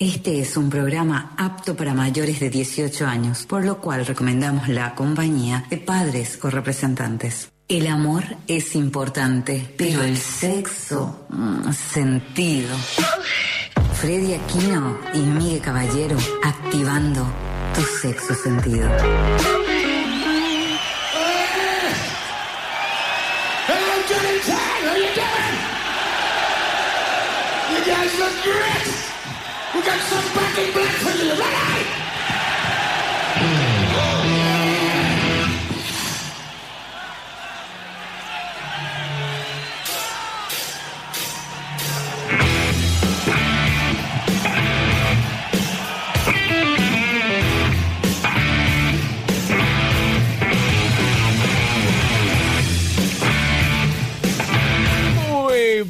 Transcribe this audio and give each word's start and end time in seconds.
Este 0.00 0.38
es 0.38 0.56
un 0.56 0.70
programa 0.70 1.34
apto 1.36 1.74
para 1.74 1.92
mayores 1.92 2.38
de 2.38 2.50
18 2.50 3.04
años, 3.04 3.44
por 3.46 3.64
lo 3.64 3.80
cual 3.80 4.06
recomendamos 4.06 4.68
la 4.68 4.94
compañía 4.94 5.64
de 5.70 5.76
padres 5.76 6.38
o 6.40 6.50
representantes. 6.50 7.50
El 7.66 7.88
amor 7.88 8.22
es 8.46 8.76
importante, 8.76 9.74
pero 9.76 10.04
el 10.04 10.16
sexo, 10.16 11.26
mm, 11.30 11.72
sentido. 11.72 12.76
Freddy 13.94 14.34
Aquino 14.34 15.00
y 15.14 15.18
Miguel 15.18 15.60
Caballero 15.60 16.16
activando 16.44 17.26
tu 17.74 17.82
sexo 17.82 18.36
sentido. 18.36 18.88
We 29.78 29.84
got 29.84 30.00
some 30.00 30.34
back 30.34 30.58
in 30.58 30.72
black 30.72 30.94
for 30.96 31.22
you. 31.22 31.30
Ready? 31.30 32.07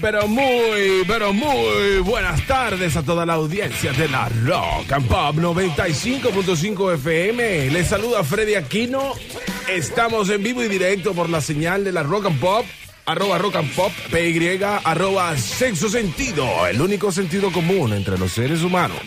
Pero 0.00 0.26
muy, 0.28 1.04
pero 1.06 1.32
muy 1.32 1.98
buenas 2.04 2.46
tardes 2.46 2.96
a 2.96 3.02
toda 3.02 3.24
la 3.24 3.34
audiencia 3.34 3.92
de 3.92 4.08
la 4.08 4.28
Rock 4.44 4.92
and 4.92 5.06
Pop 5.06 5.36
95.5 5.36 6.94
FM. 6.94 7.70
Les 7.70 7.88
saluda 7.88 8.22
Freddy 8.22 8.54
Aquino. 8.54 9.12
Estamos 9.68 10.30
en 10.30 10.42
vivo 10.42 10.62
y 10.62 10.68
directo 10.68 11.14
por 11.14 11.28
la 11.28 11.40
señal 11.40 11.84
de 11.84 11.92
la 11.92 12.02
Rock 12.02 12.26
and 12.26 12.40
Pop. 12.40 12.66
Arroba 13.06 13.38
Rock 13.38 13.56
and 13.56 13.74
Pop, 13.74 13.90
PY, 14.10 14.60
arroba 14.84 15.34
Sexo 15.34 15.88
Sentido, 15.88 16.66
el 16.66 16.78
único 16.78 17.10
sentido 17.10 17.50
común 17.50 17.94
entre 17.94 18.18
los 18.18 18.32
seres 18.32 18.62
humanos. 18.62 18.98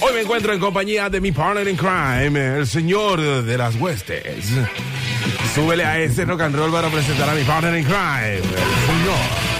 Hoy 0.00 0.14
me 0.14 0.22
encuentro 0.22 0.54
en 0.54 0.60
compañía 0.60 1.10
de 1.10 1.20
mi 1.20 1.30
partner 1.30 1.68
in 1.68 1.76
crime, 1.76 2.56
el 2.56 2.66
señor 2.66 3.20
de 3.20 3.58
las 3.58 3.76
huestes. 3.76 4.46
Súbele 5.54 5.84
a 5.84 6.00
ese 6.00 6.24
rock 6.24 6.40
and 6.40 6.56
roll 6.56 6.72
para 6.72 6.88
presentar 6.88 7.28
a 7.28 7.34
mi 7.34 7.44
partner 7.44 7.76
in 7.76 7.84
crime, 7.84 8.36
el 8.36 8.42
señor 8.42 9.53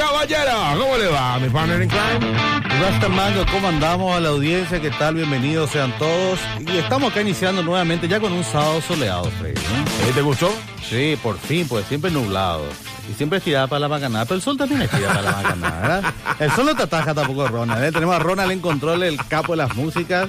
Miguel 0.00 0.06
Caballero. 0.06 0.80
¿Cómo 0.80 0.96
le 0.96 1.08
va, 1.08 1.38
mi 1.38 1.48
partner 1.50 1.82
in 1.82 1.88
crime? 1.88 3.14
Mango, 3.14 3.44
¿cómo 3.52 3.68
andamos 3.68 4.16
a 4.16 4.20
la 4.20 4.30
audiencia? 4.30 4.80
¿Qué 4.80 4.90
tal? 4.90 5.14
Bienvenidos 5.14 5.70
sean 5.70 5.92
todos. 5.98 6.38
Y 6.60 6.78
estamos 6.78 7.10
acá 7.10 7.20
iniciando 7.20 7.62
nuevamente 7.62 8.08
ya 8.08 8.18
con 8.20 8.32
un 8.32 8.44
sábado 8.44 8.80
soleado, 8.80 9.24
Freddy. 9.24 9.54
¿no? 9.54 10.08
¿Eh, 10.08 10.12
¿Te 10.14 10.22
gustó? 10.22 10.52
Sí, 10.88 11.18
por 11.22 11.38
fin, 11.38 11.66
pues 11.68 11.86
siempre 11.86 12.10
nublado. 12.10 12.64
Y 13.10 13.14
siempre 13.14 13.38
estirada 13.38 13.66
para 13.66 13.80
la 13.80 13.88
macanada, 13.88 14.24
pero 14.24 14.36
el 14.36 14.42
sol 14.42 14.56
también 14.56 14.82
estira 14.82 15.08
para 15.08 15.22
la 15.22 15.32
macanada, 15.32 15.80
¿verdad? 15.80 16.14
El 16.38 16.50
sol 16.52 16.66
no 16.66 16.74
te 16.74 16.82
ataja 16.82 17.12
tampoco 17.12 17.48
Ronald, 17.48 17.84
¿eh? 17.84 17.92
Tenemos 17.92 18.14
a 18.14 18.18
Ronald 18.20 18.52
en 18.52 18.60
control, 18.60 19.02
el 19.02 19.16
capo 19.26 19.52
de 19.52 19.58
las 19.58 19.74
músicas. 19.74 20.28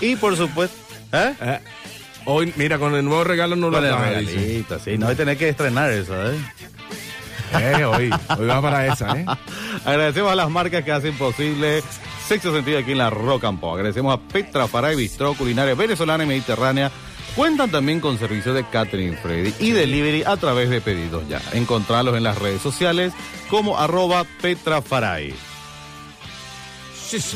Y 0.00 0.16
por 0.16 0.36
supuesto, 0.36 0.76
¿eh? 1.12 1.34
Eh, 1.40 1.60
hoy, 2.24 2.52
mira, 2.56 2.78
con 2.78 2.94
el 2.94 3.04
nuevo 3.04 3.24
regalo 3.24 3.54
no 3.56 3.70
lo 3.70 3.80
regalito, 3.80 4.78
sí, 4.80 4.98
no 4.98 5.08
hay 5.08 5.14
tener 5.14 5.38
que 5.38 5.48
estrenar 5.48 5.90
eso, 5.90 6.14
¿eh? 6.30 6.36
Eh, 7.52 7.84
hoy, 7.84 8.10
hoy 8.38 8.46
va 8.46 8.62
para 8.62 8.86
esa, 8.86 9.18
¿eh? 9.18 9.26
Agradecemos 9.84 10.32
a 10.32 10.36
las 10.36 10.50
marcas 10.50 10.84
que 10.84 10.92
hacen 10.92 11.16
posible 11.16 11.82
Sexo 12.26 12.54
Sentido 12.54 12.78
aquí 12.78 12.92
en 12.92 12.98
la 12.98 13.10
Rock 13.10 13.44
and 13.44 13.60
Pop. 13.60 13.74
Agradecemos 13.74 14.14
a 14.14 14.20
Petra 14.20 14.68
Faray 14.68 14.96
Bistro, 14.96 15.34
culinaria 15.34 15.74
venezolana 15.74 16.24
y 16.24 16.26
mediterránea. 16.28 16.90
Cuentan 17.34 17.70
también 17.70 18.00
con 18.00 18.18
servicios 18.18 18.54
de 18.54 18.64
catering 18.64 19.16
Freddy 19.16 19.54
y 19.60 19.70
delivery 19.70 20.24
a 20.24 20.36
través 20.36 20.68
de 20.68 20.80
pedidos 20.80 21.28
ya. 21.28 21.40
Encontrarlos 21.52 22.16
en 22.16 22.24
las 22.24 22.38
redes 22.38 22.60
sociales 22.60 23.12
como 23.48 23.78
arroba 23.78 24.24
Petra 24.40 24.82
Faray. 24.82 25.34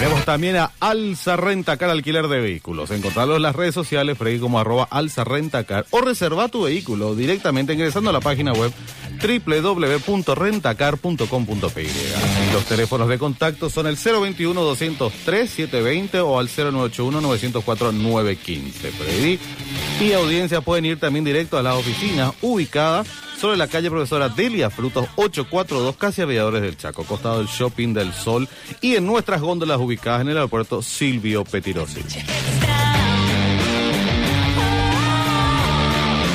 Tenemos 0.00 0.24
también 0.24 0.56
a 0.56 0.70
Alza 0.80 1.36
Rentacar 1.36 1.90
Alquiler 1.90 2.26
de 2.26 2.40
Vehículos. 2.40 2.90
Encontrarlo 2.90 3.36
en 3.36 3.42
las 3.42 3.54
redes 3.54 3.74
sociales, 3.74 4.16
Freddy 4.16 4.38
como 4.38 4.58
arroba 4.58 4.88
Alza 4.90 5.24
Rentacar 5.24 5.84
o 5.90 6.00
reserva 6.00 6.48
tu 6.48 6.62
vehículo 6.62 7.14
directamente 7.14 7.74
ingresando 7.74 8.08
a 8.08 8.14
la 8.14 8.20
página 8.20 8.54
web 8.54 8.72
www.rentacar.com.py. 9.20 11.88
Los 12.52 12.64
teléfonos 12.64 13.08
de 13.08 13.18
contacto 13.18 13.70
son 13.70 13.86
el 13.86 13.96
021-203-720 13.96 16.24
o 16.24 16.38
al 16.38 16.48
0981-904-915. 16.48 18.72
Freddy 18.72 19.38
y 20.00 20.12
audiencia 20.12 20.60
pueden 20.60 20.84
ir 20.86 20.98
también 20.98 21.24
directo 21.24 21.56
a 21.58 21.62
la 21.62 21.74
oficina 21.74 22.32
ubicada 22.40 23.04
sobre 23.40 23.56
la 23.56 23.68
calle 23.68 23.90
Profesora 23.90 24.28
Delia 24.28 24.68
Frutos 24.68 25.06
842, 25.16 25.96
casi 25.96 26.20
aviadores 26.20 26.62
del 26.62 26.76
Chaco, 26.76 27.04
costado 27.04 27.38
del 27.38 27.46
Shopping 27.46 27.94
del 27.94 28.12
Sol 28.12 28.46
y 28.82 28.96
en 28.96 29.06
nuestras 29.06 29.40
góndolas 29.40 29.80
ubicadas 29.80 30.20
en 30.20 30.28
el 30.28 30.36
aeropuerto 30.36 30.82
Silvio 30.82 31.44
Petirosi. 31.44 32.02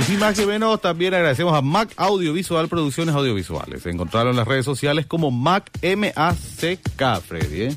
Y 0.00 0.02
sin 0.04 0.18
más 0.18 0.38
que 0.38 0.46
menos, 0.46 0.80
también 0.80 1.14
agradecemos 1.14 1.54
a 1.54 1.62
Mac 1.62 1.90
Audiovisual 1.96 2.68
Producciones 2.68 3.14
Audiovisuales. 3.14 3.84
Encontraron 3.86 4.30
en 4.30 4.36
las 4.36 4.48
redes 4.48 4.64
sociales 4.64 5.06
como 5.06 5.30
Mac 5.30 5.70
M-A-C-K, 5.82 7.20
Freddy, 7.20 7.62
¿eh? 7.62 7.76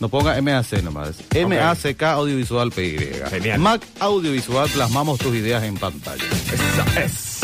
No 0.00 0.08
ponga 0.08 0.40
MAC 0.40 0.82
nomás. 0.82 1.16
MACK 1.34 2.02
Audiovisual 2.02 2.70
PY. 2.70 2.98
Genial. 3.30 3.58
Mac 3.58 3.82
Audiovisual, 3.98 4.68
plasmamos 4.70 5.18
tus 5.18 5.34
ideas 5.34 5.64
en 5.64 5.76
pantalla. 5.76 6.22
Esa 6.52 7.02
es. 7.02 7.40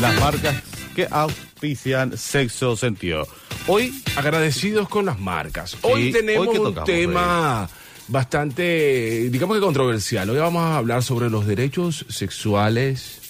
Las 0.00 0.18
marcas 0.20 0.56
que 0.96 1.06
auspician 1.10 2.16
sexo 2.18 2.76
sentido. 2.76 3.28
Hoy, 3.68 4.02
Agradecidos 4.16 4.88
con 4.88 5.06
las 5.06 5.20
marcas. 5.20 5.76
Hoy 5.82 6.06
Sí, 6.06 6.12
tenemos 6.12 6.48
hoy 6.48 6.58
un 6.58 6.84
tema 6.84 7.68
bastante, 8.12 9.28
digamos 9.30 9.56
que 9.56 9.62
controversial. 9.62 10.28
Hoy 10.30 10.38
vamos 10.38 10.62
a 10.62 10.76
hablar 10.76 11.02
sobre 11.02 11.30
los 11.30 11.46
derechos 11.46 12.04
sexuales, 12.08 13.20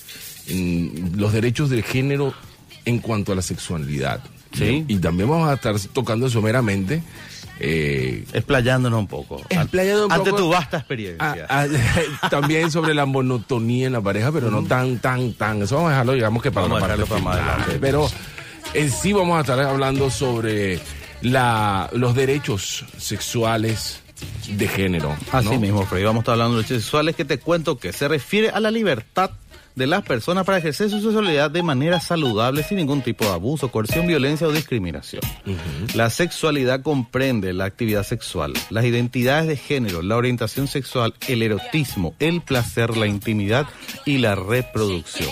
mm, 0.52 1.16
los 1.18 1.32
derechos 1.32 1.70
del 1.70 1.84
género 1.84 2.34
en 2.84 2.98
cuanto 2.98 3.32
a 3.32 3.36
la 3.36 3.42
sexualidad. 3.42 4.20
Sí. 4.52 4.84
Y 4.88 4.96
también 4.96 5.30
vamos 5.30 5.48
a 5.48 5.54
estar 5.54 5.78
tocando 5.94 6.28
someramente. 6.28 7.02
Eh, 7.60 8.24
explayándonos 8.32 8.98
un 8.98 9.06
poco. 9.06 9.40
Explayando 9.48 10.06
un 10.06 10.12
Ante 10.12 10.30
poco- 10.30 10.42
tu 10.42 10.48
vasta 10.50 10.78
experiencia. 10.78 11.46
a- 11.48 11.62
a- 12.24 12.28
también 12.30 12.72
sobre 12.72 12.92
la 12.92 13.06
monotonía 13.06 13.86
en 13.86 13.92
la 13.92 14.00
pareja, 14.00 14.32
pero 14.32 14.50
no 14.50 14.64
tan, 14.64 14.98
tan, 14.98 15.32
tan. 15.34 15.62
Eso 15.62 15.76
vamos 15.76 15.88
a 15.90 15.92
dejarlo, 15.92 16.12
digamos 16.14 16.42
que 16.42 16.50
para 16.50 16.66
Vamos 16.66 16.80
la 16.80 16.86
a 16.86 16.88
parte 16.88 17.02
dejarlo 17.02 17.24
para 17.24 17.36
más 17.40 17.48
adelante. 17.54 17.78
Pero 17.80 18.10
en 18.74 18.90
sí 18.90 19.12
vamos 19.12 19.38
a 19.38 19.42
estar 19.42 19.60
hablando 19.60 20.10
sobre 20.10 20.80
la, 21.20 21.88
los 21.92 22.16
derechos 22.16 22.84
sexuales 22.98 24.00
de 24.48 24.68
género. 24.68 25.16
Así 25.30 25.48
¿no? 25.48 25.60
mismo, 25.60 25.84
Freddy. 25.86 26.04
Vamos 26.04 26.20
a 26.20 26.22
estar 26.22 26.32
hablando 26.34 26.56
de 26.56 26.62
derechos 26.62 26.82
sexuales 26.82 27.16
que 27.16 27.24
te 27.24 27.38
cuento 27.38 27.78
que 27.78 27.92
se 27.92 28.08
refiere 28.08 28.50
a 28.50 28.60
la 28.60 28.70
libertad 28.70 29.30
de 29.74 29.86
las 29.86 30.02
personas 30.02 30.44
para 30.44 30.58
ejercer 30.58 30.90
su 30.90 31.00
sexualidad 31.00 31.50
de 31.50 31.62
manera 31.62 32.00
saludable 32.00 32.62
sin 32.62 32.78
ningún 32.78 33.02
tipo 33.02 33.24
de 33.24 33.32
abuso, 33.32 33.70
coerción, 33.70 34.06
violencia 34.06 34.46
o 34.46 34.52
discriminación. 34.52 35.22
La 35.94 36.10
sexualidad 36.10 36.82
comprende 36.82 37.52
la 37.52 37.64
actividad 37.64 38.04
sexual, 38.04 38.52
las 38.70 38.84
identidades 38.84 39.48
de 39.48 39.56
género, 39.56 40.02
la 40.02 40.16
orientación 40.16 40.68
sexual, 40.68 41.14
el 41.28 41.42
erotismo, 41.42 42.14
el 42.18 42.42
placer, 42.42 42.96
la 42.96 43.06
intimidad 43.06 43.66
y 44.04 44.18
la 44.18 44.34
reproducción. 44.34 45.30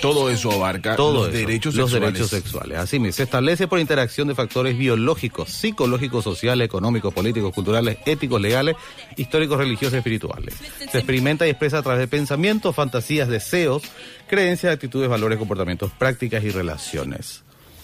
Todo 0.00 0.30
eso 0.30 0.52
abarca 0.52 0.94
Todo 0.96 1.26
los 1.26 1.28
eso, 1.34 1.38
derechos 1.38 1.74
los 1.74 1.90
sexuales. 1.90 2.12
derechos 2.14 2.30
sexuales. 2.30 2.78
Así 2.78 2.98
mismo, 2.98 3.12
se 3.14 3.22
establece 3.24 3.66
por 3.66 3.80
interacción 3.80 4.28
de 4.28 4.34
factores 4.34 4.78
biológicos, 4.78 5.50
psicológicos, 5.50 6.22
sociales, 6.24 6.66
económicos, 6.66 7.12
políticos, 7.12 7.52
culturales, 7.52 7.98
éticos, 8.06 8.40
legales, 8.40 8.76
históricos, 9.16 9.58
religiosos 9.58 9.94
y 9.94 9.98
espirituales. 9.98 10.54
Se 10.92 10.98
experimenta 10.98 11.46
y 11.46 11.50
expresa 11.50 11.78
a 11.78 11.82
través 11.82 12.00
de 12.00 12.08
pensamientos, 12.08 12.74
fantasías, 12.76 13.28
deseos, 13.28 13.82
creencias, 14.28 14.72
actitudes, 14.72 15.08
valores, 15.08 15.38
comportamientos, 15.38 15.90
prácticas 15.98 16.44
y 16.44 16.50
relaciones. 16.50 17.42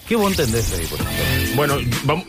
¿Qué 0.08 0.16
vos 0.16 0.30
entendés 0.30 0.70
de 0.70 0.76
ahí, 0.78 0.86
por 0.86 1.00
ejemplo? 1.00 1.56
Bueno, 1.56 1.76
vamos. 2.04 2.24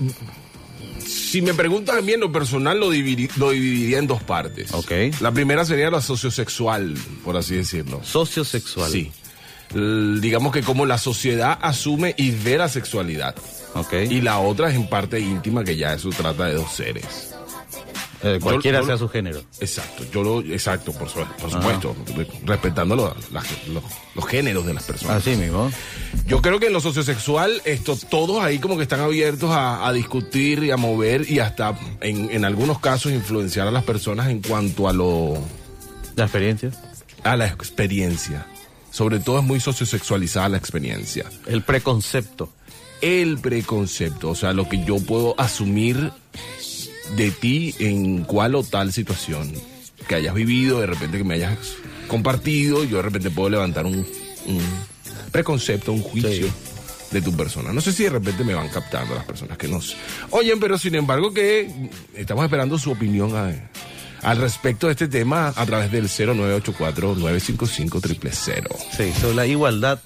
Si 1.05 1.41
me 1.41 1.53
preguntan 1.53 1.97
a 1.97 2.01
mí 2.01 2.13
en 2.13 2.21
lo 2.21 2.31
personal, 2.31 2.79
lo, 2.79 2.91
dividi- 2.91 3.29
lo 3.35 3.51
dividiría 3.51 3.99
en 3.99 4.07
dos 4.07 4.23
partes. 4.23 4.73
Ok. 4.73 4.91
La 5.19 5.31
primera 5.31 5.63
sería 5.65 5.91
la 5.91 6.01
sociosexual, 6.01 6.95
por 7.23 7.37
así 7.37 7.55
decirlo. 7.55 8.01
Sociosexual. 8.03 8.89
Sí. 8.91 9.11
Digamos 9.73 10.53
que 10.53 10.61
como 10.63 10.85
la 10.85 10.97
sociedad 10.97 11.57
asume 11.61 12.13
y 12.17 12.31
ve 12.31 12.57
la 12.57 12.69
sexualidad. 12.69 13.35
Ok. 13.73 13.93
Y 14.09 14.21
la 14.21 14.39
otra 14.39 14.69
es 14.69 14.75
en 14.75 14.87
parte 14.87 15.19
íntima, 15.19 15.63
que 15.63 15.75
ya 15.75 15.93
eso 15.93 16.09
trata 16.09 16.45
de 16.45 16.53
dos 16.55 16.71
seres. 16.71 17.31
Eh, 18.23 18.39
cualquiera 18.41 18.79
yo 18.79 18.85
sea 18.87 18.97
su 18.97 19.09
género. 19.09 19.41
Exacto, 19.59 20.03
yo 20.11 20.23
lo, 20.23 20.39
exacto, 20.41 20.93
por, 20.93 21.09
su- 21.09 21.19
por 21.39 21.51
supuesto, 21.51 21.95
respetando 22.45 22.95
lo- 22.95 23.15
los 24.15 24.25
géneros 24.25 24.65
de 24.65 24.73
las 24.73 24.83
personas. 24.83 25.17
Así 25.17 25.35
mismo. 25.35 25.69
Yo 26.25 26.41
creo 26.41 26.59
que 26.59 26.67
en 26.67 26.73
lo 26.73 26.79
sociosexual, 26.79 27.61
esto, 27.65 27.95
todos 28.09 28.43
ahí 28.43 28.57
como 28.59 28.77
que 28.77 28.83
están 28.83 29.01
abiertos 29.01 29.51
a, 29.51 29.85
a 29.85 29.93
discutir 29.93 30.63
y 30.63 30.71
a 30.71 30.77
mover 30.77 31.29
y 31.29 31.39
hasta 31.39 31.77
en, 32.01 32.31
en 32.31 32.45
algunos 32.45 32.79
casos 32.79 33.11
influenciar 33.11 33.67
a 33.67 33.71
las 33.71 33.83
personas 33.83 34.29
en 34.29 34.41
cuanto 34.41 34.87
a 34.87 34.93
lo 34.93 35.37
La 36.15 36.23
experiencia. 36.23 36.71
a 37.23 37.35
la 37.35 37.45
experiencia. 37.47 38.47
Sobre 38.95 39.19
todo 39.19 39.39
es 39.39 39.43
muy 39.43 39.59
sociosexualizada 39.59 40.47
la 40.47 40.57
experiencia. 40.57 41.25
El 41.47 41.63
preconcepto. 41.63 42.53
El 43.01 43.39
preconcepto, 43.39 44.29
o 44.29 44.35
sea, 44.35 44.53
lo 44.53 44.69
que 44.69 44.85
yo 44.85 44.99
puedo 45.01 45.35
asumir 45.37 46.11
de 47.17 47.29
ti 47.31 47.75
en 47.79 48.23
cual 48.23 48.55
o 48.55 48.63
tal 48.63 48.93
situación 48.93 49.51
que 50.07 50.15
hayas 50.15 50.33
vivido, 50.33 50.79
de 50.79 50.87
repente 50.87 51.17
que 51.17 51.25
me 51.25 51.35
hayas 51.35 51.57
compartido, 52.07 52.85
yo 52.85 52.95
de 52.97 53.03
repente 53.03 53.29
puedo 53.31 53.49
levantar 53.49 53.85
un, 53.85 53.97
un 54.45 54.61
preconcepto, 55.29 55.91
un 55.91 56.01
juicio 56.01 56.31
Sí. 56.47 56.51
de 57.11 57.21
tu 57.21 57.35
persona. 57.35 57.73
No 57.73 57.81
sé 57.81 57.91
si 57.91 58.03
de 58.03 58.11
repente 58.11 58.45
me 58.45 58.53
van 58.53 58.69
captando 58.69 59.13
las 59.13 59.25
personas 59.25 59.57
que 59.57 59.67
nos 59.67 59.97
oyen, 60.31 60.57
pero 60.59 60.77
sin 60.77 60.95
embargo 60.95 61.33
que 61.33 61.69
estamos 62.15 62.45
esperando 62.45 62.79
su 62.79 62.91
opinión 62.91 63.35
a- 63.35 63.53
al 64.25 64.37
respecto 64.37 64.87
de 64.87 64.93
este 64.93 65.07
tema 65.07 65.53
a 65.55 65.65
través 65.65 65.91
del 65.91 66.07
0984-955-000. 66.09 68.67
Sí, 68.97 69.11
sobre 69.19 69.35
la 69.35 69.45
igualdad 69.45 69.99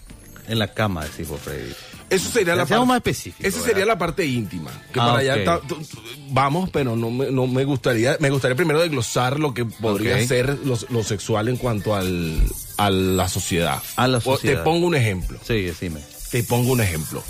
en 0.48 0.60
la 0.60 0.74
cama, 0.74 1.06
decimos 1.06 1.40
Freddy. 1.42 1.72
Eso 2.10 2.32
sería 2.32 2.56
la 2.56 2.66
parte 2.66 2.86
más 2.88 2.98
específicos, 2.98 3.46
Esa 3.46 3.62
sería 3.64 3.86
la 3.86 4.00
parte 4.00 4.26
íntima. 4.26 4.72
Que 4.92 5.00
Ah, 5.00 5.06
para 5.10 5.20
allá 5.20 5.36
está- 5.38 5.60
tu- 5.62 5.76
tu- 5.76 5.86
vamos, 6.32 6.72
pero 6.72 6.96
no 6.96 7.12
me, 7.12 7.30
no 7.30 7.46
me 7.46 7.64
gustaría. 7.66 8.18
Me 8.20 8.32
gustaría 8.32 8.56
primero 8.56 8.82
desglosar 8.82 9.40
lo 9.40 9.54
que 9.54 9.64
podría 9.66 10.16
Ok. 10.16 10.22
ser 10.24 10.58
lo, 10.66 10.76
lo 10.90 11.04
sexual 11.04 11.50
en 11.50 11.58
cuanto 11.58 11.94
al, 11.96 12.40
a 12.78 12.90
la 12.90 13.30
sociedad. 13.30 13.80
A 13.96 14.08
la 14.08 14.18
O- 14.18 14.22
sociedad. 14.22 14.58
Te 14.58 14.64
pongo 14.64 14.88
un 14.88 14.96
ejemplo. 14.96 15.38
Sí, 15.48 15.62
decime. 15.62 16.00
Te 16.32 16.42
pongo 16.44 16.72
un 16.72 16.82
ejemplo. 16.82 17.24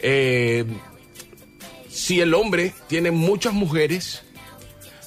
Eh, 0.00 0.66
si 1.88 2.20
el 2.20 2.34
hombre 2.34 2.74
tiene 2.88 3.10
muchas 3.12 3.54
mujeres, 3.54 4.20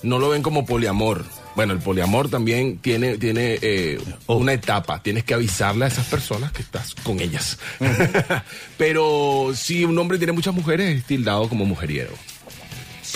no 0.03 0.19
lo 0.19 0.29
ven 0.29 0.41
como 0.41 0.65
poliamor. 0.65 1.25
Bueno, 1.55 1.73
el 1.73 1.79
poliamor 1.79 2.29
también 2.29 2.77
tiene, 2.77 3.17
tiene 3.17 3.59
eh, 3.61 3.99
Oh. 4.27 4.35
una 4.37 4.53
etapa. 4.53 5.01
Tienes 5.03 5.23
que 5.25 5.33
avisarle 5.33 5.85
a 5.85 5.87
esas 5.89 6.05
personas 6.07 6.51
que 6.51 6.61
estás 6.61 6.95
con 6.95 7.19
ellas. 7.19 7.57
Pero 8.77 9.51
si 9.55 9.83
un 9.83 9.97
hombre 9.97 10.17
tiene 10.17 10.33
muchas 10.33 10.53
mujeres, 10.53 10.97
es 10.99 11.03
tildado 11.05 11.49
como 11.49 11.65
mujeriero. 11.65 12.11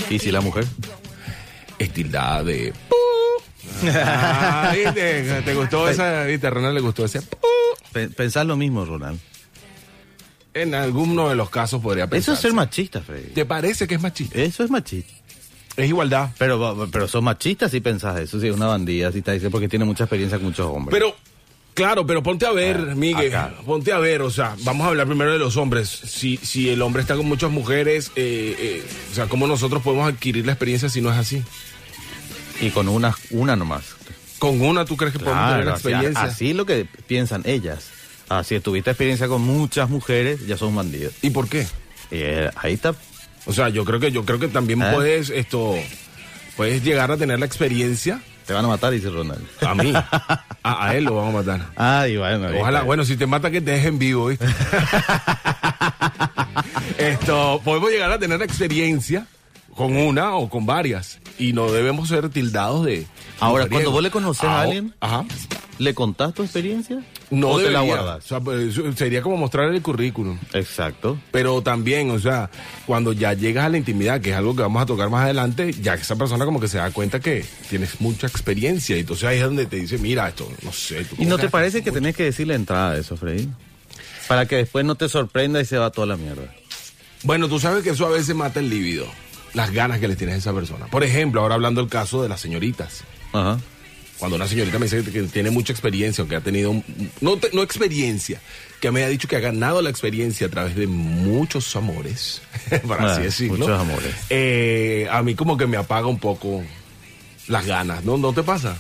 ¿Y 0.10 0.20
si 0.20 0.32
la 0.32 0.42
mujer? 0.42 0.66
Es 1.80 1.92
tildada 1.94 2.44
de... 2.44 2.74
Ah, 3.86 4.74
¿viste? 4.76 5.42
¿Te 5.46 5.54
gustó 5.56 5.88
esa? 5.90 6.24
¿Viste? 6.26 6.48
A 6.48 6.50
Ronald 6.50 6.76
le 6.76 6.82
gustó 6.82 7.06
ese... 7.06 7.22
Pe- 7.92 8.10
Pensás 8.10 8.46
lo 8.46 8.56
mismo, 8.58 8.86
Ronald. 8.86 9.20
En 10.54 10.76
alguno 10.76 11.30
de 11.30 11.36
los 11.36 11.50
casos 11.50 11.82
podría 11.82 12.08
pensar. 12.08 12.20
Eso 12.22 12.34
es 12.34 12.40
ser 12.40 12.54
machista, 12.54 13.02
Freddy. 13.02 13.30
¿Te 13.34 13.46
parece 13.46 13.88
que 13.88 13.96
es 13.96 14.02
machista? 14.02 14.38
Eso 14.40 14.64
es 14.64 14.70
machista. 14.70 15.14
Es 15.76 15.88
igualdad. 15.90 16.30
Pero, 16.38 16.88
pero 16.92 17.08
sos 17.08 17.24
machista 17.24 17.68
si 17.70 17.80
pensás 17.80 18.20
eso, 18.20 18.40
si 18.40 18.48
es 18.48 18.56
una 18.56 18.68
bandida, 18.68 19.12
si 19.12 19.20
está 19.20 19.32
diciendo 19.32 19.52
porque 19.52 19.68
tiene 19.68 19.86
mucha 19.86 20.04
experiencia 20.04 20.38
con 20.38 20.48
muchos 20.48 20.68
hombres. 20.68 20.94
Pero, 20.98 21.16
claro, 21.74 22.06
pero 22.06 22.22
ponte 22.22 22.46
a 22.46 22.52
ver, 22.52 22.90
Ah, 22.92 22.96
Miguel, 22.96 23.34
acá. 23.36 23.56
ponte 23.66 23.92
a 23.92 23.98
ver, 23.98 24.22
o 24.22 24.30
sea, 24.30 24.56
vamos 24.64 24.86
a 24.86 24.90
hablar 24.90 25.08
primero 25.08 25.32
de 25.32 25.40
los 25.40 25.58
hombres. 25.58 25.90
Si, 25.90 26.38
si 26.38 26.70
el 26.70 26.82
hombre 26.84 27.02
está 27.02 27.16
con 27.16 27.26
muchas 27.28 27.50
mujeres, 27.50 28.12
eh, 28.16 28.56
eh, 28.60 28.84
o 29.12 29.16
sea, 29.16 29.26
¿cómo 29.28 29.48
nosotros 29.48 29.82
podemos 29.82 30.08
adquirir 30.14 30.46
la 30.46 30.52
experiencia 30.52 30.90
si 30.90 31.02
no 31.02 31.12
es 31.12 31.18
así? 31.18 31.42
y 32.62 32.70
con 32.70 32.88
una, 32.88 33.14
una 33.32 33.56
nomás. 33.56 33.84
Con 34.40 34.62
una, 34.62 34.86
¿tú 34.86 34.96
crees 34.96 35.12
que 35.14 35.20
podemos 35.20 35.42
tener 35.50 35.64
Claro, 35.64 35.70
la 35.72 35.76
experiencia? 35.76 36.22
así 36.22 36.52
es 36.52 36.56
lo 36.56 36.66
que 36.66 36.86
piensan 37.08 37.42
ellas. 37.46 37.90
Ah, 38.30 38.44
si 38.44 38.60
tuviste 38.60 38.92
experiencia 38.92 39.28
con 39.28 39.42
muchas 39.42 39.90
mujeres, 39.90 40.46
ya 40.46 40.56
son 40.56 40.76
bandidos. 40.76 41.14
¿Y 41.24 41.32
por 41.32 41.50
qué? 41.50 41.66
Eh, 42.12 42.50
ahí 42.56 42.74
está. 42.74 42.94
O 43.46 43.54
sea, 43.54 43.70
yo 43.70 43.84
creo 43.86 44.00
que 44.00 44.12
yo 44.12 44.26
creo 44.26 44.40
que 44.40 44.48
también 44.48 44.82
¿Eh? 44.82 44.92
puedes 44.94 45.30
esto 45.30 45.76
puedes 46.56 46.84
llegar 46.84 47.12
a 47.12 47.18
tener 47.18 47.40
la 47.40 47.46
experiencia 47.46 48.22
Te 48.46 48.54
van 48.54 48.66
a 48.66 48.68
matar, 48.68 48.92
dice 48.92 49.10
Ronald. 49.10 49.46
a 49.62 49.76
mí. 49.76 49.94
a, 50.64 50.88
a 50.88 50.96
él 50.96 51.06
lo 51.06 51.16
vamos 51.16 51.34
a 51.34 51.38
matar. 51.38 51.68
Ay, 51.76 52.18
bueno. 52.18 52.48
ahí 52.48 52.58
Ojalá, 52.60 52.84
bueno, 52.84 53.04
si 53.06 53.18
te 53.18 53.26
mata 53.26 53.52
que 53.52 53.62
te 53.62 53.72
dejen 53.72 54.00
vivo, 54.00 54.28
¿viste? 54.28 54.46
Esto, 56.98 57.62
podemos 57.64 57.90
llegar 57.90 58.12
a 58.12 58.20
tener 58.20 58.40
la 58.40 58.46
experiencia 58.46 59.26
con 59.76 59.96
una 59.96 60.36
o 60.36 60.50
con 60.50 60.66
varias 60.66 61.20
y 61.40 61.54
no 61.54 61.72
debemos 61.72 62.10
ser 62.10 62.30
tildados 62.30 62.86
de 62.86 63.06
Ahora, 63.40 63.68
cuando 63.68 63.92
vos 63.92 64.02
le 64.04 64.12
conoces 64.12 64.44
a 64.44 64.60
Ah, 64.60 64.62
alguien, 64.62 64.94
ajá, 65.00 65.26
¿le 65.80 65.94
contás 65.94 66.34
tu 66.34 66.44
experiencia? 66.44 67.04
no 67.32 67.50
¿O 67.50 67.60
te 67.60 67.72
la 67.72 67.82
guardas? 67.82 68.24
O 68.26 68.28
sea, 68.28 68.40
pues, 68.40 68.76
sería 68.96 69.22
como 69.24 69.38
mostrar 69.38 69.74
el 69.74 69.82
currículum. 69.82 70.38
Exacto. 70.54 71.18
Pero 71.32 71.64
también, 71.64 72.12
o 72.12 72.20
sea, 72.20 72.50
cuando 72.86 73.12
ya 73.12 73.34
llegas 73.34 73.66
a 73.66 73.70
la 73.70 73.78
intimidad, 73.80 74.22
que 74.22 74.30
es 74.30 74.36
algo 74.36 74.56
que 74.56 74.62
vamos 74.62 74.84
a 74.84 74.86
tocar 74.86 75.10
más 75.10 75.24
adelante, 75.24 75.74
ya 75.74 75.96
esa 75.96 76.16
persona 76.16 76.46
como 76.46 76.60
que 76.60 76.68
se 76.68 76.78
da 76.78 76.92
cuenta 76.92 77.20
que 77.20 77.44
tienes 77.70 78.00
mucha 78.02 78.28
experiencia 78.28 78.96
y 78.96 79.00
entonces 79.00 79.26
ahí 79.26 79.38
es 79.40 79.44
donde 79.44 79.66
te 79.66 79.78
dice, 79.78 79.98
mira, 79.98 80.28
esto, 80.30 80.48
no 80.62 80.72
sé. 80.72 81.04
¿tú 81.06 81.16
¿Y 81.18 81.26
no 81.26 81.38
te 81.40 81.50
parece 81.50 81.84
que 81.84 81.92
tenés 81.92 82.16
que 82.16 82.24
decir 82.24 82.48
la 82.48 82.56
entrada 82.56 82.94
de 82.94 83.02
eso, 83.02 83.18
Freddy? 83.18 83.50
Para 84.28 84.46
que 84.46 84.58
después 84.58 84.86
no 84.86 84.94
te 84.96 85.10
sorprenda 85.10 85.60
y 85.60 85.66
se 85.66 85.78
va 85.78 85.90
toda 85.90 86.06
la 86.08 86.18
mierda. 86.18 86.54
Bueno, 87.24 87.48
tú 87.50 87.60
sabes 87.60 87.84
que 87.84 87.90
eso 87.92 88.06
a 88.06 88.10
veces 88.10 88.36
mata 88.36 88.60
el 88.60 88.70
líbido, 88.70 89.08
las 89.54 89.72
ganas 89.72 90.00
que 90.00 90.08
le 90.08 90.16
tienes 90.16 90.36
a 90.36 90.38
esa 90.40 90.54
persona. 90.54 90.88
Por 90.88 91.04
ejemplo, 91.04 91.42
ahora 91.42 91.56
hablando 91.56 91.82
del 91.82 91.90
caso 91.90 92.22
de 92.24 92.30
las 92.30 92.42
señoritas. 92.42 93.04
Ajá. 93.34 93.60
Cuando 94.18 94.36
una 94.38 94.48
señorita 94.48 94.80
me 94.80 94.86
dice 94.86 95.04
que 95.12 95.24
tiene 95.24 95.50
mucha 95.50 95.74
experiencia 95.74 96.24
o 96.24 96.28
que 96.28 96.36
ha 96.36 96.42
tenido, 96.42 96.72
un- 96.72 96.84
no, 97.20 97.38
te- 97.38 97.50
no 97.52 97.62
experiencia, 97.62 98.40
que 98.80 98.90
me 98.92 99.04
ha 99.04 99.10
dicho 99.10 99.28
que 99.28 99.36
ha 99.36 99.40
ganado 99.42 99.82
la 99.82 99.90
experiencia 99.90 100.48
a 100.48 100.50
través 100.50 100.76
de 100.76 100.88
muchos 100.88 101.76
amores, 101.76 102.42
para 102.88 103.10
Ah, 103.10 103.14
así 103.14 103.24
decirlo. 103.24 103.58
muchos 103.58 103.80
amores. 103.80 104.14
eh, 104.30 105.08
a 105.12 105.22
mí 105.24 105.36
como 105.36 105.58
que 105.58 105.66
me 105.68 105.78
apaga 105.78 106.08
un 106.08 106.20
poco 106.20 106.64
las 107.48 107.66
ganas, 107.66 108.06
¿no? 108.06 108.18
¿No 108.18 108.32
te 108.34 108.44
pasa? 108.44 108.78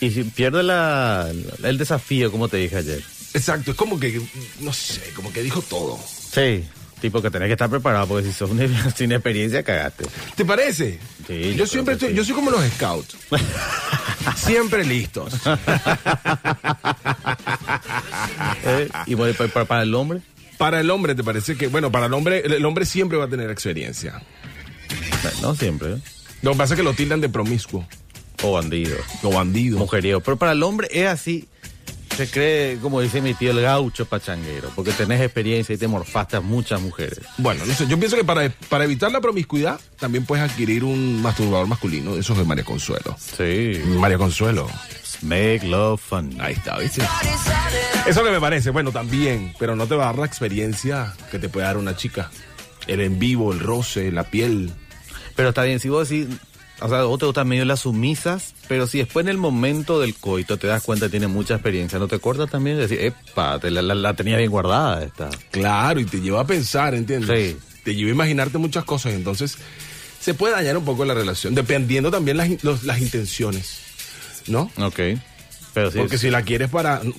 Y 0.00 0.10
si 0.10 0.24
pierde 0.24 0.62
la, 0.62 1.32
el 1.62 1.78
desafío, 1.78 2.30
como 2.30 2.48
te 2.48 2.58
dije 2.58 2.76
ayer. 2.76 3.02
Exacto, 3.32 3.70
es 3.70 3.76
como 3.76 3.98
que, 3.98 4.20
no 4.60 4.72
sé, 4.72 5.00
como 5.16 5.32
que 5.32 5.42
dijo 5.42 5.62
todo. 5.62 5.98
Sí. 6.32 6.62
Tipo 7.04 7.20
que 7.20 7.30
tenés 7.30 7.48
que 7.48 7.52
estar 7.52 7.68
preparado 7.68 8.06
porque 8.08 8.24
si 8.26 8.32
sos 8.32 8.48
un 8.50 8.58
sin 8.96 9.12
experiencia, 9.12 9.62
cagaste. 9.62 10.06
¿Te 10.36 10.42
parece? 10.42 10.98
Sí, 11.26 11.54
yo 11.54 11.66
siempre 11.66 11.92
estoy, 11.94 12.08
sí. 12.08 12.14
yo 12.14 12.24
soy 12.24 12.34
como 12.34 12.50
los 12.50 12.64
scouts. 12.66 13.14
siempre 14.36 14.86
listos. 14.86 15.34
Eh, 18.66 18.88
¿Y 19.06 19.16
para, 19.16 19.32
para- 19.34 19.64
para 19.66 19.82
el 19.82 19.94
hombre? 19.94 20.20
Para 20.56 20.80
el 20.80 20.88
hombre, 20.90 21.14
¿te 21.14 21.22
parece 21.22 21.56
que, 21.56 21.66
bueno, 21.68 21.92
para 21.92 22.06
el 22.06 22.14
hombre, 22.14 22.40
el, 22.46 22.52
el 22.54 22.64
hombre 22.64 22.86
siempre 22.86 23.18
va 23.18 23.24
a 23.24 23.28
tener 23.28 23.50
experiencia. 23.50 24.22
No 25.42 25.54
siempre. 25.54 25.94
¿eh? 25.94 25.98
Lo 26.40 26.52
que 26.52 26.56
pasa 26.58 26.72
es 26.74 26.78
que 26.78 26.84
lo 26.84 26.94
tildan 26.94 27.20
de 27.20 27.28
promiscuo 27.28 27.86
O 28.42 28.52
bandido. 28.52 28.96
o 29.22 29.30
bandido. 29.30 29.78
Mujeriego. 29.78 30.20
Pero 30.20 30.38
para 30.38 30.52
el 30.52 30.62
hombre 30.62 30.88
es 30.90 31.06
así. 31.06 31.48
Se 32.16 32.30
cree, 32.30 32.78
como 32.78 33.00
dice 33.00 33.20
mi 33.20 33.34
tío, 33.34 33.50
el 33.50 33.60
gaucho 33.60 34.06
pachanguero. 34.06 34.70
Porque 34.76 34.92
tenés 34.92 35.20
experiencia 35.20 35.74
y 35.74 35.78
te 35.78 35.88
morfaste 35.88 36.36
a 36.36 36.40
muchas 36.40 36.80
mujeres. 36.80 37.20
Bueno, 37.38 37.66
no 37.66 37.74
sé, 37.74 37.86
yo 37.88 37.98
pienso 37.98 38.16
que 38.16 38.24
para, 38.24 38.48
para 38.68 38.84
evitar 38.84 39.10
la 39.10 39.20
promiscuidad 39.20 39.80
también 39.98 40.24
puedes 40.24 40.48
adquirir 40.48 40.84
un 40.84 41.20
masturbador 41.20 41.66
masculino, 41.66 42.14
de 42.14 42.20
esos 42.20 42.38
de 42.38 42.44
María 42.44 42.64
Consuelo. 42.64 43.16
Sí. 43.18 43.80
María 43.98 44.18
Consuelo. 44.18 44.68
Make 45.22 45.66
love 45.66 46.00
fun. 46.00 46.36
Ahí 46.40 46.52
está, 46.54 46.78
¿viste? 46.78 47.02
Eso 48.06 48.20
es 48.20 48.26
que 48.26 48.30
me 48.30 48.40
parece. 48.40 48.70
Bueno, 48.70 48.92
también, 48.92 49.54
pero 49.58 49.74
no 49.74 49.86
te 49.86 49.94
va 49.94 50.04
a 50.04 50.06
dar 50.06 50.18
la 50.18 50.26
experiencia 50.26 51.14
que 51.30 51.38
te 51.38 51.48
puede 51.48 51.66
dar 51.66 51.78
una 51.78 51.96
chica. 51.96 52.30
El 52.86 53.00
en 53.00 53.18
vivo, 53.18 53.52
el 53.52 53.60
roce, 53.60 54.12
la 54.12 54.24
piel. 54.24 54.70
Pero 55.34 55.48
está 55.48 55.62
bien, 55.62 55.80
si 55.80 55.88
vos 55.88 56.08
decís, 56.08 56.28
o 56.80 56.88
sea, 56.88 57.02
vos 57.04 57.18
te 57.18 57.26
gustan 57.26 57.48
medio 57.48 57.64
las 57.64 57.80
sumisas, 57.80 58.54
pero 58.68 58.86
si 58.86 58.98
después 58.98 59.24
en 59.24 59.30
el 59.30 59.38
momento 59.38 60.00
del 60.00 60.14
coito 60.14 60.56
te 60.58 60.66
das 60.66 60.82
cuenta 60.82 61.06
que 61.06 61.10
tiene 61.10 61.28
mucha 61.28 61.54
experiencia, 61.54 61.98
¿no 61.98 62.08
te 62.08 62.16
acuerdas 62.16 62.50
también? 62.50 62.76
de 62.76 62.82
Decir, 62.88 63.00
epa, 63.00 63.58
te 63.60 63.70
la, 63.70 63.80
la- 63.82 63.94
la 63.94 64.14
tenía 64.14 64.36
bien 64.36 64.50
guardada 64.50 65.04
esta. 65.04 65.30
Claro, 65.50 66.00
y 66.00 66.04
te 66.04 66.20
lleva 66.20 66.40
a 66.40 66.46
pensar, 66.46 66.94
¿entiendes? 66.94 67.52
Sí. 67.52 67.56
Te 67.84 67.94
lleva 67.94 68.10
a 68.10 68.14
imaginarte 68.14 68.58
muchas 68.58 68.84
cosas. 68.84 69.12
Entonces, 69.14 69.56
se 70.20 70.34
puede 70.34 70.54
dañar 70.54 70.76
un 70.76 70.84
poco 70.84 71.04
la 71.04 71.14
relación, 71.14 71.54
dependiendo 71.54 72.10
también 72.10 72.36
las, 72.36 72.62
los- 72.64 72.82
las 72.84 72.98
intenciones. 73.00 73.78
¿No? 74.46 74.70
Ok. 74.78 75.00
Pero 75.72 75.90
sí, 75.90 75.98
Porque 75.98 76.18
sí. 76.18 76.26
si 76.26 76.30
la 76.30 76.42
quieres 76.42 76.70
para, 76.70 77.00
no, 77.02 77.14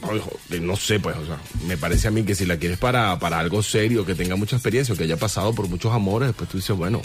no 0.62 0.76
sé, 0.78 1.00
pues, 1.00 1.18
o 1.18 1.26
sea, 1.26 1.38
me 1.68 1.76
parece 1.76 2.08
a 2.08 2.12
mí 2.12 2.24
que 2.24 2.36
si 2.36 2.46
la 2.46 2.56
quieres 2.58 2.78
para, 2.78 3.20
para 3.20 3.38
algo 3.40 3.62
serio, 3.62 4.06
que 4.06 4.16
tenga 4.16 4.36
mucha 4.38 4.56
experiencia, 4.56 4.94
o 4.94 4.98
que 4.98 5.04
haya 5.04 5.18
pasado 5.18 5.54
por 5.54 5.68
muchos 5.68 5.94
amores, 5.94 6.28
después 6.30 6.50
tú 6.50 6.58
dices, 6.58 6.76
bueno, 6.76 7.02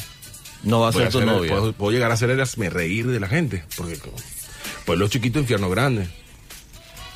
no 0.63 0.81
va 0.81 0.89
a 0.89 0.93
ser 0.93 1.11
tu 1.11 1.19
hacer- 1.19 1.27
novia. 1.27 1.51
Puedo, 1.51 1.73
puedo 1.73 1.93
llegar 1.93 2.11
a 2.11 2.15
hacer 2.15 2.31
el 2.31 2.45
reír 2.71 3.07
de 3.07 3.21
la 3.21 3.29
gente, 3.29 3.65
porque 3.77 3.99
pueblo 4.85 5.09
chiquito, 5.09 5.39
infierno 5.39 5.71
grande. 5.71 6.09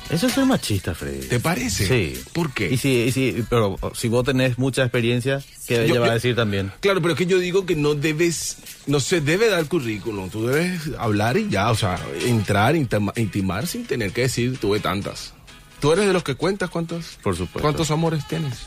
Eso 0.09 0.27
es 0.27 0.33
ser 0.33 0.45
machista, 0.45 0.93
Freddy. 0.93 1.27
¿Te 1.27 1.39
parece? 1.39 1.87
Sí. 1.87 2.21
¿Por 2.31 2.53
qué? 2.53 2.71
Y 2.71 2.77
si, 2.77 2.89
y 3.05 3.11
si, 3.11 3.43
pero 3.49 3.79
si 3.95 4.07
vos 4.07 4.23
tenés 4.23 4.59
mucha 4.59 4.83
experiencia, 4.83 5.41
¿qué 5.67 5.75
Yo- 5.77 5.81
ella 5.81 5.99
va 6.01 6.05
yo- 6.05 6.11
a 6.11 6.13
decir 6.15 6.35
también? 6.35 6.71
Claro, 6.79 7.01
pero 7.01 7.13
es 7.13 7.17
que 7.17 7.25
yo 7.25 7.39
digo 7.39 7.65
que 7.65 7.75
no 7.75 7.95
debes, 7.95 8.57
no 8.85 8.99
se 8.99 9.19
debe 9.19 9.49
dar 9.49 9.65
currículum, 9.65 10.29
tú 10.29 10.45
debes 10.45 10.91
hablar 10.99 11.37
y 11.37 11.49
ya, 11.49 11.71
o 11.71 11.75
sea, 11.75 11.99
entrar, 12.23 12.75
intima- 12.75 13.13
intimar 13.15 13.65
sin 13.65 13.85
tener 13.87 14.11
que 14.11 14.21
decir 14.21 14.59
tuve 14.59 14.79
tantas. 14.79 15.33
¿Tú 15.79 15.91
eres 15.91 16.05
de 16.05 16.13
los 16.13 16.23
que 16.23 16.35
cuentas 16.35 16.69
cuántos? 16.69 17.17
Por 17.23 17.35
supuesto. 17.35 17.61
¿Cuántos 17.61 17.89
amores 17.89 18.27
tienes? 18.27 18.59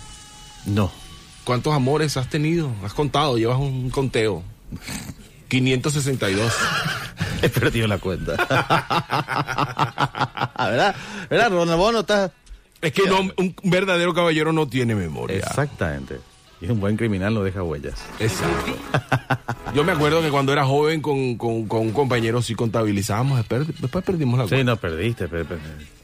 No. 0.66 0.90
¿Cuántos 1.44 1.72
amores 1.72 2.16
has 2.16 2.28
tenido? 2.28 2.70
¿Has 2.84 2.94
contado? 2.94 3.38
Llevas 3.38 3.58
un 3.60 3.90
conteo. 3.90 4.42
562. 5.48 6.52
He 7.42 7.48
perdido 7.48 7.86
la 7.86 7.98
cuenta. 7.98 8.32
¿Verdad? 10.58 10.94
¿Verdad, 11.30 11.50
Ronald? 11.50 11.78
Vos 11.78 11.92
no 11.92 12.00
estás... 12.00 12.30
Es 12.80 12.92
que 12.92 13.08
no, 13.08 13.20
un 13.36 13.54
verdadero 13.64 14.14
caballero 14.14 14.52
no 14.52 14.68
tiene 14.68 14.94
memoria. 14.94 15.38
Exactamente. 15.38 16.18
Y 16.60 16.70
un 16.70 16.80
buen 16.80 16.96
criminal 16.96 17.34
no 17.34 17.42
deja 17.42 17.62
huellas. 17.62 17.98
Exacto. 18.20 18.76
Yo 19.74 19.84
me 19.84 19.92
acuerdo 19.92 20.20
que 20.22 20.30
cuando 20.30 20.52
era 20.52 20.64
joven 20.64 21.00
con, 21.00 21.36
con- 21.36 21.66
con 21.66 21.80
un 21.80 21.92
compañero 21.92 22.40
sí 22.42 22.54
contabilizábamos, 22.54 23.38
después, 23.48 24.04
perdimos 24.04 24.38
la 24.38 24.44
Sí, 24.44 24.50
cuenta. 24.50 24.72
no 24.72 24.76
perdiste. 24.76 25.28
Pero, 25.28 25.44
pero- 25.46 25.60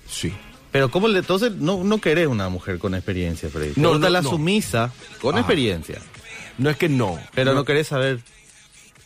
Sí. 0.09 0.33
pero 0.73 0.91
¿cómo 0.91 1.09
le, 1.09 1.19
entonces 1.21 1.53
no, 1.53 1.83
no 1.85 1.99
querés 1.99 2.27
una 2.29 2.49
mujer 2.49 2.79
con 2.79 2.95
experiencia, 2.95 3.49
Freddy? 3.51 3.73
No, 3.77 3.99
no, 3.99 4.09
la 4.09 4.23
no. 4.23 4.31
sumisa 4.31 4.93
con 5.21 5.35
Ajá. 5.35 5.41
experiencia. 5.41 5.99
No 6.59 6.71
es 6.71 6.77
que 6.77 6.89
no. 6.89 7.19
Pero 7.35 7.55
no, 7.55 7.65
querés 7.65 7.89
saber... 7.89 8.21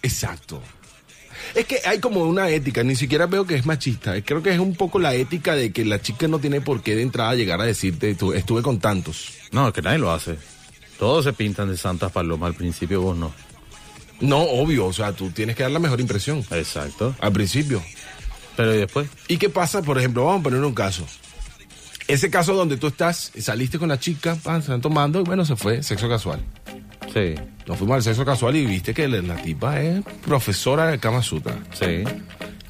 Exacto. 0.02 0.62
Es 1.54 1.66
que 1.66 1.80
hay 1.86 1.98
como 2.00 2.22
una 2.22 2.48
ética, 2.50 2.82
ni 2.82 2.96
siquiera 2.96 3.26
veo 3.26 3.46
que 3.46 3.54
es 3.54 3.64
machista. 3.64 4.20
Creo 4.22 4.42
que 4.42 4.52
es 4.52 4.58
un 4.58 4.74
poco 4.74 4.98
la 4.98 5.14
ética 5.14 5.54
de 5.54 5.72
que 5.72 5.84
la 5.84 6.00
chica 6.02 6.28
no 6.28 6.38
tiene 6.40 6.60
por 6.60 6.82
qué 6.82 6.94
de 6.96 7.02
entrada 7.02 7.34
llegar 7.34 7.60
a 7.60 7.64
decirte, 7.64 8.14
"Tu- 8.14 8.32
estuve 8.32 8.62
con 8.62 8.80
tantos. 8.80 9.32
No, 9.52 9.68
es 9.68 9.74
que 9.74 9.82
nadie 9.82 9.98
lo 9.98 10.10
hace. 10.12 10.36
Todos 10.98 11.24
se 11.24 11.32
pintan 11.32 11.70
de 11.70 11.76
santas 11.76 12.10
palomas 12.12 12.48
al 12.48 12.54
principio, 12.54 13.00
vos 13.00 13.16
no. 13.16 13.32
No, 14.20 14.40
obvio, 14.42 14.86
o 14.86 14.92
sea, 14.92 15.12
tú 15.12 15.30
tienes 15.30 15.54
que 15.54 15.62
dar 15.62 15.70
la 15.72 15.78
mejor 15.78 16.00
impresión 16.00 16.44
Exacto. 16.50 17.14
al 17.20 17.32
principio. 17.32 17.80
Pero 18.56 18.74
¿y 18.74 18.78
después? 18.78 19.08
¿Y 19.28 19.36
qué 19.36 19.48
pasa? 19.48 19.80
Por 19.82 19.96
ejemplo, 19.98 20.24
vamos 20.24 20.40
a 20.40 20.42
poner 20.44 20.60
un 20.64 20.74
caso. 20.74 21.06
Ese 22.08 22.30
caso 22.30 22.54
donde 22.54 22.76
tú 22.78 22.88
estás, 22.88 23.30
saliste 23.38 23.78
con 23.78 23.88
la 23.90 24.00
chica, 24.00 24.34
pan, 24.42 24.56
se 24.60 24.66
están 24.66 24.80
tomando 24.80 25.20
y 25.20 25.22
bueno, 25.22 25.44
se 25.44 25.54
fue, 25.54 25.82
sexo 25.84 26.08
casual. 26.08 26.40
Sí, 27.12 27.34
Nos 27.66 27.76
fuimos 27.78 27.96
al 27.96 28.02
sexo 28.02 28.24
casual 28.24 28.56
y 28.56 28.66
viste 28.66 28.92
que 28.94 29.08
la, 29.08 29.36
tipa 29.36 29.80
es 29.80 30.02
profesora 30.26 30.86
de 30.88 30.98
Kama 30.98 31.22
Sutra. 31.22 31.54
sí. 31.72 32.04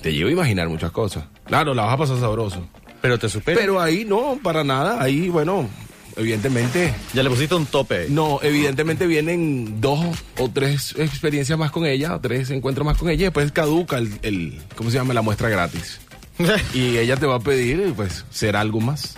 Te 0.03 0.13
lleva 0.13 0.29
a 0.31 0.33
imaginar 0.33 0.69
muchas 0.69 0.93
cosas. 0.93 1.25
Claro, 1.45 1.75
la 1.75 1.83
vas 1.83 1.95
a 1.95 1.97
pasar 1.99 2.21
sabroso. 2.21 2.69
Pero 3.03 3.19
te 3.19 3.29
supera. 3.29 3.59
Pero 3.61 3.81
ahí 3.81 4.05
no, 4.05 4.39
para 4.41 4.63
nada. 4.63 5.03
Ahí, 5.03 5.29
bueno, 5.29 5.69
evidentemente, 6.17 6.95
Ya 7.15 7.25
le 7.25 7.31
pusiste 7.31 7.57
un 7.57 7.67
tope. 7.67 8.07
no, 8.09 8.39
evidentemente 8.43 9.09
vienen 9.09 9.81
dos 9.81 9.99
o 10.39 10.49
tres 10.51 10.95
experiencias 10.97 11.59
más 11.59 11.73
con 11.73 11.85
ella, 11.85 12.15
o 12.15 12.21
tres 12.21 12.51
encuentros 12.51 12.85
más 12.87 12.97
con 12.97 13.09
ella, 13.11 13.23
y 13.23 13.25
después 13.25 13.51
caduca 13.51 13.99
el, 13.99 14.13
el- 14.23 14.61
¿cómo 14.77 14.89
se 14.91 14.99
llama? 14.99 15.15
La 15.15 15.23
muestra 15.23 15.49
gratis. 15.49 16.01
Y 16.75 16.97
ella 16.97 17.17
te 17.17 17.27
va 17.27 17.35
a 17.37 17.41
pedir, 17.41 17.93
pues, 17.97 18.25
ser 18.31 18.55
algo 18.55 18.81
más. 18.81 19.17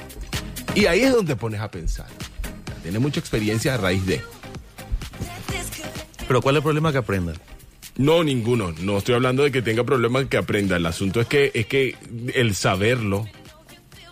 Y 0.74 0.86
ahí 0.86 1.00
es 1.00 1.12
donde 1.12 1.34
te 1.34 1.38
pones 1.40 1.60
a 1.60 1.70
pensar. 1.70 2.06
Tiene 2.82 2.98
mucha 2.98 3.20
experiencia 3.20 3.74
a 3.74 3.76
raíz 3.76 4.06
de. 4.06 4.22
Pero 6.30 6.42
¿cuál 6.42 6.54
es 6.54 6.58
el 6.58 6.62
problema 6.62 6.92
que 6.92 6.98
aprenda? 6.98 7.32
No, 7.96 8.22
ninguno. 8.22 8.72
No 8.82 8.98
estoy 8.98 9.16
hablando 9.16 9.42
de 9.42 9.50
que 9.50 9.62
tenga 9.62 9.82
problemas 9.82 10.26
que 10.26 10.36
aprenda. 10.36 10.76
El 10.76 10.86
asunto 10.86 11.20
es 11.20 11.26
que, 11.26 11.50
es 11.54 11.66
que 11.66 11.96
el 12.34 12.54
saberlo 12.54 13.26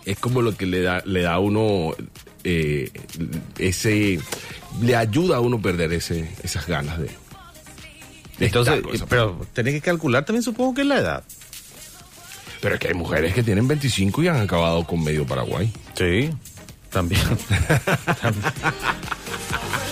es 0.03 0.19
como 0.19 0.41
lo 0.41 0.53
que 0.57 0.65
le 0.65 0.81
da, 0.81 1.01
le 1.05 1.21
da 1.21 1.35
a 1.35 1.39
uno 1.39 1.95
eh, 2.43 2.91
ese. 3.57 4.19
Le 4.81 4.97
ayuda 4.97 5.37
a 5.37 5.39
uno 5.39 5.61
perder 5.61 5.93
ese, 5.93 6.29
esas 6.43 6.67
ganas 6.67 6.99
de. 6.99 7.05
de 8.37 8.47
Entonces, 8.47 8.83
pero 9.07 9.39
tenés 9.53 9.75
que 9.75 9.81
calcular 9.81 10.25
también 10.25 10.43
supongo 10.43 10.73
que 10.73 10.81
es 10.81 10.87
la 10.87 10.99
edad. 10.99 11.23
Pero 12.59 12.75
es 12.75 12.81
que 12.81 12.89
hay 12.89 12.95
mujeres 12.95 13.33
que 13.33 13.43
tienen 13.43 13.65
25 13.65 14.23
y 14.23 14.27
han 14.27 14.41
acabado 14.41 14.83
con 14.83 15.01
medio 15.01 15.25
Paraguay. 15.25 15.71
Sí, 15.93 16.29
también. 16.89 17.21
También. 18.21 18.53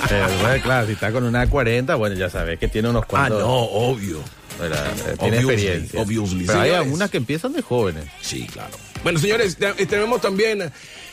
Pero, 0.09 0.27
bueno, 0.41 0.63
claro, 0.63 0.87
si 0.87 0.93
está 0.93 1.11
con 1.11 1.23
una 1.25 1.41
de 1.41 1.47
40, 1.49 1.95
bueno, 1.95 2.15
ya 2.15 2.29
sabes 2.29 2.59
que 2.59 2.67
tiene 2.67 2.89
unos 2.89 3.05
cuantos. 3.05 3.41
obvio. 3.45 4.21
¿verdad? 4.59 4.87
Eh, 4.87 5.15
Tiene 5.19 5.37
Obviously, 5.37 5.53
experiencia. 5.67 6.01
obviously. 6.01 6.45
Pero 6.45 6.61
hay 6.61 6.71
algunas 6.71 7.11
que 7.11 7.17
empiezan 7.17 7.53
de 7.53 7.61
jóvenes. 7.61 8.05
Sí, 8.21 8.47
claro. 8.51 8.71
Bueno, 9.03 9.19
señores, 9.19 9.55
te- 9.57 9.85
tenemos 9.85 10.19
también 10.21 10.71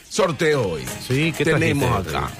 sorteo 0.09 0.69
hoy. 0.71 0.85
Sí, 1.07 1.33
¿qué 1.37 1.45
tenemos 1.45 2.05
trajiste? 2.05 2.17
acá? 2.17 2.31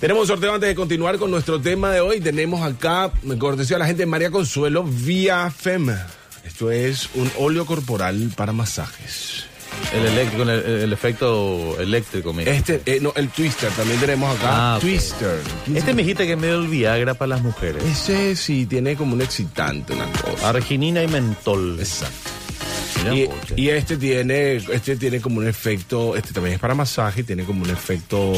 Tenemos 0.00 0.22
un 0.22 0.28
sorteo 0.28 0.54
antes 0.54 0.68
de 0.68 0.74
continuar 0.76 1.18
con 1.18 1.30
nuestro 1.32 1.60
tema 1.60 1.90
de 1.90 1.98
hoy. 2.00 2.20
Tenemos 2.20 2.62
acá, 2.62 3.10
me 3.22 3.36
cortesía 3.38 3.74
a 3.76 3.80
la 3.80 3.86
gente 3.86 4.06
María 4.06 4.30
Consuelo, 4.30 4.84
vía 4.84 5.50
FEM. 5.50 5.88
Esto 6.44 6.70
es 6.70 7.08
un 7.14 7.28
óleo 7.38 7.66
corporal 7.66 8.30
para 8.36 8.52
masajes. 8.52 9.46
El 9.92 10.06
eléctrico, 10.06 10.42
el, 10.42 10.50
el 10.50 10.92
efecto 10.92 11.76
eléctrico, 11.80 12.32
mira. 12.32 12.52
Este, 12.52 12.82
eh, 12.84 12.98
no, 13.00 13.12
el 13.16 13.28
Twister, 13.30 13.70
también 13.70 13.98
tenemos 14.00 14.36
acá. 14.36 14.74
Ah. 14.74 14.78
Twister. 14.80 15.40
Este 15.74 15.94
me 15.94 16.02
dijiste 16.02 16.26
que 16.26 16.32
es 16.32 16.38
medio 16.38 16.56
el 16.56 16.68
Viagra 16.68 17.14
para 17.14 17.30
las 17.30 17.42
mujeres. 17.42 17.82
Ese 17.84 18.36
sí 18.36 18.66
tiene 18.66 18.96
como 18.96 19.14
un 19.14 19.22
excitante, 19.22 19.94
una 19.94 20.06
cosa. 20.12 20.50
Arginina 20.50 21.02
y 21.02 21.08
mentol. 21.08 21.78
Exacto. 21.78 22.30
Y, 23.14 23.28
y 23.56 23.68
este 23.70 23.96
tiene, 23.96 24.56
este 24.56 24.96
tiene 24.96 25.20
como 25.20 25.38
un 25.38 25.46
efecto, 25.48 26.16
este 26.16 26.32
también 26.32 26.54
es 26.54 26.60
para 26.60 26.74
masaje, 26.74 27.22
tiene 27.22 27.44
como 27.44 27.62
un 27.62 27.70
efecto 27.70 28.32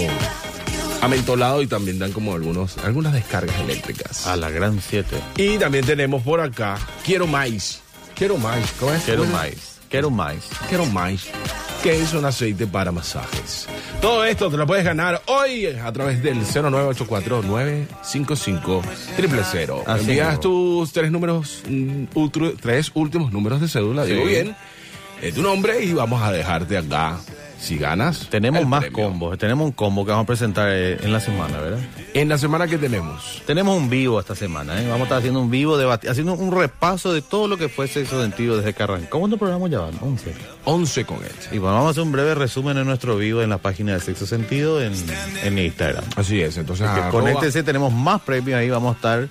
amentolado 1.00 1.62
y 1.62 1.66
también 1.66 1.98
dan 1.98 2.12
como 2.12 2.34
algunos, 2.34 2.78
algunas 2.78 3.12
descargas 3.12 3.58
eléctricas. 3.60 4.26
A 4.26 4.36
la 4.36 4.50
gran 4.50 4.80
7. 4.80 5.16
Y 5.36 5.58
también 5.58 5.84
tenemos 5.84 6.22
por 6.22 6.40
acá, 6.40 6.78
quiero 7.04 7.26
maíz. 7.26 7.80
Quiero 8.14 8.36
maíz. 8.36 8.66
¿Cómo 8.78 8.92
es? 8.92 9.02
Quiero 9.04 9.24
maíz. 9.24 9.69
Quiero 9.90 10.10
maíz. 10.10 10.48
Quiero 10.68 10.86
maíz. 10.86 11.26
Que 11.82 12.00
es 12.00 12.14
un 12.14 12.24
aceite 12.24 12.66
para 12.66 12.92
masajes. 12.92 13.66
Todo 14.00 14.24
esto 14.24 14.50
te 14.50 14.56
lo 14.56 14.66
puedes 14.66 14.84
ganar 14.84 15.20
hoy 15.26 15.66
a 15.66 15.92
través 15.92 16.22
del 16.22 16.40
0984-955 16.44 18.82
000. 19.52 19.82
Así 19.86 20.00
Envías 20.02 20.28
mismo. 20.28 20.40
tus 20.40 20.92
tres 20.92 21.10
números, 21.10 21.62
mm, 21.68 22.04
tres 22.60 22.90
últimos 22.94 23.32
números 23.32 23.60
de 23.60 23.68
cédula, 23.68 24.04
digo 24.04 24.24
bien, 24.24 24.54
eh, 25.22 25.32
tu 25.32 25.42
nombre 25.42 25.82
y 25.84 25.92
vamos 25.92 26.22
a 26.22 26.32
dejarte 26.32 26.78
acá. 26.78 27.18
Si 27.60 27.76
ganas, 27.76 28.28
Tenemos 28.30 28.66
más 28.66 28.80
premio. 28.80 29.04
combos. 29.04 29.36
Tenemos 29.38 29.66
un 29.66 29.72
combo 29.72 30.04
que 30.06 30.10
vamos 30.12 30.24
a 30.24 30.26
presentar 30.26 30.68
eh, 30.72 30.96
en 31.02 31.12
la 31.12 31.20
semana, 31.20 31.58
¿verdad? 31.58 31.78
En 32.14 32.28
la 32.30 32.38
semana 32.38 32.66
que 32.66 32.78
tenemos, 32.78 33.42
Tenemos 33.46 33.76
un 33.76 33.90
vivo 33.90 34.18
esta 34.18 34.34
semana, 34.34 34.80
¿eh? 34.80 34.84
Vamos 34.86 35.02
a 35.02 35.04
estar 35.04 35.18
haciendo 35.18 35.40
un 35.40 35.50
vivo, 35.50 35.76
haciendo 35.76 36.32
un 36.34 36.52
repaso 36.52 37.12
de 37.12 37.20
todo 37.20 37.48
lo 37.48 37.58
que 37.58 37.68
fue 37.68 37.86
sexo 37.86 38.20
sentido 38.22 38.56
desde 38.56 38.72
que 38.72 38.82
arrancó. 38.82 39.18
¿Cuántos 39.20 39.38
programas 39.38 39.70
llevan? 39.70 39.90
11. 40.00 40.32
11 40.64 41.04
con 41.04 41.18
este. 41.22 41.54
Y 41.54 41.58
bueno, 41.58 41.74
vamos 41.74 41.88
a 41.88 41.90
hacer 41.90 42.02
un 42.02 42.12
breve 42.12 42.34
resumen 42.34 42.76
de 42.76 42.84
nuestro 42.84 43.16
vivo 43.18 43.42
en 43.42 43.50
la 43.50 43.58
página 43.58 43.92
de 43.92 44.00
Sexo 44.00 44.24
Sentido 44.26 44.82
en, 44.82 44.94
en 45.44 45.58
Instagram. 45.58 46.04
Así 46.16 46.40
es, 46.40 46.56
entonces 46.56 46.86
arroba- 46.86 47.10
conéctense, 47.10 47.62
tenemos 47.62 47.92
más 47.92 48.22
premios 48.22 48.58
ahí, 48.58 48.70
vamos 48.70 48.94
a 48.94 48.96
estar 48.96 49.28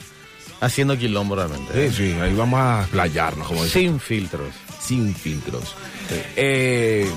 haciendo 0.61 0.95
quilombo 0.97 1.35
realmente. 1.35 1.71
¿eh? 1.87 1.89
Sí, 1.91 2.11
sí, 2.13 2.19
ahí 2.21 2.35
vamos 2.35 2.59
a 2.59 2.85
playarnos, 2.91 3.47
como 3.47 3.63
dicen. 3.63 3.81
Sin 3.81 3.99
filtros, 3.99 4.53
sin 4.79 5.15
filtros. 5.15 5.73
Eh, 6.35 7.09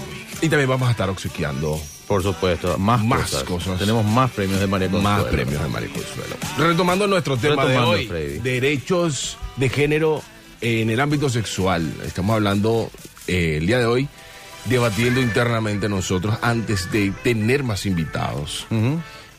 y 0.43 0.49
también 0.49 0.69
vamos 0.69 0.89
a 0.89 0.91
estar 0.91 1.09
obsequiando 1.09 1.81
por 2.07 2.23
supuesto. 2.23 2.77
Más, 2.79 3.03
Más 3.03 3.23
cosas. 3.31 3.45
cosas. 3.45 3.79
Tenemos 3.79 4.05
más 4.05 4.31
premios 4.33 4.61
de 4.61 4.67
María 4.67 4.91
Consuelo. 4.91 5.17
más 5.23 5.25
premios 5.33 5.63
de 5.63 5.69
María 5.69 5.89
Consuelo. 5.89 6.37
Retomando 6.59 7.07
nuestro 7.07 7.39
tema 7.39 7.65
Retomando, 7.65 7.93
de 7.93 7.99
hoy, 8.01 8.07
Freddy. 8.07 8.39
derechos 8.41 9.39
de 9.57 9.69
género 9.71 10.23
en 10.61 10.91
el 10.91 11.01
ámbito 11.01 11.31
sexual. 11.31 11.91
Estamos 12.05 12.35
hablando 12.35 12.91
eh, 13.29 13.57
el 13.59 13.67
día 13.67 13.79
de 13.79 13.87
hoy 13.87 14.09
debatiendo 14.67 15.21
internamente 15.23 15.89
nosotros 15.89 16.37
antes 16.43 16.91
de 16.93 17.13
tener 17.25 17.63
más 17.65 17.87
invitados. 17.87 18.67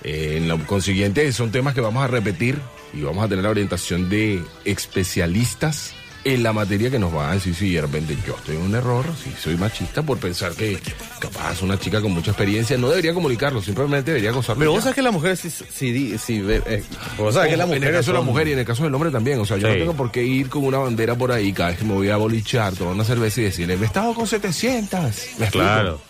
Eh, 0.03 0.37
en 0.37 0.47
lo 0.47 0.57
consiguiente, 0.65 1.31
son 1.31 1.51
temas 1.51 1.75
que 1.75 1.81
vamos 1.81 2.03
a 2.03 2.07
repetir 2.07 2.59
y 2.93 3.01
vamos 3.03 3.23
a 3.23 3.27
tener 3.27 3.43
la 3.43 3.51
orientación 3.51 4.09
de 4.09 4.41
especialistas 4.65 5.93
en 6.25 6.41
la 6.41 6.53
materia 6.53 6.89
que 6.89 6.99
nos 6.99 7.11
van 7.11 7.31
a 7.31 7.33
decir 7.33 7.53
si 7.53 7.73
de 7.73 7.81
repente 7.81 8.17
yo 8.25 8.35
estoy 8.37 8.55
en 8.55 8.61
un 8.61 8.75
error, 8.75 9.05
si 9.21 9.29
soy 9.31 9.57
machista 9.57 10.01
por 10.03 10.17
pensar 10.19 10.53
que 10.53 10.79
capaz 11.19 11.61
una 11.61 11.77
chica 11.77 12.01
con 12.01 12.11
mucha 12.13 12.31
experiencia 12.31 12.77
no 12.77 12.89
debería 12.89 13.13
comunicarlo, 13.13 13.61
simplemente 13.61 14.11
debería 14.11 14.31
gozarlo. 14.31 14.59
Pero 14.59 14.71
ya. 14.71 14.75
vos 14.75 14.83
sabés 14.83 14.95
que 14.95 15.01
las 15.01 15.11
mujeres 15.13 15.39
sí, 15.39 15.49
sí, 15.49 15.91
di- 15.91 16.17
sí 16.17 16.39
ve- 16.39 16.63
eh, 16.65 16.83
vos 17.17 17.33
sabés 17.33 17.49
que 17.51 17.57
las 17.57 17.69
en 17.69 17.83
el 17.83 17.91
caso 17.91 18.11
de 18.11 18.17
la 18.19 18.23
mujer 18.23 18.47
y 18.47 18.53
en 18.53 18.59
el 18.59 18.65
caso 18.65 18.83
del 18.85 18.93
hombre 18.95 19.11
también. 19.11 19.39
O 19.39 19.45
sea, 19.45 19.57
yo 19.57 19.67
no 19.67 19.73
tengo 19.75 19.93
por 19.95 20.11
qué 20.11 20.23
ir 20.23 20.49
con 20.49 20.63
una 20.63 20.77
bandera 20.77 21.15
por 21.17 21.31
ahí 21.31 21.51
cada 21.51 21.69
vez 21.69 21.79
que 21.79 21.85
me 21.85 21.93
voy 21.93 22.09
a 22.09 22.15
bolichar, 22.17 22.73
tomar 22.73 22.93
una 22.93 23.03
cerveza 23.03 23.41
y 23.41 23.43
decirle, 23.45 23.75
me 23.75 23.83
he 23.83 23.87
estado 23.87 24.13
con 24.13 24.25
700. 24.25 24.99
¿Me 25.01 25.09
explico? 25.09 25.49
Claro. 25.51 26.01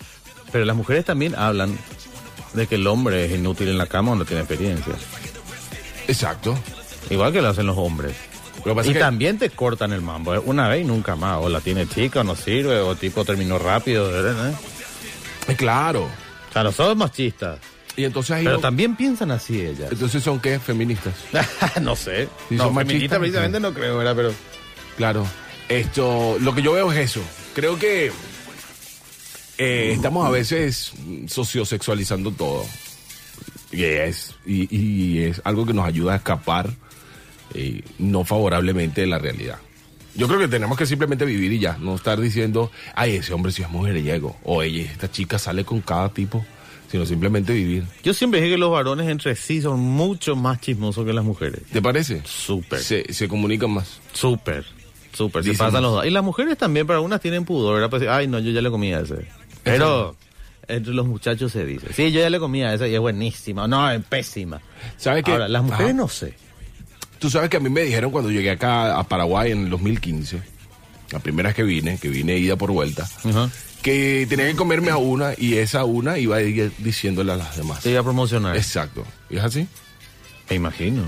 Pero 0.51 0.65
las 0.65 0.75
mujeres 0.75 1.05
también 1.05 1.33
hablan 1.35 1.75
de 2.53 2.67
que 2.67 2.75
el 2.75 2.85
hombre 2.85 3.25
es 3.25 3.31
inútil 3.31 3.69
en 3.69 3.79
la 3.79 3.87
cama 3.87 4.11
o 4.11 4.15
no 4.15 4.25
tiene 4.25 4.41
experiencia. 4.43 4.93
Exacto. 6.07 6.55
Igual 7.09 7.33
que 7.33 7.41
lo 7.41 7.49
hacen 7.49 7.65
los 7.65 7.77
hombres. 7.77 8.13
Y 8.65 8.69
es 8.69 8.87
que- 8.93 8.99
también 8.99 9.37
te 9.37 9.49
cortan 9.49 9.91
el 9.93 10.01
mambo, 10.01 10.33
¿eh? 10.35 10.39
una 10.43 10.67
vez 10.69 10.83
y 10.83 10.85
nunca 10.87 11.15
más. 11.15 11.39
O 11.41 11.49
la 11.49 11.59
tiene 11.61 11.87
chica 11.87 12.21
o 12.21 12.23
no 12.23 12.35
sirve, 12.35 12.79
o 12.79 12.95
tipo 12.95 13.25
terminó 13.25 13.57
rápido. 13.59 14.09
¿verdad? 14.11 14.53
Eh, 15.47 15.55
Claro. 15.55 16.03
O 16.03 16.53
sea, 16.53 16.63
no 16.63 16.71
somos 16.71 16.95
machistas. 16.95 17.59
Y 17.95 18.05
entonces 18.05 18.37
Pero 18.43 18.59
también 18.59 18.95
piensan 18.95 19.29
así 19.31 19.61
ellas. 19.61 19.91
Entonces 19.91 20.23
son 20.23 20.39
qué? 20.39 20.57
Feministas. 20.59 21.13
no 21.81 21.95
sé. 21.95 22.27
Si 22.49 22.55
no, 22.55 22.65
son 22.65 22.73
machistas, 22.73 22.87
feminista 22.93 23.19
precisamente 23.19 23.59
no 23.59 23.73
creo, 23.73 23.97
¿verdad? 23.97 24.15
Pero 24.15 24.33
Claro. 24.97 25.25
Esto, 25.69 26.37
lo 26.39 26.53
que 26.55 26.61
yo 26.61 26.73
veo 26.73 26.91
es 26.91 26.99
eso. 26.99 27.21
Creo 27.55 27.77
que 27.79 28.11
eh, 29.57 29.91
estamos 29.95 30.25
a 30.27 30.29
veces 30.29 30.93
sociosexualizando 31.27 32.31
todo. 32.31 32.65
Y 33.71 33.83
es, 33.83 34.35
y, 34.45 34.67
y 34.75 35.23
es 35.23 35.41
algo 35.43 35.65
que 35.65 35.73
nos 35.73 35.85
ayuda 35.87 36.13
a 36.13 36.17
escapar 36.17 36.69
eh, 37.53 37.81
no 37.99 38.23
favorablemente 38.23 39.01
de 39.01 39.07
la 39.07 39.19
realidad. 39.19 39.59
Yo 40.15 40.27
creo 40.27 40.39
que 40.39 40.47
tenemos 40.47 40.77
que 40.77 40.85
simplemente 40.85 41.25
vivir 41.25 41.53
y 41.53 41.59
ya, 41.59 41.77
no 41.79 41.95
estar 41.95 42.19
diciendo, 42.19 42.71
ay, 42.95 43.15
ese 43.15 43.33
hombre 43.33 43.51
sí 43.51 43.63
es 43.63 43.69
mujeriego, 43.69 44.37
o 44.43 44.61
ella, 44.61 44.83
esta 44.83 45.09
chica 45.09 45.39
sale 45.39 45.65
con 45.65 45.81
cada 45.81 46.09
tipo, 46.09 46.45
sino 46.91 47.05
simplemente 47.07 47.53
vivir. 47.53 47.83
yo 48.03 48.13
siempre 48.13 48.39
dije 48.39 48.53
que 48.53 48.57
los 48.59 48.71
varones 48.71 49.09
entre 49.09 49.35
sí 49.35 49.61
son 49.61 49.79
mucho 49.79 50.35
más 50.35 50.61
chismosos 50.61 51.03
que 51.05 51.13
las 51.13 51.25
mujeres. 51.25 51.63
¿Te 51.71 51.81
parece? 51.81 52.21
Súper. 52.25 52.79
Se, 52.79 53.11
se 53.11 53.27
comunican 53.27 53.71
más. 53.71 53.99
Súper. 54.13 54.63
Súper. 55.13 55.43
Se 55.43 55.51
pasan 55.53 55.73
más. 55.73 55.81
los 55.81 55.91
dos. 55.93 56.05
Y 56.05 56.11
las 56.11 56.23
mujeres 56.23 56.57
también, 56.57 56.85
pero 56.85 56.97
algunas 56.97 57.19
tienen 57.19 57.45
pudor, 57.45 57.75
¿verdad? 57.75 57.89
Pues, 57.89 58.01
decir, 58.01 58.11
ay, 58.11 58.27
no, 58.27 58.37
yo 58.37 58.51
ya 58.51 58.61
le 58.61 58.69
comí 58.69 58.93
a 58.93 58.99
ese. 58.99 59.25
Pero 59.63 60.15
entre 60.67 60.93
los 60.93 61.07
muchachos 61.07 61.51
se 61.51 61.65
dice, 61.65 61.91
sí, 61.93 62.11
yo 62.11 62.19
ya 62.19 62.29
le 62.29 62.39
comí 62.39 62.61
a 62.63 62.73
esa 62.73 62.87
y 62.87 62.93
es 62.93 62.99
buenísima. 62.99 63.67
No, 63.67 63.89
es 63.89 64.03
pésima. 64.05 64.61
¿Sabes 64.97 65.23
qué? 65.23 65.31
Ahora, 65.31 65.47
las 65.47 65.63
mujeres 65.63 65.87
Ajá. 65.87 65.93
no 65.93 66.07
sé. 66.07 66.35
Tú 67.23 67.29
sabes 67.29 67.49
que 67.49 67.55
a 67.55 67.61
mí 67.61 67.69
me 67.69 67.83
dijeron 67.83 68.11
cuando 68.11 68.29
llegué 68.29 68.51
acá 68.51 68.99
a 68.99 69.03
Paraguay 69.07 69.53
en 69.53 69.59
el 69.63 69.69
2015, 69.69 70.41
la 71.11 71.19
primera 71.19 71.47
vez 71.47 71.55
que 71.55 71.63
vine, 71.63 71.97
que 71.97 72.09
vine 72.09 72.37
ida 72.37 72.57
por 72.57 72.69
vuelta, 72.69 73.09
que 73.81 74.25
tenía 74.27 74.45
que 74.47 74.57
comerme 74.57 74.91
a 74.91 74.97
una 74.97 75.31
y 75.37 75.53
esa 75.53 75.85
una 75.85 76.17
iba 76.17 76.35
a 76.35 76.41
ir 76.41 76.73
diciéndole 76.79 77.31
a 77.31 77.37
las 77.37 77.55
demás. 77.55 77.79
Te 77.81 77.91
iba 77.91 78.01
a 78.01 78.03
promocionar. 78.03 78.57
Exacto. 78.57 79.05
¿Y 79.29 79.37
es 79.37 79.43
así? 79.45 79.69
Me 80.49 80.57
imagino. 80.57 81.03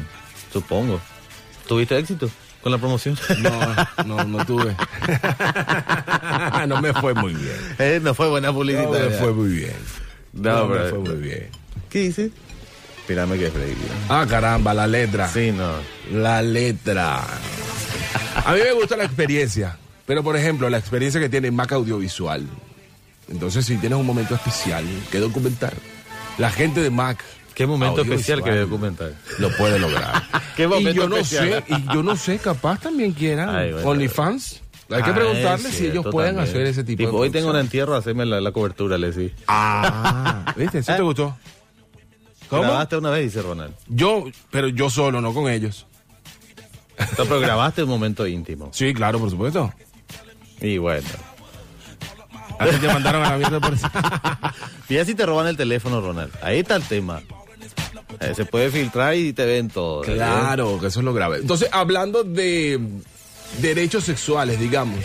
Supongo. 0.54 1.02
¿Tuviste 1.68 1.98
éxito 1.98 2.30
con 2.64 2.72
la 2.72 2.78
promoción? 2.78 3.18
No, 3.40 3.76
no, 4.06 4.24
no 4.24 4.46
tuve. 4.46 4.74
no 6.70 6.82
me 6.82 6.94
fue 6.94 7.14
muy 7.14 7.34
bien. 7.34 7.58
Eh, 7.78 8.00
no 8.02 8.14
fue 8.14 8.30
buena 8.30 8.48
No 8.48 8.54
publicidad. 8.54 8.90
me 8.90 9.10
fue 9.18 9.34
muy 9.34 9.50
bien. 9.50 9.76
No, 10.32 10.60
No, 10.60 10.68
me 10.76 10.80
fue 10.92 11.00
muy 11.00 11.16
bien. 11.16 11.50
¿Qué 11.90 12.00
dice? 12.00 12.32
Espérame 13.06 13.38
que 13.38 13.52
Freddy. 13.52 13.76
Ah, 14.10 14.26
caramba, 14.28 14.74
la 14.74 14.88
letra. 14.88 15.28
Sí, 15.28 15.52
no. 15.52 15.74
La 16.12 16.42
letra. 16.42 17.20
A 18.44 18.54
mí 18.54 18.60
me 18.64 18.72
gusta 18.74 18.98
la 18.98 19.04
experiencia, 19.06 19.78
pero 20.08 20.24
por 20.24 20.36
ejemplo, 20.36 20.68
la 20.72 20.80
experiencia 20.80 21.22
que 21.22 21.30
tiene 21.30 21.52
Mac 21.52 21.72
Audiovisual. 21.72 22.48
Entonces, 23.30 23.66
si 23.66 23.78
tienes 23.78 24.00
un 24.00 24.06
momento 24.08 24.34
especial 24.34 24.84
que 25.12 25.20
documentar, 25.20 25.74
la 26.40 26.50
gente 26.50 26.82
de 26.82 26.90
Mac. 26.90 27.24
¿Qué 27.54 27.66
momento 27.68 28.02
especial 28.02 28.44
querés 28.44 28.62
documentar? 28.62 29.14
Lo 29.40 29.50
puede 29.56 29.78
lograr. 29.80 30.24
¿Qué 30.58 30.68
momento 30.68 30.90
y 30.90 30.94
yo 30.96 31.08
no 31.08 31.18
especial? 31.18 31.64
sé, 31.68 31.74
y 31.74 31.94
yo 31.94 32.04
no 32.04 32.16
sé, 32.18 32.38
capaz 32.40 32.82
también 32.82 33.14
quieran 33.14 33.56
Ay, 33.56 33.72
bueno. 33.72 33.88
OnlyFans. 33.88 34.62
Hay 34.92 35.02
que 35.04 35.10
Ah, 35.12 35.16
preguntarle 35.16 35.72
si 35.72 35.88
ellos 35.88 36.06
pueden 36.12 36.36
también. 36.36 36.54
hacer 36.56 36.68
ese 36.68 36.84
tipo, 36.84 37.04
Tipo, 37.06 37.12
de 37.14 37.18
Hoy 37.18 37.30
tengo 37.32 37.50
un 37.52 37.56
entierro, 37.58 37.96
haceme 37.96 38.26
la, 38.26 38.42
la 38.42 38.52
cobertura, 38.52 38.98
le 38.98 39.12
decís. 39.12 39.32
Ah, 39.48 40.54
¿viste? 40.58 40.82
¿Sí 40.84 40.92
te 40.96 41.02
gustó? 41.02 41.36
¿Cómo? 42.50 42.64
Grabaste 42.64 42.98
una 42.98 43.10
vez, 43.10 43.24
dice 43.24 43.42
Ronald. 43.42 43.74
Yo, 43.88 44.26
pero 44.52 44.68
yo 44.68 44.90
solo, 44.90 45.22
no 45.22 45.34
con 45.34 45.50
ellos. 45.50 45.86
No, 47.18 47.26
pero 47.26 47.40
grabaste 47.40 47.84
un 47.84 47.90
momento 47.90 48.26
íntimo. 48.26 48.70
Sí, 48.72 48.94
claro, 48.94 49.20
por 49.20 49.30
supuesto. 49.30 49.74
Y 50.62 50.78
bueno. 50.78 51.08
Así 52.58 52.78
te 52.78 52.88
mandaron 52.88 53.24
a 53.24 53.32
la 53.32 53.38
mierda 53.38 53.60
por 53.60 53.74
eso. 53.74 53.90
Mira 54.90 55.04
si 55.04 55.16
te 55.16 55.26
roban 55.26 55.48
el 55.48 55.58
teléfono, 55.58 56.00
Ronald. 56.00 56.32
Ahí 56.42 56.60
está 56.60 56.76
el 56.76 56.84
tema. 56.84 57.22
Eh, 58.22 58.34
se 58.34 58.46
puede 58.46 58.72
filtrar 58.72 59.16
y 59.16 59.34
te 59.34 59.46
ven 59.46 59.70
todo. 59.70 60.04
¿eh? 60.04 60.14
Claro, 60.14 60.80
que 60.80 60.88
eso 60.88 61.00
es 61.00 61.06
lo 61.06 61.14
grave. 61.14 61.38
Entonces, 61.38 61.70
hablando 61.72 62.24
de 62.24 62.80
derechos 63.60 64.06
sexuales, 64.06 64.60
digamos, 64.60 65.00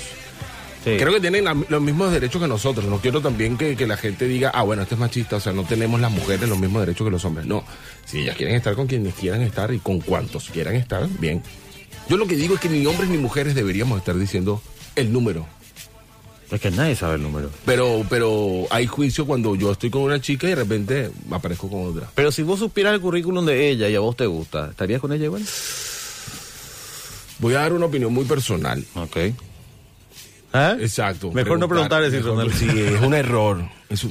Sí. 0.85 0.97
creo 0.97 1.13
que 1.13 1.21
tienen 1.21 1.45
la- 1.45 1.57
los 1.69 1.83
mismos 1.83 2.11
derechos 2.11 2.41
que 2.41 2.49
nosotros. 2.49 2.87
No 2.87 2.99
quiero 3.01 3.21
también 3.21 3.59
que, 3.59 3.77
que 3.77 3.87
la 3.87 3.97
gente 3.99 4.27
diga, 4.27 4.51
ah, 4.55 4.63
bueno, 4.63 4.83
este 4.83 4.95
es 4.95 4.99
machista, 5.01 5.37
o 5.37 5.41
sea, 5.41 5.53
no 5.53 5.65
tenemos 5.65 6.01
las 6.01 6.11
mujeres 6.11 6.49
los 6.49 6.59
mismos 6.59 6.81
derechos 6.83 7.05
que 7.07 7.11
los 7.11 7.25
hombres. 7.27 7.47
No, 7.47 7.65
si 8.07 8.21
ellas 8.21 8.37
quieren 8.37 8.55
estar 8.55 8.75
con 8.75 8.87
quienes 8.87 9.13
quieran 9.15 9.43
estar 9.43 9.73
y 9.75 9.79
con 9.79 10.01
cuantos 10.01 10.49
quieran 10.51 10.75
estar, 10.77 11.07
bien. 11.19 11.43
Yo 12.09 12.17
lo 12.17 12.27
que 12.27 12.35
digo 12.37 12.55
es 12.55 12.61
que 12.61 12.69
ni 12.71 12.85
hombres 12.87 13.11
ni 13.11 13.19
mujeres 13.19 13.55
deberíamos 13.55 13.99
estar 13.99 14.17
diciendo 14.17 14.63
el 14.97 15.13
número. 15.13 15.47
Es 16.51 16.61
que 16.61 16.71
nadie 16.73 16.97
sabe 16.97 17.15
el 17.17 17.23
número. 17.23 17.51
Pero, 17.65 18.05
pero 18.11 18.67
hay 18.71 18.87
juicio 18.89 19.25
cuando 19.27 19.55
yo 19.55 19.71
estoy 19.71 19.91
con 19.91 20.03
una 20.03 20.21
chica 20.21 20.47
y 20.47 20.51
de 20.51 20.57
repente 20.57 21.11
aparezco 21.31 21.69
con 21.71 21.87
otra. 21.87 22.11
Pero 22.15 22.33
si 22.33 22.43
vos 22.43 22.59
supieras 22.59 22.95
el 22.95 23.01
currículum 23.01 23.45
de 23.47 23.69
ella 23.71 23.89
y 23.89 23.95
a 23.95 24.01
vos 24.01 24.17
te 24.17 24.27
gusta, 24.27 24.71
¿estarías 24.71 25.01
con 25.01 25.13
ella 25.13 25.27
igual? 25.27 25.45
Voy 27.39 27.55
a 27.55 27.59
dar 27.61 27.73
una 27.73 27.87
opinión 27.87 28.13
muy 28.13 28.25
personal. 28.25 28.85
Ok. 28.95 29.17
¿Ah? 30.53 30.77
Exacto. 30.81 31.31
Mejor 31.33 31.59
no 31.59 31.69
preguntar 31.69 32.03
eso. 32.03 32.51
Sí, 32.51 32.69
es 32.69 33.01
un 33.01 33.15
error. 33.15 33.63
Eso, 33.89 34.11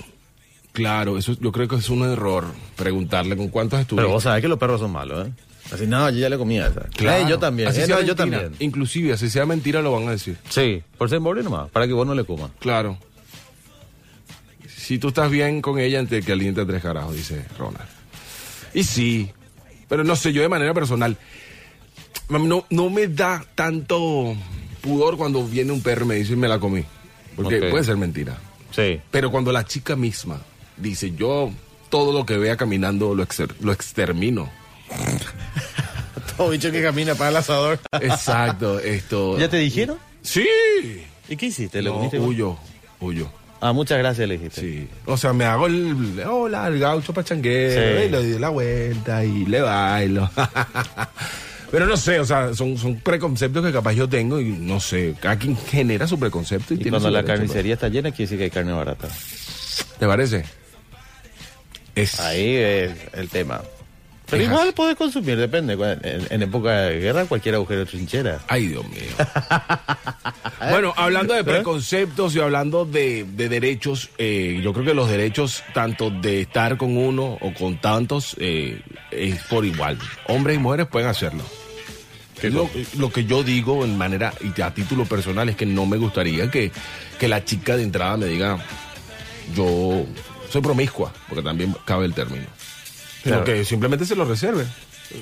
claro, 0.71 1.17
eso 1.17 1.35
yo 1.39 1.51
creo 1.51 1.67
que 1.67 1.75
es 1.75 1.89
un 1.89 2.03
error 2.03 2.45
preguntarle 2.75 3.35
con 3.35 3.49
cuántos 3.49 3.79
estuviste. 3.79 4.01
Pero 4.01 4.13
vos 4.13 4.23
sabés 4.23 4.41
que 4.41 4.47
los 4.47 4.57
perros 4.57 4.79
son 4.79 4.91
malos, 4.91 5.27
¿eh? 5.27 5.31
Así, 5.71 5.85
no, 5.85 6.09
yo 6.09 6.17
ya 6.17 6.29
le 6.29 6.37
comí 6.37 6.57
a 6.59 6.67
esa. 6.67 6.81
Claro. 6.95 7.25
Eh, 7.25 7.29
yo 7.29 7.37
también. 7.37 7.69
Así 7.69 7.81
eh, 7.81 7.85
sea 7.85 7.97
no, 7.97 8.01
yo 8.01 8.15
también. 8.15 8.53
Inclusive, 8.59 9.13
así 9.13 9.29
sea 9.29 9.45
mentira, 9.45 9.81
lo 9.81 9.91
van 9.91 10.07
a 10.07 10.11
decir. 10.11 10.37
Sí, 10.49 10.81
por 10.97 11.09
ser 11.09 11.19
pobre 11.19 11.43
nomás, 11.43 11.69
para 11.69 11.85
que 11.85 11.93
vos 11.93 12.07
no 12.07 12.15
le 12.15 12.23
comas. 12.23 12.51
Claro. 12.59 12.97
Si 14.67 14.97
tú 14.97 15.09
estás 15.09 15.29
bien 15.29 15.61
con 15.61 15.77
ella, 15.77 15.99
antes 15.99 16.25
que 16.25 16.31
aliente 16.31 16.61
a 16.61 16.65
tres 16.65 16.81
carajos, 16.81 17.15
dice 17.15 17.45
Ronald. 17.59 17.87
Y 18.73 18.83
sí, 18.83 19.31
pero 19.87 20.03
no 20.03 20.15
sé, 20.15 20.33
yo 20.33 20.41
de 20.41 20.49
manera 20.49 20.73
personal, 20.73 21.17
no, 22.29 22.65
no 22.69 22.89
me 22.89 23.07
da 23.07 23.45
tanto 23.53 24.35
pudor 24.81 25.17
cuando 25.17 25.45
viene 25.45 25.71
un 25.71 25.81
perro 25.81 26.05
y 26.05 26.07
me 26.07 26.15
dice 26.15 26.35
me 26.35 26.47
la 26.47 26.59
comí. 26.59 26.83
Porque 27.35 27.67
puede 27.69 27.83
ser 27.83 27.97
mentira. 27.97 28.37
Sí. 28.71 28.99
Pero 29.11 29.31
cuando 29.31 29.51
la 29.51 29.65
chica 29.65 29.95
misma 29.95 30.41
dice, 30.77 31.11
yo 31.15 31.51
todo 31.89 32.11
lo 32.11 32.25
que 32.25 32.37
vea 32.37 32.57
caminando 32.57 33.15
lo, 33.15 33.23
exter- 33.23 33.55
lo 33.61 33.71
extermino. 33.71 34.49
Todo 36.37 36.49
bicho 36.51 36.71
que 36.71 36.81
camina 36.81 37.15
para 37.15 37.31
el 37.31 37.37
asador. 37.37 37.79
Exacto, 37.99 38.79
esto... 38.83 39.37
¿Ya 39.37 39.49
te 39.49 39.57
dijeron? 39.57 39.97
Sí. 40.21 40.47
¿Y 41.27 41.35
qué 41.35 41.47
hiciste? 41.47 41.81
¿Le 41.81 41.89
No, 41.89 41.99
huyo, 41.99 42.57
huyo. 43.01 43.29
Ah, 43.61 43.73
muchas 43.73 43.97
gracias, 43.97 44.27
le 44.27 44.37
dijiste. 44.37 44.61
Sí. 44.61 44.87
O 45.05 45.17
sea, 45.17 45.33
me 45.33 45.43
hago 45.43 45.67
el... 45.67 46.21
Hola, 46.25 46.67
el 46.67 46.79
gaucho 46.79 47.13
pachanguero. 47.13 47.99
Sí. 47.99 48.05
Y 48.05 48.09
le 48.09 48.17
doy 48.31 48.39
la 48.39 48.49
vuelta 48.49 49.25
y 49.25 49.45
le 49.45 49.59
bailo. 49.61 50.29
Pero 51.71 51.85
no 51.85 51.97
sé, 51.97 52.19
o 52.19 52.25
sea, 52.25 52.53
son, 52.53 52.77
son 52.77 52.95
preconceptos 52.99 53.63
que 53.65 53.71
capaz 53.71 53.93
yo 53.93 54.09
tengo 54.09 54.39
y 54.39 54.45
no 54.45 54.79
sé, 54.79 55.15
cada 55.19 55.37
quien 55.37 55.55
genera 55.55 56.07
su 56.07 56.19
preconcepto 56.19 56.73
y, 56.73 56.77
Y 56.77 56.79
tiene 56.79 56.91
cuando 56.91 57.11
la 57.11 57.23
carnicería 57.23 57.75
está 57.75 57.89
llena, 57.89 58.11
quiere 58.11 58.23
decir 58.23 58.37
que 58.37 58.43
hay 58.45 58.49
carne 58.49 58.73
barata. 58.73 59.07
¿Te 59.99 60.07
parece? 60.07 60.45
Es... 61.95 62.19
Ahí 62.19 62.55
es 62.55 62.91
el 63.13 63.29
tema. 63.29 63.61
Pero 64.29 64.43
igual 64.43 64.73
puedes 64.73 64.95
consumir, 64.95 65.37
depende. 65.37 65.73
En, 65.73 66.27
en 66.29 66.41
época 66.43 66.81
de 66.81 66.99
guerra, 66.99 67.25
cualquier 67.25 67.55
agujero 67.55 67.81
de 67.81 67.85
trinchera. 67.87 68.39
Ay, 68.47 68.67
Dios 68.67 68.87
mío. 68.87 69.09
bueno, 70.69 70.93
hablando 70.95 71.33
de 71.33 71.43
preconceptos 71.43 72.35
y 72.35 72.39
hablando 72.39 72.85
de, 72.85 73.25
de 73.35 73.49
derechos, 73.49 74.09
eh, 74.17 74.59
yo 74.63 74.73
creo 74.73 74.85
que 74.85 74.93
los 74.93 75.09
derechos 75.09 75.63
tanto 75.73 76.11
de 76.11 76.41
estar 76.41 76.77
con 76.77 76.95
uno 76.95 77.37
o 77.41 77.53
con 77.53 77.81
tantos 77.81 78.35
eh, 78.39 78.81
es 79.11 79.41
por 79.43 79.65
igual. 79.65 79.97
Hombres 80.27 80.57
y 80.57 80.59
mujeres 80.59 80.87
pueden 80.87 81.09
hacerlo. 81.09 81.43
Lo, 82.43 82.69
lo 82.97 83.11
que 83.11 83.25
yo 83.25 83.43
digo 83.43 83.83
en 83.83 83.97
manera 83.97 84.33
y 84.41 84.61
a 84.61 84.73
título 84.73 85.05
personal 85.05 85.49
es 85.49 85.55
que 85.55 85.65
no 85.65 85.85
me 85.85 85.97
gustaría 85.97 86.49
que, 86.49 86.71
que 87.19 87.27
la 87.27 87.43
chica 87.43 87.75
de 87.75 87.83
entrada 87.83 88.15
me 88.17 88.27
diga, 88.27 88.57
yo 89.55 90.05
soy 90.49 90.61
promiscua, 90.61 91.11
porque 91.27 91.43
también 91.43 91.75
cabe 91.85 92.05
el 92.05 92.13
término. 92.13 92.45
Sino 93.23 93.35
Claro. 93.37 93.43
que 93.43 93.65
simplemente 93.65 94.05
se 94.05 94.15
lo 94.15 94.23
reserve. 94.25 94.65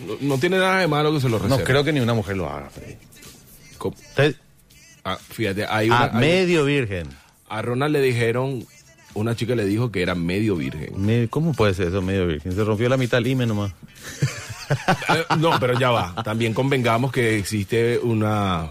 No, 0.08 0.17
no 0.21 0.38
tiene 0.38 0.58
nada 0.58 0.80
de 0.80 0.88
malo 0.88 1.12
que 1.13 1.21
se 1.21 1.30
lo 1.30 1.39
reserve. 1.39 1.58
No 1.58 1.63
creo 1.65 1.84
que 1.84 1.91
ni 1.93 1.99
una 1.99 2.13
mujer 2.13 2.38
lo 2.38 2.47
haga, 2.49 2.69
Freddy. 2.69 2.95
Ah, 5.03 5.17
fíjate, 5.17 5.65
hay 5.67 5.88
una, 5.89 5.99
a 5.99 6.03
hay- 6.13 6.19
medio 6.19 6.65
virgen. 6.65 7.08
a 7.49 7.62
Ronald 7.62 7.93
le 7.93 8.01
dijeron, 8.01 8.65
una 9.17 9.36
chica 9.36 9.56
le 9.56 9.65
dijo 9.65 9.91
que 9.91 10.01
era 10.01 10.15
medio 10.15 10.56
virgen. 10.56 11.27
¿Cómo 11.30 11.53
puede 11.53 11.73
ser 11.73 11.88
eso, 11.88 12.01
medio 12.01 12.27
virgen? 12.27 12.53
Se 12.53 12.63
rompió 12.63 12.88
la 12.88 12.97
mitad 12.97 13.19
el 13.19 13.27
IME 13.27 13.45
nomás. 13.45 13.73
Eh, 14.69 15.23
no, 15.39 15.60
pero 15.60 15.80
ya 15.80 15.91
va. 15.91 16.13
También 16.23 16.53
convengamos 16.53 17.12
que 17.12 17.38
existe 17.38 17.99
una, 17.99 18.69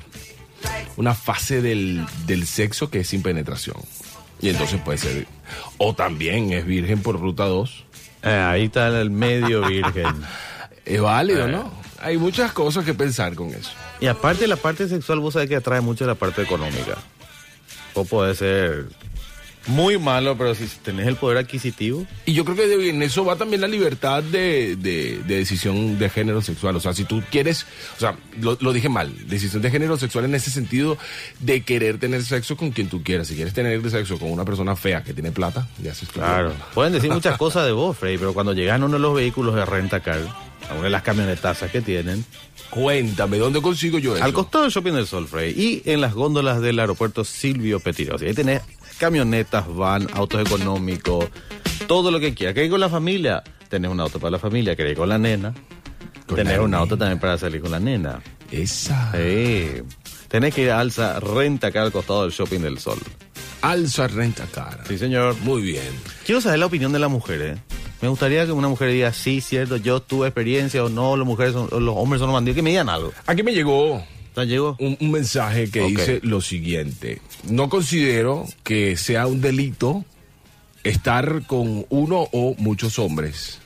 una 0.96 1.14
fase 1.14 1.62
del, 1.62 2.04
del 2.26 2.46
sexo 2.46 2.90
que 2.90 3.00
es 3.00 3.08
sin 3.08 3.22
penetración. 3.22 3.76
Y 4.40 4.50
entonces 4.50 4.80
puede 4.82 4.98
ser. 4.98 5.26
O 5.78 5.94
también 5.94 6.52
es 6.52 6.66
virgen 6.66 7.00
por 7.00 7.18
ruta 7.18 7.46
2. 7.46 7.84
Eh, 8.22 8.28
ahí 8.28 8.64
está 8.64 8.88
el 9.00 9.10
medio 9.10 9.66
virgen. 9.66 10.06
Es 10.84 11.00
válido, 11.00 11.48
¿no? 11.48 11.68
Hay 12.00 12.16
muchas 12.16 12.52
cosas 12.52 12.84
que 12.84 12.94
pensar 12.94 13.34
con 13.34 13.48
eso. 13.48 13.72
Y 13.98 14.06
aparte 14.06 14.46
la 14.46 14.54
parte 14.54 14.86
sexual, 14.88 15.18
vos 15.18 15.34
sabés 15.34 15.48
que 15.48 15.56
atrae 15.56 15.80
mucho 15.80 16.06
la 16.06 16.14
parte 16.14 16.42
económica. 16.42 16.96
O 17.94 18.04
puede 18.04 18.36
ser 18.36 18.86
muy 19.66 19.98
malo, 19.98 20.36
pero 20.38 20.54
si 20.54 20.64
tenés 20.82 21.06
el 21.06 21.16
poder 21.16 21.38
adquisitivo, 21.38 22.06
Y 22.24 22.32
yo 22.34 22.44
creo 22.44 22.56
que 22.56 22.90
en 22.90 23.02
eso 23.02 23.24
va 23.24 23.36
también 23.36 23.60
la 23.60 23.68
libertad 23.68 24.22
de, 24.22 24.76
de- 24.76 25.20
de 25.26 25.36
decisión 25.36 25.98
de 25.98 26.08
género 26.08 26.40
sexual. 26.42 26.76
O 26.76 26.80
sea, 26.80 26.92
si 26.94 27.04
tú 27.04 27.22
quieres, 27.30 27.66
o 27.96 28.00
sea, 28.00 28.16
lo, 28.40 28.56
lo 28.60 28.72
dije 28.72 28.88
mal, 28.88 29.12
decisión 29.28 29.62
de 29.62 29.70
género 29.70 29.96
sexual 29.96 30.24
en 30.26 30.34
ese 30.34 30.50
sentido 30.50 30.96
de 31.40 31.62
querer 31.62 31.98
tener 31.98 32.22
sexo 32.24 32.56
con 32.56 32.70
quien 32.70 32.88
tú 32.88 33.02
quieras. 33.02 33.26
Si 33.28 33.34
quieres 33.34 33.54
tener 33.54 33.88
sexo 33.90 34.18
con 34.18 34.30
una 34.30 34.44
persona 34.44 34.76
fea 34.76 35.02
que 35.02 35.12
tiene 35.14 35.32
plata, 35.32 35.66
ya 35.82 35.92
haces 35.92 36.08
claro. 36.08 36.52
Pueden 36.74 36.92
decir 36.92 37.10
muchas 37.10 37.36
cosas 37.38 37.66
de 37.66 37.72
vos, 37.72 37.96
Frey, 37.98 38.18
pero 38.18 38.32
cuando 38.34 38.52
llegan 38.52 38.82
uno 38.82 38.94
de 38.94 39.00
los 39.00 39.14
vehículos 39.14 39.54
de 39.54 39.64
renta 39.64 40.00
car, 40.00 40.20
a 40.68 40.74
una 40.74 40.84
de 40.84 40.90
las 40.90 41.02
camionetazas 41.02 41.70
que 41.70 41.80
tienen, 41.80 42.24
Cuéntame, 42.70 43.38
¿dónde 43.38 43.62
consigo 43.62 43.98
yo 44.00 44.16
eso? 44.16 44.24
al 44.24 44.32
costado 44.32 44.64
del 44.64 44.72
Shopping 44.72 44.92
del 44.92 45.06
Sol, 45.06 45.28
Frey, 45.28 45.52
y 45.56 45.88
en 45.90 46.00
las 46.00 46.14
góndolas 46.14 46.60
del 46.60 46.78
aeropuerto 46.80 47.24
Silvio 47.24 47.78
Petiro. 47.78 48.16
Ahí 48.20 48.34
tenés 48.34 48.60
camionetas, 48.98 49.64
van, 49.74 50.06
autos 50.14 50.40
económicos, 50.46 51.26
todo 51.86 52.10
lo 52.10 52.18
que 52.20 52.34
quieras. 52.34 52.54
¿Querés 52.54 52.70
con 52.70 52.80
la 52.80 52.88
familia? 52.88 53.42
Tenés 53.68 53.90
un 53.90 54.00
auto 54.00 54.18
para 54.18 54.32
la 54.32 54.38
familia. 54.38 54.76
¿Querés 54.76 54.96
con 54.96 55.08
la 55.08 55.18
nena? 55.18 55.52
Con 56.26 56.36
tenés 56.36 56.56
la 56.56 56.62
un 56.62 56.74
auto 56.74 56.96
también 56.96 57.18
para 57.18 57.36
salir 57.38 57.60
con 57.60 57.70
la 57.70 57.80
nena. 57.80 58.20
Esa. 58.50 59.12
Sí. 59.12 59.82
Tenés 60.28 60.54
que 60.54 60.62
ir 60.62 60.70
a 60.70 60.80
Alza 60.80 61.20
Renta 61.20 61.68
acá 61.68 61.82
al 61.82 61.92
costado 61.92 62.22
del 62.22 62.32
Shopping 62.32 62.60
del 62.60 62.78
Sol. 62.78 62.98
Alza 63.62 64.06
renta 64.06 64.44
cara. 64.46 64.84
Sí, 64.86 64.98
señor. 64.98 65.34
Muy 65.42 65.62
bien. 65.62 65.88
Quiero 66.24 66.40
saber 66.40 66.58
la 66.58 66.66
opinión 66.66 66.92
de 66.92 66.98
la 66.98 67.08
mujer, 67.08 67.40
¿eh? 67.42 67.56
Me 68.02 68.08
gustaría 68.08 68.44
que 68.44 68.52
una 68.52 68.68
mujer 68.68 68.90
diga, 68.90 69.12
sí, 69.12 69.40
cierto, 69.40 69.76
yo 69.78 70.00
tuve 70.00 70.28
experiencia 70.28 70.84
o 70.84 70.88
no, 70.88 71.16
las 71.16 71.26
mujeres 71.26 71.54
son- 71.54 71.68
los 71.84 71.94
hombres 71.96 72.20
son 72.20 72.28
los 72.28 72.34
bandidos, 72.34 72.54
que 72.56 72.62
me 72.62 72.70
digan 72.70 72.88
algo. 72.90 73.12
Aquí 73.26 73.42
me 73.42 73.52
llegó 73.54 74.04
¿Ya 74.36 74.44
llegó? 74.44 74.76
un, 74.78 74.96
un 75.00 75.10
mensaje 75.10 75.70
que 75.70 75.82
dice 75.86 76.20
lo 76.22 76.40
siguiente. 76.40 77.20
No 77.48 77.68
considero 77.68 78.46
que 78.62 78.96
sea 78.96 79.26
un 79.26 79.40
delito 79.40 80.04
estar 80.84 81.46
con 81.46 81.86
uno 81.88 82.28
o 82.32 82.54
muchos 82.58 82.98
hombres. 82.98 83.58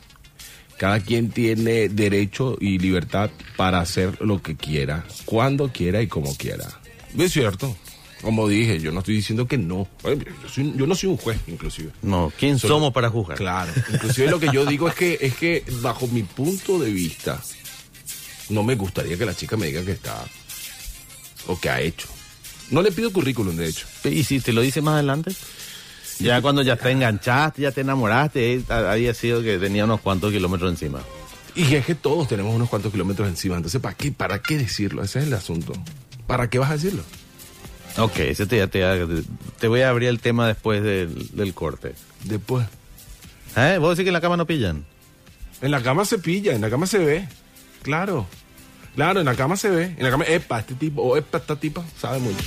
Cada 0.78 1.00
quien 1.00 1.30
tiene 1.30 1.88
derecho 1.90 2.56
y 2.58 2.78
libertad 2.78 3.30
para 3.56 3.80
hacer 3.80 4.16
lo 4.22 4.40
que 4.42 4.56
quiera, 4.56 5.04
cuando 5.26 5.70
quiera 5.70 6.00
y 6.00 6.06
como 6.06 6.34
quiera. 6.36 6.66
Es 7.18 7.32
cierto. 7.32 7.76
Como 8.22 8.48
dije, 8.48 8.78
yo 8.80 8.90
no 8.92 9.00
estoy 9.00 9.16
diciendo 9.16 9.46
que 9.48 9.58
no. 9.58 9.88
Oye, 10.04 10.18
Yo, 10.42 10.48
soy- 10.48 10.72
yo 10.76 10.86
no 10.86 10.94
soy 10.94 11.08
un 11.10 11.16
juez, 11.16 11.38
inclusive. 11.48 11.90
No, 12.02 12.32
¿quién 12.38 12.58
Solo- 12.58 12.74
somos 12.74 12.92
para 12.94 13.08
juzgar? 13.10 13.36
Claro. 13.36 13.72
Inclusive 13.92 14.30
lo 14.30 14.38
que 14.40 14.48
yo 14.52 14.64
digo 14.66 14.88
es 14.88 14.94
que, 14.94 15.18
es 15.20 15.34
que 15.34 15.64
bajo 15.82 16.06
mi 16.08 16.22
punto 16.22 16.78
de 16.78 16.90
vista, 16.90 17.42
no 18.50 18.62
me 18.62 18.74
gustaría 18.74 19.16
que 19.18 19.24
la 19.26 19.34
chica 19.34 19.56
me 19.56 19.66
diga 19.66 19.84
que 19.84 19.92
está 19.92 20.22
o 21.46 21.58
que 21.58 21.70
ha 21.70 21.80
hecho. 21.80 22.08
No 22.70 22.82
le 22.82 22.92
pido 22.92 23.12
currículum, 23.12 23.56
de 23.56 23.68
hecho. 23.68 23.86
¿Y 24.04 24.24
si 24.24 24.40
te 24.40 24.52
lo 24.52 24.60
dice 24.60 24.80
más 24.80 24.94
adelante? 24.94 25.32
Ya 26.20 26.40
cuando 26.42 26.62
ya 26.62 26.76
te 26.76 26.90
enganchaste, 26.90 27.62
ya 27.62 27.72
te 27.72 27.80
enamoraste, 27.80 28.54
eh, 28.54 28.64
había 28.68 29.14
sido 29.14 29.42
que 29.42 29.58
tenía 29.58 29.84
unos 29.84 30.00
cuantos 30.00 30.32
kilómetros 30.32 30.70
encima. 30.70 31.00
Y 31.54 31.74
es 31.74 31.84
que 31.84 31.94
todos 31.94 32.28
tenemos 32.28 32.54
unos 32.54 32.68
cuantos 32.68 32.92
kilómetros 32.92 33.28
encima. 33.28 33.56
Entonces, 33.56 33.80
¿para 33.80 33.96
qué, 33.96 34.12
¿para 34.12 34.40
qué 34.40 34.58
decirlo? 34.58 35.02
Ese 35.02 35.20
es 35.20 35.26
el 35.26 35.34
asunto. 35.34 35.72
¿Para 36.26 36.48
qué 36.48 36.58
vas 36.58 36.70
a 36.70 36.74
decirlo? 36.74 37.02
Ok, 37.96 38.18
ese 38.20 38.46
te, 38.46 38.64
te, 38.68 39.06
te 39.58 39.68
voy 39.68 39.80
a 39.80 39.88
abrir 39.88 40.08
el 40.08 40.20
tema 40.20 40.46
después 40.46 40.82
del, 40.82 41.30
del 41.32 41.54
corte. 41.54 41.94
Después. 42.24 42.66
¿Eh? 43.56 43.78
¿Vos 43.80 43.96
decís 43.96 44.04
que 44.04 44.10
en 44.10 44.14
la 44.14 44.20
cama 44.20 44.36
no 44.36 44.46
pillan? 44.46 44.84
En 45.60 45.70
la 45.70 45.82
cama 45.82 46.04
se 46.04 46.18
pilla, 46.18 46.54
en 46.54 46.60
la 46.60 46.70
cama 46.70 46.86
se 46.86 46.98
ve. 46.98 47.28
Claro. 47.82 48.26
Claro, 48.94 49.20
en 49.20 49.26
la 49.26 49.34
cama 49.34 49.56
se 49.56 49.70
ve. 49.70 49.94
En 49.96 50.02
la 50.02 50.10
cama, 50.10 50.24
epa, 50.26 50.60
este 50.60 50.74
tipo, 50.74 51.02
o 51.02 51.16
epa, 51.16 51.38
esta 51.38 51.56
tipa, 51.56 51.82
sabe 51.98 52.18
mucho. 52.18 52.44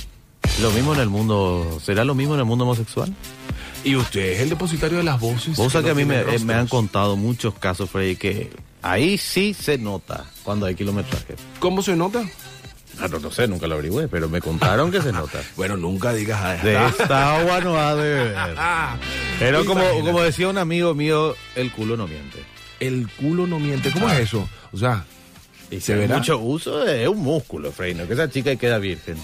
Lo 0.60 0.70
mismo 0.70 0.94
en 0.94 1.00
el 1.00 1.08
mundo, 1.08 1.78
¿será 1.82 2.04
lo 2.04 2.14
mismo 2.14 2.34
en 2.34 2.40
el 2.40 2.46
mundo 2.46 2.64
homosexual? 2.64 3.12
Y 3.82 3.96
usted 3.96 4.32
es 4.32 4.40
el 4.40 4.50
depositario 4.50 4.98
de 4.98 5.04
las 5.04 5.18
voces. 5.20 5.56
Vos 5.56 5.72
que 5.72 5.90
a 5.90 5.94
mí 5.94 6.04
me, 6.04 6.20
eh, 6.20 6.38
me 6.44 6.54
han 6.54 6.66
contado 6.68 7.16
muchos 7.16 7.54
casos, 7.54 7.90
Freddy, 7.90 8.16
que 8.16 8.50
ahí 8.82 9.18
sí 9.18 9.52
se 9.54 9.78
nota 9.78 10.24
cuando 10.42 10.66
hay 10.66 10.74
kilometraje. 10.74 11.34
¿Cómo 11.58 11.82
se 11.82 11.96
nota? 11.96 12.22
Ah, 13.00 13.08
no, 13.08 13.18
no 13.18 13.30
sé, 13.32 13.48
nunca 13.48 13.66
lo 13.66 13.74
averigüé, 13.74 14.06
pero 14.06 14.28
me 14.28 14.40
contaron 14.40 14.92
que 14.92 15.02
se 15.02 15.10
nota. 15.12 15.40
Bueno, 15.56 15.76
nunca 15.76 16.12
digas 16.12 16.40
"Ah, 16.42 16.54
De 16.64 16.86
esta 16.86 17.36
agua 17.40 17.60
no 17.60 17.76
ha 17.76 17.94
de 17.96 18.02
beber. 18.14 18.34
Ah, 18.56 18.96
Pero 19.40 19.64
como, 19.64 19.82
como 20.02 20.20
decía 20.22 20.48
un 20.48 20.58
amigo 20.58 20.94
mío, 20.94 21.34
el 21.56 21.72
culo 21.72 21.96
no 21.96 22.06
miente. 22.06 22.38
El 22.78 23.08
culo 23.18 23.46
no 23.48 23.58
miente. 23.58 23.90
¿Cómo 23.90 24.08
es 24.10 24.20
eso? 24.20 24.48
O 24.72 24.78
sea, 24.78 25.04
Y 25.70 25.80
¿Se 25.80 25.94
verá? 25.94 26.18
mucho 26.18 26.38
uso 26.38 26.86
es 26.86 27.08
un 27.08 27.18
músculo, 27.18 27.72
Freddy, 27.72 27.94
no 27.94 28.06
que 28.06 28.14
esa 28.14 28.30
chica 28.30 28.54
queda 28.56 28.78
virgen. 28.78 29.16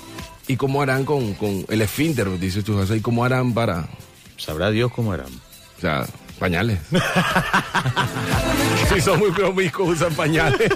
¿y 0.49 0.57
cómo 0.57 0.83
harán 0.83 1.05
con, 1.05 1.35
con 1.35 1.65
el 1.69 1.81
esfínter? 1.81 2.29
Dices 2.39 2.65
tú, 2.65 2.85
sea, 2.85 2.97
¿y 2.97 3.01
cómo 3.01 3.25
harán 3.25 3.55
para, 3.55 3.89
Sabrá 4.37 4.71
Dios 4.71 4.91
cómo 4.93 5.15
eran. 5.15 5.29
o 5.29 5.81
sea, 5.81 6.07
pañales? 6.39 6.81
si 8.95 9.01
son 9.01 9.19
muy 9.21 9.31
promiscuos, 9.31 9.91
usan 9.91 10.13
pañales. 10.15 10.59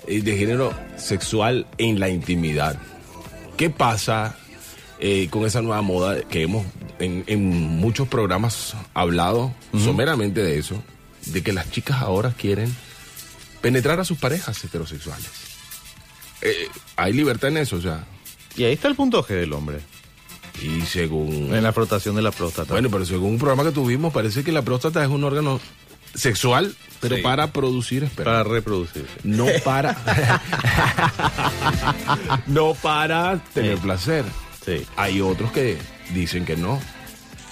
eh, 0.07 0.23
de 0.23 0.37
género 0.37 0.73
sexual 0.97 1.67
en 1.79 1.99
la 2.01 2.09
intimidad. 2.09 2.79
¿Qué 3.57 3.71
pasa 3.71 4.37
eh, 4.99 5.29
con 5.31 5.47
esa 5.47 5.63
nueva 5.63 5.83
moda 5.83 6.23
que 6.23 6.43
hemos 6.43 6.67
en, 6.99 7.23
en 7.27 7.49
muchos 7.51 8.09
programas 8.09 8.75
hablado 8.95 9.55
someramente 9.73 10.43
de 10.43 10.59
eso? 10.59 10.83
De 11.27 11.43
que 11.43 11.53
las 11.53 11.71
chicas 11.71 12.03
ahora 12.03 12.35
quieren 12.37 12.75
penetrar 13.61 14.01
a 14.01 14.05
sus 14.05 14.19
parejas 14.19 14.65
heterosexuales. 14.65 15.52
Eh, 16.43 16.69
hay 16.97 17.13
libertad 17.13 17.51
en 17.51 17.59
eso, 17.59 17.77
o 17.77 17.81
sea. 17.81 18.05
Y 18.57 18.65
ahí 18.65 18.73
está 18.75 18.89
el 18.89 18.95
punto 18.97 19.23
G 19.25 19.29
del 19.29 19.53
hombre, 19.53 19.79
Y 20.63 20.83
según... 20.83 21.55
en 21.55 21.63
la 21.63 21.73
frotación 21.73 22.15
de 22.17 22.23
la 22.23 22.31
próstata. 22.33 22.73
Bueno, 22.75 22.91
pero 22.91 23.05
según 23.07 23.31
un 23.33 23.39
programa 23.39 23.65
que 23.65 23.71
tuvimos, 23.73 24.13
parece 24.13 24.45
que 24.45 24.53
la 24.53 24.63
próstata 24.63 25.03
es 25.03 25.09
un 25.09 25.25
órgano 25.25 25.61
sexual, 26.15 26.75
pero 27.01 27.17
Sí. 27.17 27.23
para 27.23 27.53
producir 27.53 28.05
esperma. 28.05 28.33
para 28.33 28.45
reproducirse. 28.45 29.09
No 29.25 29.47
para. 29.65 29.97
no 32.47 32.75
para 32.75 33.39
tener 33.55 33.77
Sí. 33.77 33.83
placer. 33.83 34.25
Sí. 34.65 34.87
Hay 34.97 35.21
otros 35.21 35.53
que 35.53 35.79
dicen 36.15 36.45
que 36.45 36.57
no. 36.57 36.81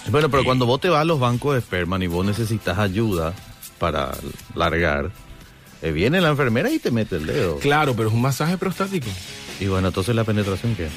Bueno, 0.09 0.29
pero 0.29 0.43
cuando 0.43 0.65
vos 0.65 0.81
te 0.81 0.89
vas 0.89 1.01
a 1.01 1.05
los 1.05 1.19
bancos 1.19 1.53
de 1.53 1.59
esperma 1.59 2.03
y 2.03 2.07
vos 2.07 2.25
necesitas 2.25 2.77
ayuda 2.79 3.33
para 3.79 4.11
largar, 4.55 5.11
viene 5.89 6.21
la 6.21 6.29
enfermera 6.29 6.69
y 6.69 6.77
te 6.77 6.91
mete 6.91 7.15
el 7.15 7.25
dedo. 7.25 7.57
Claro, 7.57 7.95
pero 7.95 8.09
es 8.09 8.13
un 8.13 8.21
masaje 8.21 8.57
prostático. 8.57 9.07
Y 9.59 9.65
bueno, 9.65 9.87
entonces 9.87 10.13
la 10.15 10.23
penetración, 10.23 10.75
¿qué? 10.75 10.89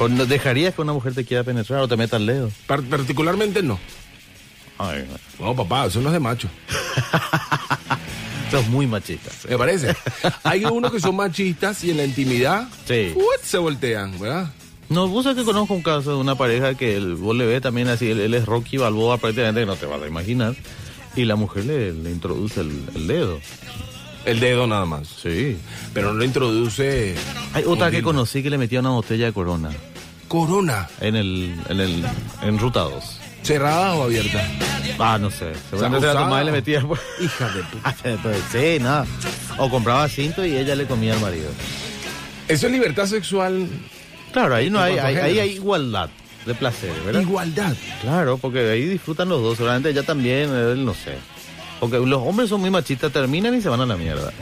¿O 0.00 0.08
no- 0.08 0.26
¿Dejarías 0.26 0.74
que 0.74 0.80
una 0.82 0.92
mujer 0.92 1.14
te 1.14 1.24
quiera 1.24 1.44
penetrar 1.44 1.80
o 1.80 1.86
te 1.88 1.96
meta 1.96 2.16
el 2.16 2.26
dedo? 2.26 2.50
Par- 2.66 2.82
particularmente 2.82 3.62
no. 3.62 3.78
Ay, 4.78 5.04
No, 5.38 5.54
papá, 5.54 5.86
eso 5.86 6.00
no 6.00 6.08
es 6.08 6.14
de 6.14 6.20
macho. 6.20 6.48
sos 8.50 8.66
muy 8.68 8.86
machista. 8.86 9.30
¿Me 9.48 9.56
parece? 9.56 9.94
Hay 10.42 10.64
unos 10.64 10.90
que 10.90 10.98
son 11.00 11.14
machistas 11.16 11.84
y 11.84 11.90
en 11.92 11.98
la 11.98 12.04
intimidad 12.04 12.68
Sí. 12.88 13.14
se 13.44 13.58
voltean, 13.58 14.18
¿verdad? 14.18 14.50
No, 14.88 15.06
vos 15.06 15.22
sabés 15.22 15.38
que 15.38 15.44
conozco 15.44 15.72
un 15.74 15.82
caso 15.82 16.10
de 16.10 16.16
una 16.16 16.34
pareja 16.34 16.74
que 16.74 16.96
el, 16.96 17.14
vos 17.14 17.36
le 17.36 17.46
ves 17.46 17.62
también 17.62 17.86
así, 17.88 18.10
él, 18.10 18.18
él 18.20 18.34
es 18.34 18.46
Rocky 18.46 18.76
Balboa 18.76 19.18
prácticamente, 19.18 19.60
que 19.60 19.66
no 19.66 19.76
te 19.76 19.86
vas 19.86 20.02
a 20.02 20.06
imaginar, 20.08 20.56
y 21.16 21.24
la 21.24 21.36
mujer 21.36 21.64
le, 21.66 21.92
le 21.92 22.10
introduce 22.10 22.60
el, 22.60 22.84
el 22.94 23.06
dedo. 23.06 23.40
El 24.24 24.38
dedo 24.40 24.66
nada 24.66 24.84
más. 24.84 25.08
Sí. 25.22 25.56
Pero 25.94 26.12
no 26.12 26.18
le 26.18 26.26
introduce. 26.26 27.14
Hay 27.54 27.64
otra 27.66 27.86
que 27.90 27.96
dildo. 27.96 28.08
conocí 28.10 28.42
que 28.42 28.50
le 28.50 28.58
metía 28.58 28.80
una 28.80 28.90
botella 28.90 29.26
de 29.26 29.32
corona. 29.32 29.70
Corona. 30.28 30.88
En 31.00 31.16
el, 31.16 31.54
en 31.68 31.80
el, 31.80 32.04
en 32.42 32.58
ruta 32.58 32.80
2. 32.80 32.92
¿Cerrada 33.42 33.94
o 33.94 34.04
abierta? 34.04 34.46
Ah, 34.98 35.16
no 35.18 35.30
sé. 35.30 35.52
Seguramente 35.70 36.06
se 36.06 36.14
la 36.14 36.20
tomaba 36.20 36.42
y 36.42 36.44
le 36.44 36.52
metía. 36.52 36.80
Hija 37.20 37.48
de 37.48 37.62
puta. 37.62 37.96
Entonces, 38.04 38.42
sí, 38.52 38.82
no. 38.82 39.06
O 39.58 39.70
compraba 39.70 40.06
cinto 40.08 40.44
y 40.44 40.54
ella 40.56 40.74
le 40.76 40.84
comía 40.86 41.14
al 41.14 41.20
marido. 41.20 41.48
Eso 42.48 42.66
es 42.66 42.72
libertad 42.72 43.06
sexual, 43.06 43.68
Claro, 44.32 44.54
ahí 44.54 44.70
no 44.70 44.78
hay, 44.78 44.96
hay- 44.98 45.16
ahí 45.16 45.38
hay 45.40 45.50
igualdad 45.54 46.08
de 46.46 46.54
placer, 46.54 46.92
¿verdad? 47.04 47.20
igualdad. 47.20 47.74
Claro, 48.00 48.38
porque 48.38 48.70
ahí 48.70 48.84
disfrutan 48.86 49.28
los 49.28 49.42
dos. 49.42 49.56
Seguramente 49.56 49.90
ella 49.90 50.02
también, 50.02 50.50
él 50.54 50.84
no 50.84 50.94
sé. 50.94 51.14
Porque 51.78 51.98
los 51.98 52.22
hombres 52.22 52.48
son 52.48 52.60
muy 52.60 52.70
machistas, 52.70 53.12
terminan 53.12 53.54
y 53.54 53.62
se 53.62 53.68
van 53.68 53.80
a 53.80 53.86
la 53.86 53.96
mierda. 53.96 54.32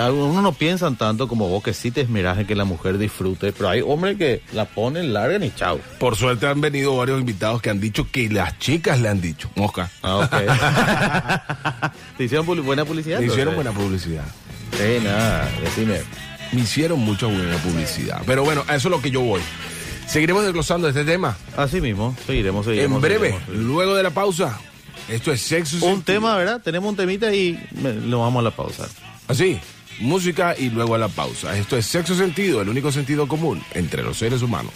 Algunos 0.00 0.42
no 0.42 0.52
piensan 0.52 0.96
tanto 0.96 1.28
como 1.28 1.48
vos 1.48 1.62
que 1.62 1.74
sí 1.74 1.90
te 1.90 2.00
esmerás 2.00 2.38
en 2.38 2.46
que 2.46 2.54
la 2.54 2.64
mujer 2.64 2.96
disfrute, 2.96 3.52
pero 3.52 3.68
hay 3.68 3.82
hombres 3.82 4.16
que 4.16 4.40
la 4.54 4.64
ponen, 4.64 5.12
largan 5.12 5.42
y 5.42 5.50
chao. 5.50 5.78
Por 5.98 6.16
suerte 6.16 6.46
han 6.46 6.62
venido 6.62 6.96
varios 6.96 7.20
invitados 7.20 7.60
que 7.60 7.68
han 7.68 7.80
dicho 7.80 8.10
que 8.10 8.30
las 8.30 8.58
chicas 8.58 8.98
le 9.00 9.10
han 9.10 9.20
dicho. 9.20 9.50
Mosca. 9.56 9.90
Ah, 10.02 10.16
ok. 10.16 11.92
¿Te 12.16 12.24
hicieron 12.24 12.46
buena 12.64 12.86
publicidad? 12.86 13.20
Me 13.20 13.26
hicieron 13.26 13.54
buena 13.56 13.72
publicidad. 13.72 14.24
Sí, 14.72 15.04
nada, 15.04 15.50
decime. 15.62 16.00
Me 16.52 16.62
hicieron 16.62 17.00
mucha 17.00 17.26
buena 17.26 17.56
publicidad. 17.58 18.22
Pero 18.24 18.42
bueno, 18.42 18.64
a 18.66 18.76
eso 18.76 18.88
es 18.88 18.92
lo 18.92 19.02
que 19.02 19.10
yo 19.10 19.20
voy. 19.20 19.42
Seguiremos 20.06 20.44
desglosando 20.44 20.88
este 20.88 21.04
tema. 21.04 21.36
Así 21.56 21.80
mismo, 21.80 22.16
seguiremos, 22.26 22.64
seguiremos. 22.64 22.96
en 22.96 23.02
breve, 23.02 23.18
seguiremos, 23.18 23.46
seguiremos. 23.46 23.74
luego 23.74 23.94
de 23.94 24.02
la 24.02 24.10
pausa. 24.10 24.58
Esto 25.08 25.32
es 25.32 25.40
sexo. 25.42 25.84
Un 25.84 26.02
tema, 26.02 26.36
¿verdad? 26.36 26.62
Tenemos 26.62 26.90
un 26.90 26.96
temita 26.96 27.34
y 27.34 27.58
lo 28.06 28.20
vamos 28.20 28.40
a 28.40 28.44
la 28.44 28.50
pausa. 28.50 28.88
Así, 29.28 29.58
música 30.00 30.54
y 30.58 30.70
luego 30.70 30.94
a 30.94 30.98
la 30.98 31.08
pausa. 31.08 31.56
Esto 31.56 31.76
es 31.76 31.86
sexo 31.86 32.14
sentido, 32.14 32.62
el 32.62 32.68
único 32.68 32.90
sentido 32.90 33.28
común 33.28 33.62
entre 33.74 34.02
los 34.02 34.18
seres 34.18 34.42
humanos. 34.42 34.72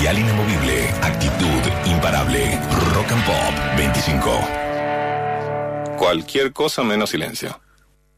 Dial 0.00 0.18
inamovible, 0.18 0.88
actitud 1.02 1.62
imparable, 1.86 2.58
rock 2.94 3.12
and 3.12 3.24
pop 3.24 3.54
25. 3.76 4.40
Cualquier 5.98 6.52
cosa 6.52 6.82
menos 6.82 7.10
silencio. 7.10 7.60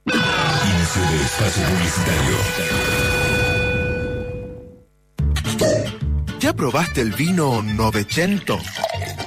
Inicio 0.06 1.02
de 1.02 1.16
espacio 1.22 1.62
publicitario. 1.64 3.23
¿Ya 6.44 6.52
probaste 6.52 7.00
el 7.00 7.14
vino 7.14 7.62
Novecento? 7.62 8.58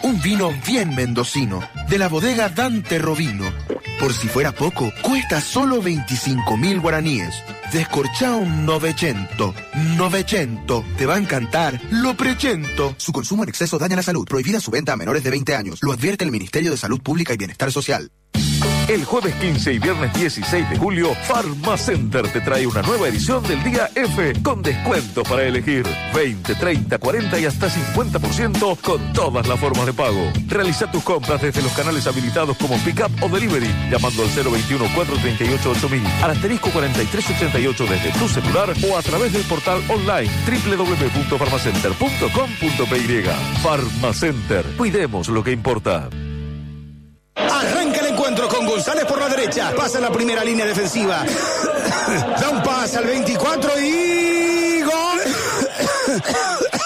Un 0.03 0.21
vino 0.21 0.53
bien 0.67 0.93
mendocino, 0.93 1.67
de 1.89 1.97
la 1.97 2.09
bodega 2.09 2.47
Dante 2.47 2.99
Rovino. 2.99 3.51
Por 3.99 4.13
si 4.13 4.27
fuera 4.27 4.51
poco, 4.51 4.93
cuesta 5.01 5.41
solo 5.41 5.81
25 5.81 6.55
mil 6.57 6.79
guaraníes. 6.79 7.33
Descorchá 7.73 8.35
un 8.35 8.67
Novecento. 8.67 9.55
Novecento. 9.97 10.85
Te 10.95 11.07
va 11.07 11.15
a 11.15 11.17
encantar. 11.17 11.81
Lo 11.89 12.15
precento. 12.15 12.93
Su 12.99 13.11
consumo 13.11 13.41
en 13.41 13.49
exceso 13.49 13.79
daña 13.79 13.95
la 13.95 14.03
salud. 14.03 14.27
Prohibida 14.27 14.59
su 14.59 14.69
venta 14.69 14.93
a 14.93 14.95
menores 14.95 15.23
de 15.23 15.31
20 15.31 15.55
años. 15.55 15.79
Lo 15.81 15.93
advierte 15.93 16.23
el 16.23 16.29
Ministerio 16.29 16.69
de 16.69 16.77
Salud 16.77 17.01
Pública 17.01 17.33
y 17.33 17.37
Bienestar 17.37 17.71
Social. 17.71 18.11
El 18.87 19.03
jueves 19.03 19.35
15 19.35 19.73
y 19.73 19.79
viernes 19.79 20.13
16 20.13 20.69
de 20.69 20.77
julio, 20.77 21.13
Pharmacenter 21.27 22.31
te 22.31 22.39
trae 22.39 22.65
una 22.65 22.81
nueva 22.83 23.09
edición 23.09 23.43
del 23.43 23.61
Día 23.61 23.89
F 23.93 24.31
con 24.41 24.61
descuentos 24.61 25.27
para 25.27 25.43
elegir 25.43 25.85
20, 26.15 26.55
30, 26.55 26.97
40 26.97 27.37
y 27.37 27.45
hasta 27.45 27.67
50% 27.67 28.79
con 28.79 29.11
todas 29.11 29.45
las 29.45 29.59
formas 29.59 29.87
de 29.87 29.91
pago. 29.91 30.31
Realiza 30.47 30.89
tus 30.89 31.03
compras 31.03 31.41
desde 31.41 31.61
los 31.61 31.73
canales 31.73 32.07
habilitados 32.07 32.55
como 32.55 32.77
Pickup 32.77 33.11
o 33.21 33.27
Delivery 33.27 33.67
llamando 33.91 34.23
al 34.23 34.29
021 34.29 34.85
438 34.95 35.69
8000 35.69 36.07
al 36.23 36.31
asterisco 36.31 36.69
4388 36.69 37.85
desde 37.87 38.13
tu 38.17 38.29
celular 38.29 38.73
o 38.89 38.97
a 38.97 39.01
través 39.01 39.33
del 39.33 39.43
portal 39.43 39.83
online 39.89 40.31
www.farmacenter.com.py. 40.47 43.25
Pharmacenter. 43.61 44.65
Cuidemos 44.77 45.27
lo 45.27 45.43
que 45.43 45.51
importa. 45.51 46.07
Arranca 47.37 47.99
el 48.01 48.07
encuentro 48.07 48.47
con 48.47 48.65
González 48.65 49.05
por 49.05 49.19
la 49.19 49.29
derecha. 49.29 49.73
Pasa 49.75 49.99
la 49.99 50.11
primera 50.11 50.43
línea 50.43 50.65
defensiva. 50.65 51.23
Da 52.39 52.49
un 52.49 52.63
pase 52.63 52.97
al 52.97 53.05
24 53.05 53.79
y 53.79 54.81
gol. 54.81 55.19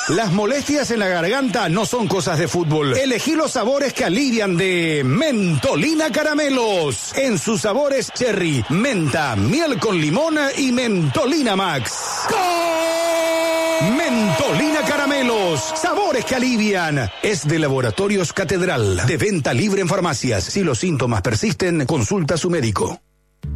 Las 0.09 0.31
molestias 0.31 0.91
en 0.91 0.99
la 0.99 1.07
garganta 1.07 1.69
no 1.69 1.85
son 1.85 2.07
cosas 2.07 2.37
de 2.37 2.47
fútbol. 2.47 2.97
Elegí 2.97 3.33
los 3.33 3.51
sabores 3.51 3.93
que 3.93 4.03
alivian 4.03 4.57
de 4.57 5.03
Mentolina 5.05 6.11
Caramelos. 6.11 7.15
En 7.15 7.37
sus 7.39 7.61
sabores 7.61 8.11
cherry, 8.11 8.65
menta, 8.69 9.35
miel 9.35 9.79
con 9.79 9.99
limón 9.99 10.37
y 10.57 10.71
Mentolina 10.71 11.55
Max. 11.55 11.93
¡Gol! 12.29 13.91
Mentolina 13.95 14.50
Sabores 15.59 16.25
que 16.25 16.35
alivian. 16.35 17.09
Es 17.23 17.47
de 17.47 17.59
Laboratorios 17.59 18.31
Catedral. 18.33 19.05
De 19.05 19.17
venta 19.17 19.53
libre 19.53 19.81
en 19.81 19.87
farmacias. 19.87 20.45
Si 20.45 20.63
los 20.63 20.79
síntomas 20.79 21.21
persisten, 21.21 21.85
consulta 21.85 22.35
a 22.35 22.37
su 22.37 22.49
médico. 22.49 23.01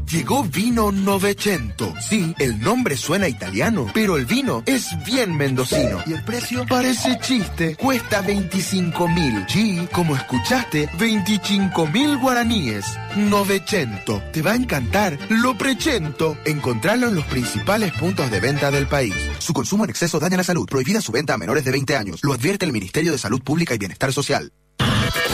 Llegó 0.09 0.43
vino 0.43 0.91
Novecento. 0.91 1.93
Sí, 1.99 2.33
el 2.37 2.59
nombre 2.59 2.95
suena 2.95 3.27
italiano, 3.27 3.87
pero 3.93 4.17
el 4.17 4.25
vino 4.25 4.61
es 4.65 4.87
bien 5.03 5.35
mendocino. 5.35 6.03
Y 6.05 6.13
el 6.13 6.23
precio 6.23 6.65
parece 6.67 7.17
chiste. 7.19 7.75
Cuesta 7.75 8.21
25 8.21 9.07
mil. 9.07 9.45
Sí, 9.47 9.87
como 9.91 10.15
escuchaste, 10.15 10.89
25 10.99 11.87
mil 11.87 12.17
guaraníes. 12.17 12.85
Novecento. 13.15 14.21
Te 14.31 14.41
va 14.41 14.51
a 14.51 14.55
encantar. 14.55 15.17
Lo 15.29 15.57
precento. 15.57 16.37
Encontrarlo 16.45 17.07
en 17.07 17.15
los 17.15 17.25
principales 17.25 17.91
puntos 17.93 18.29
de 18.29 18.39
venta 18.39 18.69
del 18.71 18.87
país. 18.87 19.15
Su 19.39 19.53
consumo 19.53 19.85
en 19.85 19.89
exceso 19.89 20.19
daña 20.19 20.37
la 20.37 20.43
salud. 20.43 20.67
Prohibida 20.67 21.01
su 21.01 21.11
venta 21.11 21.33
a 21.33 21.37
menores 21.37 21.65
de 21.65 21.71
20 21.71 21.97
años. 21.97 22.19
Lo 22.23 22.33
advierte 22.33 22.65
el 22.65 22.73
Ministerio 22.73 23.11
de 23.11 23.17
Salud 23.17 23.41
Pública 23.41 23.73
y 23.73 23.79
Bienestar 23.79 24.13
Social. 24.13 24.51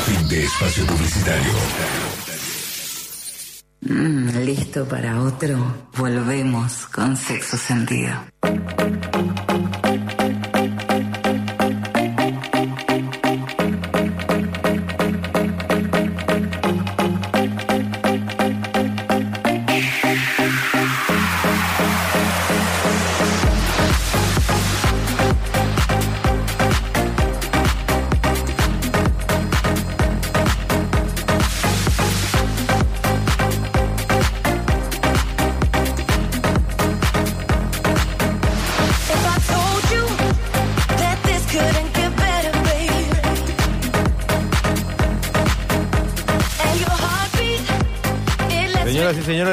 Fin 0.06 0.28
de 0.30 0.46
espacio 0.46 0.86
publicitario. 0.86 1.52
Mm, 3.82 4.30
Listo 4.46 4.86
para 4.88 5.22
otro. 5.22 5.58
Volvemos 5.98 6.86
con 6.88 7.18
Sexo 7.18 7.58
Sentido. 7.58 8.14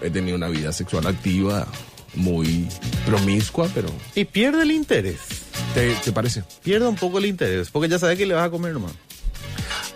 he 0.00 0.08
tenido 0.10 0.36
una 0.36 0.48
vida 0.48 0.72
sexual 0.72 1.06
activa, 1.06 1.66
muy 2.14 2.68
promiscua, 3.06 3.68
pero 3.74 3.88
Y 4.14 4.24
pierde 4.24 4.62
el 4.62 4.70
interés. 4.70 5.18
¿te, 5.74 5.92
te 5.96 6.12
parece? 6.12 6.42
Pierde 6.62 6.86
un 6.86 6.96
poco 6.96 7.18
el 7.18 7.26
interés, 7.26 7.70
porque 7.70 7.88
ya 7.88 7.98
sabes 7.98 8.16
que 8.18 8.24
le 8.26 8.34
vas 8.34 8.46
a 8.46 8.50
comer 8.50 8.72
nomás. 8.72 8.92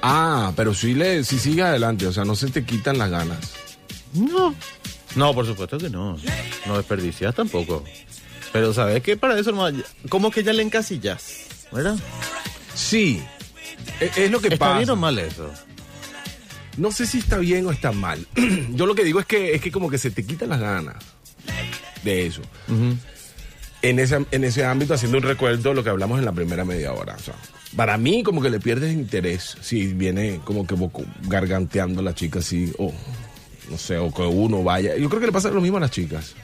Ah, 0.02 0.52
pero 0.56 0.74
sí, 0.74 0.94
le, 0.94 1.24
sí 1.24 1.38
sigue 1.38 1.62
adelante, 1.62 2.06
o 2.06 2.12
sea, 2.12 2.24
no 2.24 2.34
se 2.36 2.48
te 2.48 2.64
quitan 2.64 2.98
las 2.98 3.10
ganas. 3.10 3.38
No. 4.12 4.54
No, 5.16 5.32
por 5.32 5.46
supuesto 5.46 5.78
que 5.78 5.88
no. 5.90 6.16
No 6.66 6.76
desperdicias 6.76 7.34
tampoco. 7.34 7.84
Pero 8.52 8.74
sabes 8.74 9.02
que 9.02 9.16
para 9.16 9.38
eso 9.38 9.50
nomás, 9.52 9.74
como 10.08 10.30
que 10.30 10.42
ya 10.42 10.52
le 10.52 10.62
encasillas, 10.62 11.46
¿verdad? 11.72 11.96
Sí, 12.74 13.22
e- 14.00 14.10
es, 14.24 14.30
lo 14.30 14.40
que 14.40 14.48
¿Está 14.48 14.58
pasa. 14.66 14.78
bien 14.78 14.90
o 14.90 14.96
mal 14.96 15.18
eso? 15.18 15.50
No 16.76 16.90
sé 16.90 17.06
si 17.06 17.18
está 17.18 17.38
bien 17.38 17.66
o 17.66 17.70
está 17.70 17.92
mal. 17.92 18.26
Yo 18.70 18.86
lo 18.86 18.94
que 18.94 19.04
digo 19.04 19.20
es 19.20 19.26
que 19.26 19.54
es 19.54 19.60
que 19.60 19.70
como 19.70 19.90
que 19.90 19.98
se 19.98 20.10
te 20.10 20.24
quitan 20.24 20.48
las 20.48 20.60
ganas 20.60 20.96
de 22.02 22.26
eso. 22.26 22.42
en, 23.82 23.98
ese, 23.98 24.24
en 24.30 24.44
ese 24.44 24.64
ámbito, 24.64 24.94
haciendo 24.94 25.18
un 25.18 25.24
recuerdo 25.24 25.70
de 25.70 25.74
lo 25.74 25.84
que 25.84 25.90
hablamos 25.90 26.18
en 26.18 26.24
la 26.24 26.32
primera 26.32 26.64
media 26.64 26.92
hora. 26.92 27.14
O 27.14 27.22
sea, 27.22 27.34
para 27.76 27.96
mí 27.98 28.22
como 28.22 28.42
que 28.42 28.50
le 28.50 28.60
pierdes 28.60 28.92
interés 28.92 29.56
si 29.60 29.88
viene 29.88 30.40
como 30.44 30.66
que 30.66 30.76
garganteando 31.22 32.02
la 32.02 32.14
chica 32.14 32.38
así, 32.40 32.72
o 32.78 32.92
no 33.70 33.78
sé, 33.78 33.98
o 33.98 34.12
que 34.12 34.22
uno 34.22 34.62
vaya. 34.62 34.96
Yo 34.96 35.08
creo 35.08 35.20
que 35.20 35.26
le 35.26 35.32
pasa 35.32 35.50
lo 35.50 35.60
mismo 35.60 35.78
a 35.78 35.80
las 35.80 35.90
chicas. 35.90 36.34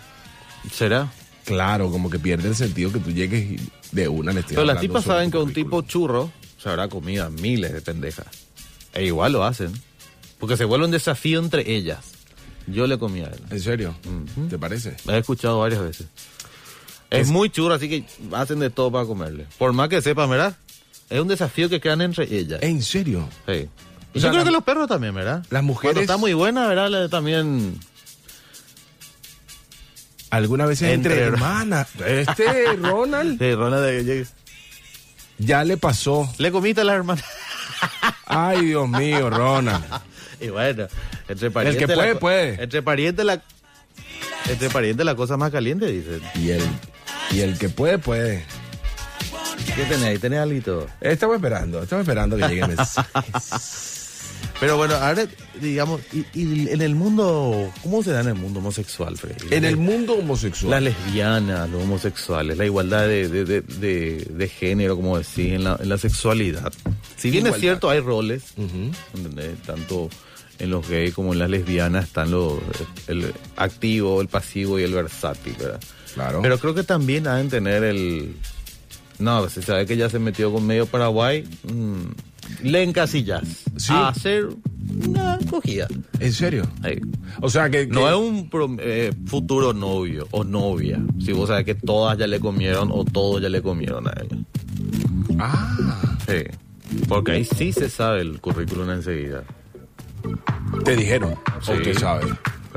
¿Será? 0.73 1.11
Claro, 1.45 1.91
como 1.91 2.11
que 2.11 2.19
pierde 2.19 2.49
el 2.49 2.57
sentido 2.57 2.93
que 2.93 3.01
tú 3.01 3.11
llegues 3.11 3.53
y 3.53 3.71
de 3.93 4.09
una 4.09 4.33
le 4.33 4.41
estés 4.41 4.55
Pero 4.55 4.67
las 4.67 4.81
tipas 4.81 5.05
saben 5.05 5.31
que 5.31 5.39
un 5.39 5.53
tipo 5.53 5.83
churro 5.83 6.31
se 6.59 6.69
habrá 6.69 6.89
comido 6.89 7.25
a 7.25 7.31
miles 7.31 7.73
de 7.73 7.81
pendejas. 7.81 8.27
E 8.93 9.05
igual 9.05 9.33
lo 9.33 9.45
hacen. 9.45 9.73
Porque 10.41 10.57
se 10.57 10.65
vuelve 10.65 10.87
un 10.87 10.91
desafío 10.91 11.39
entre 11.39 11.71
ellas. 11.71 11.99
Yo 12.67 12.87
le 12.87 12.99
comí 12.99 13.21
a 13.21 13.27
él. 13.27 13.41
¿En 13.51 13.61
serio? 13.61 13.95
¿Te 14.49 14.59
parece? 14.59 14.97
He 15.09 15.19
escuchado 15.19 15.61
varias 15.61 15.83
veces. 15.83 16.07
Es, 17.11 17.29
muy 17.29 17.51
churro, 17.51 17.75
así 17.75 17.89
que 17.89 18.05
hacen 18.33 18.61
de 18.61 18.71
todo 18.71 18.91
para 18.93 19.05
comerle. 19.05 19.47
Por 19.59 19.73
más 19.73 19.89
que 19.89 20.01
sepan, 20.01 20.31
¿verdad? 20.31 20.57
Es 21.09 21.21
un 21.21 21.27
desafío 21.29 21.69
que 21.69 21.81
crean 21.81 22.01
entre 22.01 22.25
ellas. 22.35 22.61
¿En 22.63 22.83
serio? 22.83 23.29
Sí. 23.47 23.69
O 24.15 24.19
Yo 24.19 24.29
creo 24.29 24.33
la- 24.41 24.45
que 24.45 24.51
los 24.53 24.63
perros 24.65 24.89
también, 24.89 25.15
¿verdad? 25.15 25.39
Las 25.39 25.49
Cuando 25.49 25.63
mujeres 25.65 26.01
está 26.03 26.17
muy 26.17 26.33
buena, 26.35 26.69
¿verdad? 26.69 26.89
Le- 26.91 27.09
También. 27.09 27.79
alguna 30.31 30.67
vez 30.67 30.83
entre, 30.83 30.95
Entre- 31.15 31.21
hermanas. 31.27 31.89
Este 32.07 32.77
Ronald 32.81 33.39
Sí, 33.41 33.55
Ronald, 33.55 34.29
ya 35.39 35.65
le 35.65 35.77
pasó. 35.77 36.33
Le 36.39 36.53
comiste 36.53 36.83
a 36.83 36.85
la 36.85 36.95
hermana. 36.95 37.23
Ay, 38.27 38.67
Dios 38.67 38.89
mío, 38.89 39.31
Ronald. 39.31 39.85
Y 40.47 40.49
bueno, 40.49 40.87
entre 41.29 41.51
parientes. 41.51 41.87
que 41.87 41.93
puede, 41.95 42.15
la 42.15 42.21
puede. 42.21 42.63
Entre 42.63 42.83
parientes, 42.83 43.25
la. 43.25 43.43
Entre 44.49 44.71
parientes, 44.71 45.05
la 45.07 45.15
cosa 45.15 45.37
más 45.37 45.51
caliente, 45.51 45.87
dicen. 45.87 46.21
Y 46.35 46.51
el, 46.51 46.63
y 47.33 47.41
el 47.41 47.59
que 47.59 47.69
puede, 47.69 47.99
puede. 47.99 48.45
¿Qué 49.77 49.83
tenés 49.85 50.03
ahí? 50.05 50.19
¿Tenés 50.19 50.41
algo? 50.41 50.87
Estamos 51.01 51.37
esperando, 51.37 51.83
estamos 51.83 52.03
esperando 52.03 52.37
que 52.37 52.49
lleguen. 52.49 52.77
Pero 54.59 54.77
bueno, 54.77 54.95
ahora, 54.97 55.27
digamos, 55.59 56.03
y, 56.13 56.27
y 56.35 56.69
en 56.69 56.83
el 56.83 56.95
mundo, 56.95 57.73
¿cómo 57.83 58.03
se 58.03 58.11
da 58.11 58.21
en 58.21 58.29
el 58.29 58.35
mundo 58.35 58.59
homosexual, 58.59 59.17
Freddy? 59.17 59.55
En 59.55 59.65
el 59.65 59.79
mundo 59.79 60.15
homosexual. 60.15 60.71
Las 60.73 60.83
lesbianas, 60.83 61.71
los 61.71 61.83
homosexuales, 61.83 62.59
la 62.59 62.67
igualdad 62.67 63.07
de, 63.07 63.29
de, 63.29 63.45
de, 63.47 63.61
de- 63.63 64.27
de 64.31 64.49
género, 64.49 64.97
como 64.97 65.17
decís, 65.17 65.53
en 65.55 65.65
la, 65.65 65.79
en 65.81 65.89
la 65.89 65.97
sexualidad. 65.97 66.71
Si 67.17 67.31
bien 67.31 67.43
Igualdad. 67.47 67.57
es 67.57 67.61
cierto, 67.63 67.89
hay 67.91 68.01
roles. 68.01 68.43
¿entendés? 69.15 69.63
tanto 69.63 70.11
en 70.61 70.71
los 70.71 70.89
gays 70.89 71.15
como 71.15 71.33
en 71.33 71.39
las 71.41 71.51
lesbianas 71.51 72.05
están 72.07 72.31
los, 72.31 72.55
el 73.09 73.33
activo, 73.57 74.21
el 74.21 74.29
pasivo 74.29 74.79
y 74.79 74.83
el 74.85 74.93
versátil, 74.95 75.55
¿verdad? 75.59 75.81
Claro. 76.15 76.41
Pero 76.43 76.59
creo 76.59 76.75
que 76.75 76.83
también 76.85 77.27
han 77.27 77.45
de 77.49 77.51
tener 77.59 77.83
el... 77.85 78.35
No, 79.19 79.49
se 79.49 79.61
sabe 79.63 79.85
que 79.87 79.97
ya 79.97 80.09
se 80.09 80.19
metió 80.19 80.53
con 80.53 80.67
medio 80.67 80.87
Paraguay, 80.87 81.45
mm, 81.65 82.67
le 82.67 82.83
encasillas 82.83 83.43
Sí. 83.77 83.93
a 83.93 84.09
hacer 84.09 84.49
una 85.07 85.35
acogida. 85.35 85.87
¿En 86.19 86.33
serio? 86.33 86.67
O 87.41 87.49
sea 87.51 87.69
que, 87.71 87.87
No 87.87 88.01
que- 88.05 88.09
es 88.09 88.15
un 88.17 88.49
pro- 88.51 88.77
eh, 88.81 89.13
futuro 89.27 89.73
novio 89.75 90.27
o 90.31 90.43
novia. 90.43 91.01
Si 91.25 91.33
vos 91.33 91.49
sabes 91.49 91.65
que 91.67 91.75
todas 91.75 92.17
ya 92.19 92.27
le 92.27 92.41
comieron 92.41 92.91
o 92.93 93.05
todos 93.05 93.41
ya 93.43 93.49
le 93.51 93.61
comieron 93.63 94.09
a 94.09 94.13
ella. 94.23 94.37
Ah, 95.39 96.17
Sí. 96.27 96.45
Porque 97.09 97.33
ahí 97.33 97.45
sí 97.45 97.73
se 97.73 97.89
sabe 97.89 98.23
el 98.23 98.41
currículum 98.41 98.91
enseguida. 98.91 99.45
Te 100.85 100.97
dijeron. 100.97 101.39
Sí. 101.63 101.73
usted 101.73 101.99
sabe. 101.99 102.27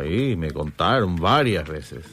Sí, 0.02 0.36
me 0.36 0.52
contaron 0.52 1.16
varias 1.16 1.68
veces. 1.68 2.06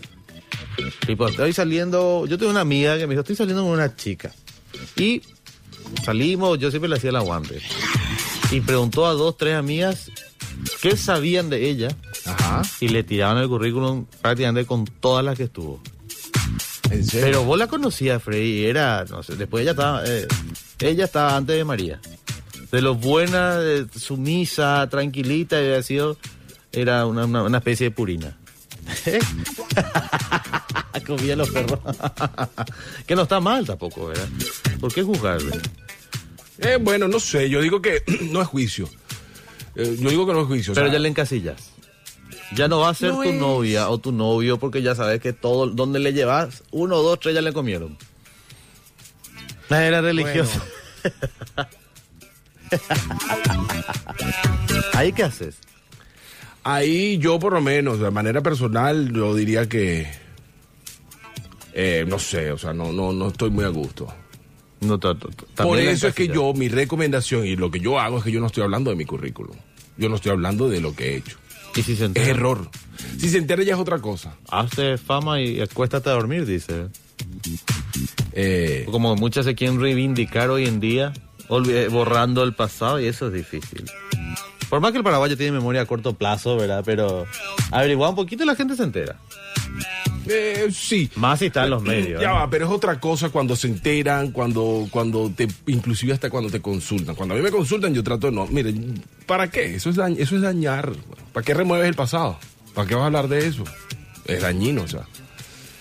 Tipo, 1.07 1.29
estoy 1.29 1.53
saliendo. 1.53 2.27
Yo 2.27 2.39
tengo 2.39 2.51
una 2.51 2.61
amiga 2.61 2.99
que 2.99 3.07
me 3.07 3.15
dijo, 3.15 3.21
estoy 3.21 3.37
saliendo 3.37 3.63
con 3.63 3.73
una 3.73 3.97
chica. 3.97 4.33
Y 4.97 5.23
salimos, 6.05 6.59
yo 6.59 6.71
siempre 6.71 6.89
le 6.89 6.97
hacía 6.97 7.11
el 7.11 7.17
aguante. 7.17 7.61
Y 8.51 8.61
preguntó 8.61 9.07
a 9.07 9.13
dos, 9.13 9.37
tres 9.37 9.57
amigas 9.57 10.11
qué 10.83 10.97
sabían 10.97 11.51
de 11.51 11.69
ella. 11.69 11.89
Ajá. 12.27 12.63
Y 12.81 12.89
le 12.89 13.03
tiraban 13.03 13.39
el 13.39 13.49
currículum 13.49 14.07
prácticamente 14.21 14.67
con 14.67 14.85
todas 14.85 15.25
las 15.25 15.37
que 15.37 15.45
estuvo. 15.45 15.81
¿En 16.91 17.05
serio? 17.05 17.27
Pero 17.27 17.45
vos 17.45 17.59
la 17.59 17.67
conocías, 17.69 18.23
Freddy, 18.23 18.65
era, 18.65 19.05
no 19.09 19.23
sé, 19.23 19.37
después 19.37 19.63
ella 19.63 19.71
estaba, 19.73 20.03
eh, 20.05 20.27
ella 20.81 21.05
estaba 21.05 21.37
antes 21.37 21.57
de 21.57 21.65
María. 21.65 22.01
De 22.73 22.81
lo 22.83 22.95
buena, 22.95 23.59
de 23.59 23.87
sumisa, 23.99 24.89
tranquilita, 24.89 25.57
y 25.61 25.65
había 25.67 25.83
sido, 25.83 26.17
era 26.73 27.05
una, 27.07 27.25
una, 27.25 27.43
una 27.43 27.59
especie 27.59 27.89
de 27.89 27.91
purina. 27.91 28.37
Comía 31.07 31.35
los 31.37 31.51
perros. 31.51 31.81
que 33.07 33.17
no 33.17 33.23
está 33.23 33.41
mal 33.41 33.67
tampoco, 33.67 34.07
¿verdad? 34.07 34.29
¿Por 34.79 34.93
qué 34.93 35.03
juzgarle? 35.03 35.59
Eh, 36.59 36.79
bueno, 36.81 37.09
no 37.09 37.19
sé. 37.19 37.49
Yo 37.51 37.61
digo 37.61 37.83
que 37.83 38.03
no 38.31 38.41
es 38.43 38.49
juicio. 38.49 38.89
Eh, 39.75 39.97
yo 39.99 40.11
digo 40.11 40.27
que 40.27 40.33
no 40.33 40.43
es 40.43 40.47
juicio. 40.47 40.73
o 40.73 40.75
Pero 40.75 40.87
sea, 40.87 40.93
ya 40.95 40.99
le 41.01 41.09
encasillas. 41.09 41.71
Ya 42.55 42.69
no 42.69 42.81
va 42.81 42.91
a 42.91 42.95
ser 42.95 43.11
No 43.11 43.17
tu 43.17 43.23
es- 43.25 43.35
novia 43.41 43.89
o 43.91 43.99
tu 43.99 44.13
novio 44.13 44.59
porque 44.59 44.83
ya 44.83 44.95
sabes 44.95 45.21
que 45.21 45.33
todo, 45.33 45.67
donde 45.69 45.99
le 46.01 46.13
llevas, 46.13 46.63
uno, 46.71 46.97
dos, 47.03 47.19
tres 47.21 47.35
ya 47.35 47.41
le 47.43 47.53
comieron. 47.53 47.97
Era 49.71 50.01
religioso. 50.01 50.61
¿Ahí 54.95 55.13
qué 55.13 55.25
haces? 55.25 55.57
Ahí 56.63 57.19
yo 57.19 57.39
por 57.39 57.55
lo 57.55 57.61
menos, 57.61 58.01
de 58.01 58.11
manera 58.11 58.43
personal, 58.43 59.13
yo 59.13 59.35
diría 59.35 59.69
que... 59.69 60.07
eh, 61.73 62.05
no 62.07 62.19
sé, 62.19 62.53
o 62.53 62.59
sea, 62.59 62.73
no, 62.73 62.93
no, 62.93 63.13
no 63.13 63.29
estoy 63.29 63.51
muy 63.51 63.65
a 63.65 63.69
gusto. 63.69 64.13
No, 64.81 64.99
Por 64.99 65.79
eso 65.79 66.09
es 66.09 66.15
que 66.15 66.29
yo, 66.29 66.55
mi 66.55 66.69
recomendación 66.69 67.47
y 67.47 67.55
lo 67.55 67.71
que 67.71 67.81
yo 67.81 67.99
hago 67.99 68.19
es 68.19 68.25
que 68.25 68.33
yo 68.33 68.41
no 68.41 68.47
estoy 68.47 68.63
hablando 68.63 68.91
de 68.91 68.97
mi 68.97 69.05
currículum. 69.05 69.57
Yo 69.99 70.09
no 70.09 70.17
estoy 70.17 70.33
hablando 70.33 70.69
de 70.71 70.81
lo 70.81 70.95
que 70.95 71.11
he 71.11 71.17
hecho. 71.17 71.37
Y 71.77 71.83
si 71.83 71.97
se 71.97 72.07
Es 72.07 72.29
error. 72.29 72.71
Si 73.19 73.29
se 73.29 73.39
entera 73.39 73.63
ya 73.63 73.75
es 73.75 73.81
otra 73.81 73.99
cosa. 73.99 74.35
Hazte 74.49 74.97
fama 74.97 75.41
y 75.41 75.61
acuéstate 75.61 76.09
a 76.09 76.13
dormir, 76.15 76.47
dice. 76.47 76.87
Eh, 78.33 78.87
Como 78.91 79.15
muchas 79.17 79.45
se 79.45 79.55
quieren 79.55 79.81
reivindicar 79.81 80.49
hoy 80.51 80.67
en 80.67 80.81
día, 80.81 81.13
borrando 81.91 82.43
el 82.45 82.55
pasado, 82.55 83.01
y 83.01 83.07
eso 83.07 83.27
es 83.27 83.33
difícil. 83.33 83.85
Por 84.69 84.81
más 84.81 84.93
que 84.93 84.99
el 84.99 85.05
paraguayo 85.05 85.37
tiene 85.37 85.53
memoria 85.53 85.81
a 85.83 85.87
corto 85.87 86.15
plazo, 86.15 86.57
¿verdad? 86.57 86.83
Pero 86.87 87.27
averigua 87.73 88.09
un 88.09 88.15
poquito 88.15 88.45
y 88.45 88.47
la 88.47 88.55
gente 88.55 88.77
se 88.77 88.85
entera. 88.85 89.17
eh, 90.29 90.69
sí. 90.73 91.11
Más 91.17 91.41
si 91.41 91.47
está 91.47 91.65
en 91.65 91.71
los 91.71 91.83
medios. 91.83 92.23
Ya 92.23 92.31
¿eh? 92.31 92.35
va, 92.35 92.49
pero 92.49 92.67
es 92.67 92.71
otra 92.71 93.01
cosa 93.01 93.31
cuando 93.31 93.57
se 93.57 93.67
enteran, 93.67 94.31
cuando, 94.31 94.87
cuando 94.91 95.29
te, 95.35 95.49
inclusive 95.67 96.13
hasta 96.13 96.31
cuando 96.31 96.51
te 96.51 96.61
consultan. 96.61 97.17
Cuando 97.17 97.35
a 97.35 97.37
mí 97.37 97.43
me 97.43 97.51
consultan, 97.51 97.93
yo 97.95 98.05
trato 98.05 98.29
de 98.29 98.33
no. 98.33 98.47
Mire, 98.47 98.73
¿para 99.27 99.51
qué? 99.51 99.75
Eso 99.75 99.91
es, 99.91 99.97
dañ- 99.97 100.17
eso 100.21 100.37
es 100.37 100.43
dañar. 100.43 100.93
¿Para 101.33 101.45
qué 101.45 101.53
remueves 101.53 101.89
el 101.89 101.95
pasado? 101.95 102.39
¿Para 102.73 102.87
qué 102.87 102.95
vas 102.95 103.03
a 103.03 103.07
hablar 103.07 103.27
de 103.27 103.49
eso? 103.49 103.65
Es 104.27 104.41
dañino, 104.43 104.83
o 104.83 104.89
sea, 104.89 105.03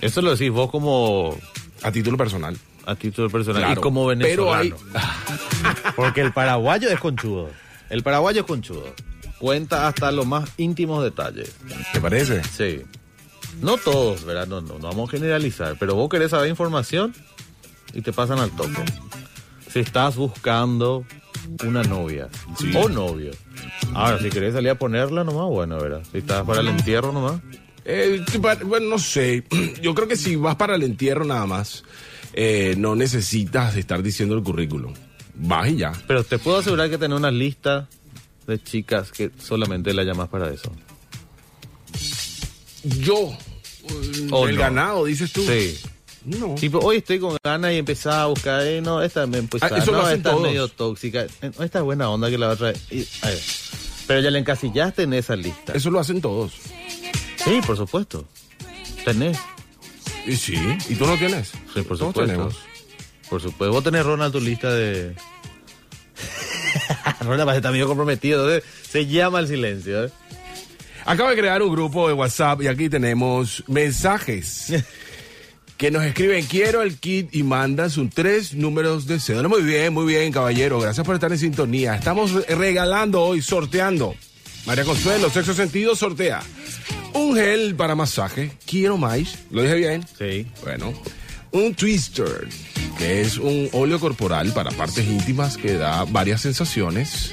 Eso 0.01 0.23
lo 0.23 0.31
decís 0.31 0.49
vos 0.49 0.71
como 0.71 1.37
a 1.83 1.91
título 1.91 2.17
personal. 2.17 2.57
A 2.89 2.95
título 2.95 3.29
personal 3.29 3.61
Claro, 3.63 3.79
y 3.79 3.83
como 3.83 4.05
venezolano. 4.05 4.41
Pero 4.41 4.53
hay. 4.55 4.73
Porque 5.95 6.21
el 6.21 6.31
paraguayo 6.33 6.89
es 6.89 6.99
conchudo. 6.99 7.49
El 7.89 8.03
paraguayo 8.03 8.41
es 8.41 8.47
conchudo. 8.47 8.93
Cuenta 9.39 9.87
hasta 9.87 10.11
los 10.11 10.25
más 10.25 10.49
íntimos 10.57 11.03
detalles. 11.03 11.55
¿Te 11.93 12.01
parece? 12.01 12.43
Sí. 12.43 12.81
No 13.61 13.77
todos, 13.77 14.25
¿verdad? 14.25 14.47
No, 14.47 14.61
no, 14.61 14.79
no 14.79 14.87
vamos 14.89 15.09
a 15.09 15.11
generalizar. 15.11 15.75
Pero 15.79 15.95
vos 15.95 16.09
querés 16.09 16.31
saber 16.31 16.49
información 16.49 17.13
y 17.93 18.01
te 18.01 18.11
pasan 18.13 18.39
al 18.39 18.51
toque. 18.51 18.83
Si 19.71 19.79
estás 19.79 20.15
buscando 20.15 21.05
una 21.65 21.83
novia 21.83 22.27
Sí. 22.57 22.71
o 22.75 22.89
novio. 22.89 23.31
Ahora, 23.93 24.19
si 24.19 24.29
querés 24.29 24.53
salir 24.53 24.69
a 24.71 24.75
ponerla 24.75 25.23
nomás, 25.23 25.47
bueno, 25.49 25.77
¿verdad? 25.79 26.01
Si 26.11 26.19
estás 26.19 26.43
para 26.45 26.61
el 26.61 26.67
entierro 26.67 27.11
nomás. 27.11 27.39
Eh, 27.85 28.23
bueno, 28.65 28.87
no 28.87 28.99
sé. 28.99 29.43
Yo 29.81 29.95
creo 29.95 30.07
que 30.07 30.15
si 30.15 30.35
vas 30.35 30.55
para 30.57 30.75
el 30.75 30.83
entierro 30.83 31.25
nada 31.25 31.45
más, 31.45 31.83
eh, 32.33 32.75
no 32.77 32.95
necesitas 32.95 33.75
estar 33.75 34.01
diciendo 34.03 34.35
el 34.35 34.43
currículum. 34.43 34.93
Vas 35.35 35.69
y 35.69 35.77
ya. 35.77 35.91
Pero 36.07 36.23
te 36.23 36.37
puedo 36.39 36.57
asegurar 36.57 36.89
que 36.89 36.97
tenés 36.97 37.17
una 37.17 37.31
lista 37.31 37.87
de 38.47 38.61
chicas 38.61 39.11
que 39.11 39.31
solamente 39.41 39.93
la 39.93 40.03
llamas 40.03 40.27
para 40.29 40.49
eso. 40.51 40.71
Yo. 42.83 43.37
¿O 44.31 44.47
el 44.47 44.55
no? 44.55 44.61
ganado, 44.61 45.05
dices 45.05 45.31
tú. 45.31 45.43
Sí. 45.43 45.77
No. 46.25 46.55
Tipo, 46.55 46.79
hoy 46.79 46.97
estoy 46.97 47.19
con 47.19 47.37
ganas 47.43 47.71
y 47.73 47.77
empezaba 47.77 48.23
a 48.23 48.25
buscar, 48.27 48.61
eh, 48.65 48.81
no, 48.81 49.01
esta 49.01 49.25
me 49.25 49.41
pues, 49.43 49.63
Ah, 49.63 49.69
eso 49.77 49.91
no, 49.91 50.01
lo 50.01 50.09
esta 50.09 50.31
todos. 50.31 50.43
es 50.45 50.51
medio 50.51 50.67
tóxica, 50.67 51.23
eh, 51.23 51.51
esta 51.61 51.79
es 51.79 51.83
buena 51.85 52.09
onda 52.09 52.29
que 52.29 52.37
la 52.37 52.49
otra. 52.49 52.73
y- 52.91 53.07
a 53.21 53.27
ver. 53.27 53.39
Pero 54.05 54.19
ya 54.21 54.31
la 54.31 54.39
encasillaste 54.39 55.03
en 55.03 55.13
esa 55.13 55.35
lista. 55.35 55.73
Eso 55.73 55.89
lo 55.89 55.99
hacen 55.99 56.19
todos. 56.19 56.51
Sí, 57.43 57.61
por 57.65 57.77
supuesto. 57.77 58.27
Tenés. 59.05 59.37
Y 60.25 60.35
sí. 60.35 60.55
¿Y 60.89 60.95
tú 60.95 61.05
no 61.07 61.17
tienes? 61.17 61.49
Sí, 61.73 61.81
por 61.81 61.97
supuesto. 61.97 62.25
tenemos. 62.25 62.55
Por 63.29 63.41
supuesto. 63.41 63.73
Vos 63.73 63.83
tenés 63.83 64.05
Ronald 64.05 64.31
tu 64.33 64.39
lista 64.39 64.71
de. 64.73 65.13
Ronald 67.21 67.45
parece 67.45 67.57
está 67.57 67.71
medio 67.71 67.87
comprometido. 67.87 68.53
¿eh? 68.53 68.63
Se 68.89 69.05
llama 69.07 69.39
el 69.39 69.47
silencio. 69.47 70.05
¿eh? 70.05 70.09
Acabo 71.05 71.29
de 71.29 71.37
crear 71.37 71.61
un 71.61 71.71
grupo 71.71 72.07
de 72.07 72.13
WhatsApp 72.13 72.61
y 72.61 72.67
aquí 72.67 72.89
tenemos 72.89 73.63
mensajes 73.67 74.73
que 75.77 75.91
nos 75.91 76.03
escriben 76.03 76.45
quiero 76.45 76.81
el 76.81 76.97
kit 76.97 77.33
y 77.33 77.43
mandan 77.43 77.89
sus 77.89 78.09
tres 78.11 78.53
números 78.53 79.07
de 79.07 79.19
cédula. 79.19 79.47
Muy 79.47 79.61
bien, 79.63 79.93
muy 79.93 80.05
bien, 80.05 80.31
caballero. 80.31 80.79
Gracias 80.79 81.05
por 81.05 81.15
estar 81.15 81.31
en 81.31 81.39
sintonía. 81.39 81.95
Estamos 81.95 82.31
re- 82.33 82.55
regalando 82.55 83.21
hoy, 83.21 83.41
sorteando. 83.41 84.15
María 84.69 84.83
Consuelo, 84.85 85.31
sexo 85.31 85.55
sentido, 85.55 85.95
sortea. 85.95 86.41
Un 87.15 87.33
gel 87.35 87.73
para 87.73 87.95
masaje, 87.95 88.51
quiero 88.67 88.99
más. 88.99 89.39
¿Lo 89.49 89.63
dije 89.63 89.73
bien? 89.73 90.05
Sí. 90.15 90.45
Bueno, 90.61 90.93
un 91.51 91.73
twister, 91.73 92.47
que 92.99 93.21
es 93.21 93.39
un 93.39 93.67
óleo 93.73 93.99
corporal 93.99 94.53
para 94.53 94.69
partes 94.69 95.07
íntimas 95.07 95.57
que 95.57 95.73
da 95.73 96.03
varias 96.05 96.41
sensaciones. 96.41 97.31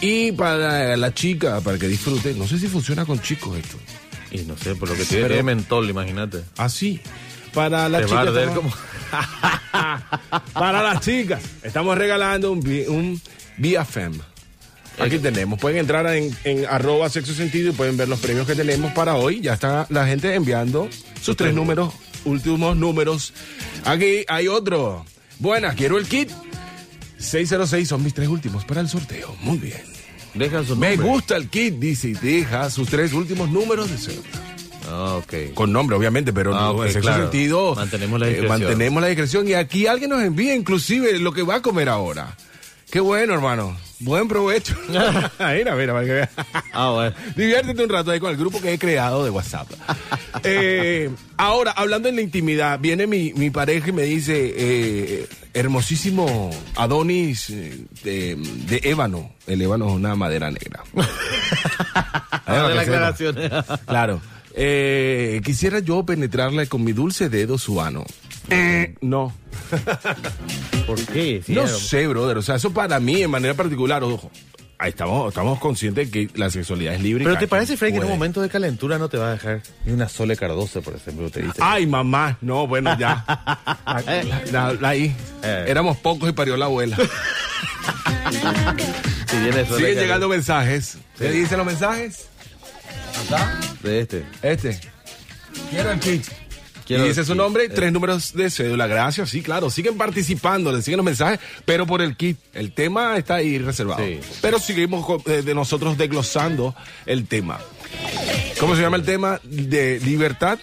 Y 0.00 0.30
para 0.30 0.96
la 0.96 1.12
chica, 1.12 1.60
para 1.62 1.78
que 1.78 1.88
disfrute, 1.88 2.32
no 2.34 2.46
sé 2.46 2.60
si 2.60 2.68
funciona 2.68 3.04
con 3.04 3.20
chicos 3.20 3.58
esto. 3.58 3.76
Y 4.30 4.42
no 4.42 4.56
sé, 4.56 4.76
por 4.76 4.88
lo 4.88 4.94
que 4.94 5.04
tiene, 5.06 5.26
Pero- 5.26 5.42
mentol, 5.42 5.90
imagínate. 5.90 6.44
Así. 6.56 7.00
Para 7.52 7.88
la 7.88 7.98
Te 7.98 8.04
chica. 8.04 8.14
va 8.14 8.20
a 8.20 8.26
arder 8.28 8.48
estamos- 8.50 8.74
como. 8.76 10.40
para 10.52 10.80
las 10.80 11.00
chicas, 11.04 11.42
estamos 11.64 11.98
regalando 11.98 12.52
un, 12.52 12.58
un 12.88 13.20
BFM. 13.58 14.18
Aquí 15.00 15.18
tenemos. 15.18 15.58
Pueden 15.58 15.78
entrar 15.78 16.06
en, 16.14 16.34
en 16.44 16.66
arroba 16.66 17.08
sexo 17.08 17.32
sentido 17.34 17.70
y 17.70 17.72
pueden 17.72 17.96
ver 17.96 18.08
los 18.08 18.20
premios 18.20 18.46
que 18.46 18.54
tenemos 18.54 18.92
para 18.92 19.14
hoy. 19.16 19.40
Ya 19.40 19.54
está 19.54 19.86
la 19.90 20.06
gente 20.06 20.34
enviando 20.34 20.88
sus 21.20 21.36
tres 21.36 21.54
números, 21.54 21.92
últimos 22.24 22.76
números. 22.76 23.32
Aquí 23.84 24.24
hay 24.28 24.48
otro. 24.48 25.04
Buenas, 25.38 25.74
quiero 25.74 25.98
el 25.98 26.06
kit. 26.06 26.30
606 27.18 27.88
son 27.88 28.02
mis 28.02 28.14
tres 28.14 28.28
últimos 28.28 28.64
para 28.64 28.80
el 28.80 28.88
sorteo. 28.88 29.34
Muy 29.40 29.58
bien. 29.58 29.82
Deja 30.34 30.64
su 30.64 30.76
Me 30.76 30.96
gusta 30.96 31.36
el 31.36 31.48
kit, 31.48 31.74
dice, 31.74 32.14
deja 32.20 32.70
sus 32.70 32.88
tres 32.88 33.12
últimos 33.12 33.50
números 33.50 33.90
de 33.90 33.98
cédula. 33.98 34.28
Ah, 34.88 35.16
ok. 35.16 35.54
Con 35.54 35.72
nombre, 35.72 35.96
obviamente, 35.96 36.32
pero 36.32 36.54
Ah, 36.56 36.72
no, 36.74 36.84
en 36.84 36.92
claro. 37.00 37.22
sentido. 37.24 37.74
Mantenemos 37.74 38.18
la 38.20 38.26
eh, 38.26 38.30
discreción. 38.30 38.60
mantenemos 38.60 39.02
la 39.02 39.08
discreción. 39.08 39.48
Y 39.48 39.54
aquí 39.54 39.86
alguien 39.86 40.10
nos 40.10 40.22
envía 40.22 40.54
inclusive 40.54 41.18
lo 41.18 41.32
que 41.32 41.42
va 41.42 41.56
a 41.56 41.62
comer 41.62 41.88
ahora. 41.88 42.36
Qué 42.90 43.00
bueno, 43.00 43.34
hermano. 43.34 43.76
Buen 44.00 44.28
provecho. 44.28 44.74
mira, 44.88 45.74
mira, 45.76 45.92
para 45.92 46.04
que 46.04 46.12
vea. 46.12 46.30
Ah, 46.72 46.90
bueno. 46.90 47.14
Diviértete 47.36 47.84
un 47.84 47.90
rato 47.90 48.10
ahí 48.10 48.18
con 48.18 48.30
el 48.30 48.36
grupo 48.36 48.60
que 48.60 48.72
he 48.72 48.78
creado 48.78 49.24
de 49.24 49.30
WhatsApp. 49.30 49.68
Eh, 50.42 51.10
ahora, 51.36 51.72
hablando 51.72 52.08
en 52.08 52.16
la 52.16 52.22
intimidad, 52.22 52.80
viene 52.80 53.06
mi, 53.06 53.32
mi 53.34 53.50
pareja 53.50 53.90
y 53.90 53.92
me 53.92 54.04
dice, 54.04 54.54
eh, 54.56 55.28
hermosísimo 55.52 56.50
Adonis 56.76 57.50
eh, 57.50 57.84
de, 58.02 58.36
de 58.66 58.80
ébano. 58.84 59.32
El 59.46 59.60
ébano 59.60 59.88
es 59.88 59.92
una 59.92 60.16
madera 60.16 60.50
negra. 60.50 60.82
Claro. 63.86 64.20
Eh, 64.54 65.40
quisiera 65.44 65.78
yo 65.78 66.04
penetrarle 66.04 66.66
con 66.66 66.82
mi 66.82 66.92
dulce 66.92 67.28
dedo 67.28 67.58
su 67.58 67.80
ano. 67.80 68.04
Eh, 68.50 68.94
no. 69.00 69.32
¿Por 70.86 71.00
qué? 71.06 71.42
Sí, 71.46 71.52
no 71.54 71.62
era- 71.62 71.70
sé, 71.70 72.06
brother. 72.06 72.38
O 72.38 72.42
sea, 72.42 72.56
eso 72.56 72.72
para 72.72 72.98
mí, 73.00 73.22
en 73.22 73.30
manera 73.30 73.54
particular, 73.54 74.02
ojo. 74.04 74.30
Ahí 74.82 74.90
estamos, 74.90 75.28
estamos 75.28 75.58
conscientes 75.58 76.10
que 76.10 76.30
la 76.36 76.48
sexualidad 76.48 76.94
es 76.94 77.02
libre. 77.02 77.22
Pero 77.24 77.36
¿te 77.38 77.46
parece, 77.46 77.76
Fred, 77.76 77.90
que 77.90 77.98
en 77.98 78.04
un 78.04 78.08
momento 78.10 78.40
de 78.40 78.48
calentura 78.48 78.96
no 78.96 79.10
te 79.10 79.18
va 79.18 79.28
a 79.28 79.32
dejar 79.32 79.62
ni 79.84 79.92
una 79.92 80.08
sola 80.08 80.34
cardosa, 80.36 80.80
por 80.80 80.94
ejemplo, 80.96 81.28
te 81.30 81.42
dice? 81.42 81.58
Ay, 81.60 81.86
mamá. 81.86 82.38
No, 82.40 82.66
bueno, 82.66 82.96
ya. 82.98 83.22
La- 84.50 84.72
la- 84.72 84.88
ahí. 84.88 85.14
Eh. 85.42 85.66
Éramos 85.68 85.98
pocos 85.98 86.30
y 86.30 86.32
parió 86.32 86.56
la 86.56 86.64
abuela. 86.64 86.96
Si 89.28 89.36
viene 89.38 89.66
Siguen 89.66 89.98
llegando 89.98 90.28
mensajes. 90.28 90.96
¿Qué 91.18 91.30
dicen 91.30 91.58
los 91.58 91.66
mensajes? 91.66 92.28
De 93.82 94.00
este. 94.00 94.24
Este. 94.40 94.80
Quiero 95.70 95.92
el 95.92 96.00
kit. 96.00 96.24
Quiero 96.90 97.04
y 97.04 97.08
dice 97.10 97.24
su 97.24 97.36
nombre, 97.36 97.66
Eh. 97.66 97.68
tres 97.68 97.92
números 97.92 98.32
de 98.32 98.50
cédula. 98.50 98.88
Gracias, 98.88 99.30
sí, 99.30 99.42
claro. 99.42 99.70
Siguen 99.70 99.96
participando, 99.96 100.72
les 100.72 100.84
siguen 100.84 100.96
los 100.98 101.04
mensajes, 101.04 101.38
pero 101.64 101.86
por 101.86 102.02
el 102.02 102.16
kit. 102.16 102.36
El 102.52 102.72
tema 102.72 103.16
está 103.16 103.36
ahí 103.36 103.58
reservado. 103.58 104.04
Sí. 104.04 104.18
Pero 104.42 104.58
seguimos 104.58 105.06
eh, 105.26 105.42
de 105.42 105.54
nosotros 105.54 105.96
desglosando 105.96 106.74
el 107.06 107.26
tema. 107.28 107.60
¿Cómo 108.58 108.74
se 108.74 108.82
llama 108.82 108.96
el 108.96 109.04
tema? 109.04 109.40
De 109.44 110.00
libertad, 110.00 110.58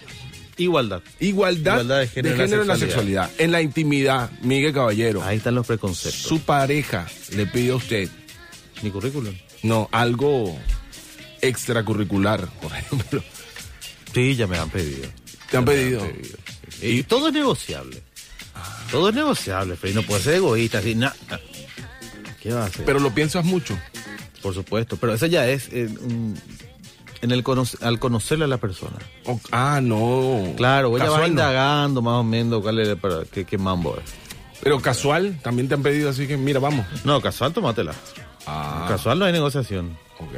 Igualdad. 0.57 1.01
igualdad, 1.19 1.73
Igualdad 1.75 1.99
de 2.01 2.07
género 2.07 2.43
en 2.43 2.49
la 2.51 2.57
en 2.57 2.67
la 2.67 2.75
sexualidad. 2.75 2.79
sexualidad. 2.79 3.31
En 3.37 3.51
la 3.53 3.61
intimidad, 3.61 4.29
Miguel 4.41 4.73
Caballero. 4.73 5.23
Ahí 5.23 5.37
están 5.37 5.55
los 5.55 5.65
preconceptos. 5.65 6.21
Su 6.21 6.41
pareja 6.41 7.07
le 7.35 7.45
pide 7.45 7.71
a 7.71 7.75
usted, 7.75 8.09
Mi 8.83 8.91
currículum. 8.91 9.33
no, 9.63 9.87
algo 9.93 10.57
extracurricular, 11.41 12.47
por 12.61 12.73
ejemplo. 12.75 13.23
Sí, 14.13 14.35
ya 14.35 14.47
me 14.47 14.57
han 14.57 14.69
pedido. 14.69 15.07
Te 15.49 15.57
han 15.57 15.65
pedido. 15.65 16.05
Y 16.81 17.03
todo 17.03 17.27
es 17.29 17.33
negociable. 17.33 18.01
Todo 18.91 19.09
es 19.09 19.15
negociable, 19.15 19.75
Fred. 19.75 19.93
No 19.93 20.03
puede 20.03 20.21
ser 20.21 20.35
egoísta. 20.35 20.79
Así, 20.79 20.95
na- 20.95 21.13
na. 21.29 21.39
¿Qué 22.41 22.53
va 22.53 22.63
a 22.63 22.65
hacer? 22.67 22.85
Pero 22.85 22.99
lo 22.99 23.13
piensas 23.13 23.43
mucho. 23.45 23.77
Por 24.41 24.53
supuesto. 24.53 24.97
Pero 24.97 25.13
eso 25.13 25.25
ya 25.25 25.47
es 25.47 25.67
eh, 25.71 25.89
en 27.21 27.31
el 27.31 27.43
cono- 27.43 27.65
al 27.81 27.99
conocerle 27.99 28.45
a 28.45 28.47
la 28.47 28.57
persona. 28.57 28.97
Ah, 29.51 29.79
no. 29.81 30.53
Claro, 30.55 30.89
ella 30.95 31.05
va 31.05 31.11
Casual, 31.11 31.21
no. 31.21 31.27
indagando 31.27 32.01
más 32.01 32.13
o 32.15 32.23
menos 32.23 32.61
cuál 32.61 32.79
es 32.79 32.95
para, 32.97 33.23
qué, 33.25 33.45
qué 33.45 33.57
mambo 33.57 33.97
es. 33.97 34.11
Pero 34.61 34.79
casual, 34.81 35.39
también 35.43 35.67
te 35.67 35.75
han 35.75 35.83
pedido 35.83 36.09
así 36.09 36.27
que, 36.27 36.35
mira, 36.37 36.59
vamos. 36.59 36.85
No, 37.03 37.21
casual, 37.21 37.53
tómatela. 37.53 37.93
Ah, 38.45 38.85
Casual 38.87 39.19
no 39.19 39.25
hay 39.25 39.33
negociación. 39.33 39.97
ok. 40.19 40.33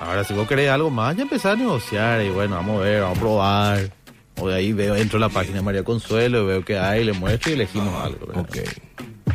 Ahora, 0.00 0.24
si 0.24 0.34
vos 0.34 0.46
querés 0.48 0.70
algo 0.70 0.90
más, 0.90 1.16
ya 1.16 1.22
empezar 1.22 1.52
a 1.52 1.56
negociar 1.56 2.22
y 2.22 2.28
bueno, 2.30 2.56
vamos 2.56 2.80
a 2.80 2.84
ver, 2.84 3.02
vamos 3.02 3.18
a 3.18 3.20
probar. 3.20 3.92
O 4.38 4.48
de 4.48 4.56
ahí 4.56 4.72
veo, 4.72 4.96
entro 4.96 5.18
a 5.18 5.20
la 5.20 5.28
página 5.28 5.56
de 5.56 5.62
María 5.62 5.84
Consuelo, 5.84 6.46
veo 6.46 6.64
que 6.64 6.78
hay, 6.78 7.04
le 7.04 7.12
muestro 7.12 7.50
y 7.50 7.54
elegimos 7.54 7.94
algo. 8.02 8.26
¿verdad? 8.26 8.42
Ok. 8.42 8.58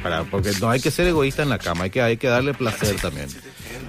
Para, 0.01 0.23
porque 0.25 0.51
no 0.59 0.69
hay 0.69 0.79
que 0.79 0.91
ser 0.91 1.07
egoísta 1.07 1.43
en 1.43 1.49
la 1.49 1.59
cama, 1.59 1.85
hay 1.85 1.89
que, 1.89 2.01
hay 2.01 2.17
que 2.17 2.27
darle 2.27 2.53
placer 2.53 2.95
también. 2.97 3.29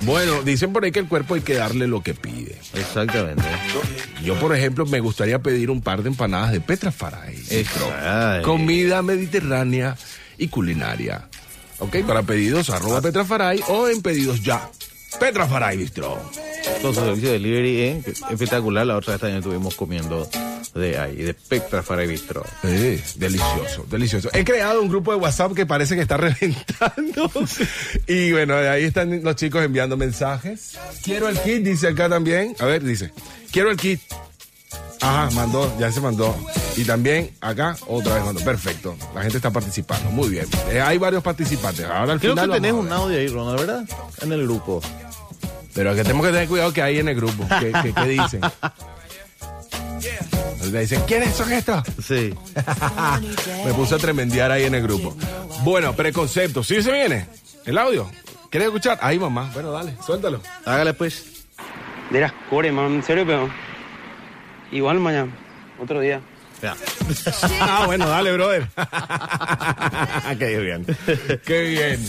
Bueno, 0.02 0.42
dicen 0.42 0.72
por 0.72 0.84
ahí 0.84 0.92
que 0.92 1.00
el 1.00 1.09
cuerpo 1.09 1.34
hay 1.34 1.40
que 1.40 1.54
darle 1.54 1.86
lo 1.86 2.02
que 2.02 2.14
pide. 2.14 2.56
Exactamente. 2.74 3.42
Yo, 4.22 4.38
por 4.38 4.54
ejemplo, 4.54 4.86
me 4.86 5.00
gustaría 5.00 5.40
pedir 5.40 5.70
un 5.70 5.80
par 5.80 6.02
de 6.02 6.11
empanadas 6.11 6.52
de 6.52 6.61
Petra 6.61 6.92
Faray. 6.92 7.36
Comida 8.44 9.02
mediterránea 9.02 9.96
y 10.36 10.48
culinaria. 10.48 11.28
Ok, 11.80 11.98
para 12.06 12.22
pedidos 12.22 12.70
arroba 12.70 13.00
Petra 13.00 13.24
Faray 13.24 13.61
o 13.68 13.88
en 13.88 14.02
pedidos 14.02 14.42
ya. 14.42 14.70
Petra 15.18 15.46
Faray 15.46 15.76
Bistro. 15.76 16.18
Con 16.82 16.94
su 16.94 17.00
servicio 17.00 17.28
de 17.28 17.34
delivery 17.34 17.80
¿eh? 17.80 18.02
Espectacular. 18.30 18.86
La 18.86 18.96
otra 18.96 19.14
vez 19.14 19.20
también 19.20 19.38
estuvimos 19.38 19.74
comiendo 19.74 20.28
de 20.74 20.98
ahí, 20.98 21.16
de 21.16 21.34
y 21.50 22.06
Bistro. 22.06 22.44
Eh, 22.64 23.02
delicioso, 23.16 23.86
delicioso. 23.90 24.28
He 24.32 24.44
creado 24.44 24.80
un 24.82 24.88
grupo 24.88 25.12
de 25.12 25.18
WhatsApp 25.18 25.54
que 25.54 25.66
parece 25.66 25.94
que 25.96 26.02
está 26.02 26.16
reventando. 26.18 27.30
y 28.06 28.32
bueno, 28.32 28.56
ahí 28.56 28.84
están 28.84 29.22
los 29.22 29.36
chicos 29.36 29.64
enviando 29.64 29.96
mensajes. 29.96 30.78
Quiero 31.02 31.28
el 31.28 31.38
kit, 31.40 31.62
dice 31.62 31.88
acá 31.88 32.08
también. 32.08 32.54
A 32.58 32.66
ver, 32.66 32.82
dice. 32.84 33.12
Quiero 33.50 33.70
el 33.70 33.76
kit. 33.76 34.00
Ajá, 35.00 35.30
mandó, 35.34 35.72
ya 35.78 35.90
se 35.92 36.00
mandó. 36.00 36.36
Y 36.76 36.84
también 36.84 37.30
acá 37.40 37.76
otra 37.86 38.14
vez 38.14 38.24
mandó. 38.24 38.44
Perfecto. 38.44 38.96
La 39.14 39.22
gente 39.22 39.36
está 39.38 39.50
participando. 39.50 40.10
Muy 40.10 40.28
bien. 40.28 40.46
Eh, 40.70 40.80
hay 40.80 40.98
varios 40.98 41.22
participantes. 41.22 41.84
Ahora 41.86 42.14
al 42.14 42.20
Creo 42.20 42.32
final. 42.32 42.48
que 42.50 42.54
tenés 42.56 42.72
un 42.72 42.92
audio 42.92 43.16
ahí, 43.18 43.28
Ronald, 43.28 43.58
¿verdad? 43.60 43.84
En 44.22 44.32
el 44.32 44.42
grupo. 44.42 44.82
Pero 45.74 45.94
que 45.94 46.02
tenemos 46.02 46.26
que 46.26 46.32
tener 46.32 46.48
cuidado 46.48 46.72
que 46.72 46.82
hay 46.82 46.98
en 46.98 47.08
el 47.08 47.14
grupo. 47.14 47.46
¿Qué, 47.60 47.72
qué- 47.82 47.92
qué 47.94 48.08
dicen? 48.08 48.40
Le 50.70 50.80
dicen, 50.80 51.03
¿quiénes 51.07 51.34
son 51.34 51.53
estos? 51.53 51.82
Sí. 52.05 52.34
Me 53.64 53.72
puse 53.74 53.94
a 53.94 53.99
tremendear 53.99 54.51
ahí 54.51 54.64
en 54.64 54.74
el 54.74 54.82
grupo. 54.82 55.16
Bueno, 55.62 55.94
preconcepto. 55.94 56.62
¿Sí 56.62 56.82
se 56.82 56.92
viene? 56.92 57.26
¿El 57.64 57.78
audio? 57.78 58.11
¿Quieres 58.51 58.68
escuchar? 58.68 58.99
Ahí, 59.01 59.18
mamá. 59.18 59.51
Bueno, 59.55 59.72
dale, 59.72 59.94
suéltalo. 60.05 60.40
Hágale 60.64 60.94
pues. 60.94 61.46
De 62.11 62.20
las 62.20 62.32
core, 62.51 62.72
man, 62.72 62.94
en 62.94 63.03
serio, 63.03 63.24
pero. 63.26 63.49
Igual 64.70 65.01
mañana, 65.01 65.32
otro 65.80 66.01
día. 66.01 66.20
Ya. 66.62 66.74
Ah, 67.61 67.84
bueno, 67.86 68.07
dale, 68.09 68.32
brother. 68.32 68.68
Qué 70.38 70.59
bien. 70.59 70.86
Qué 71.46 71.62
bien. 71.62 72.07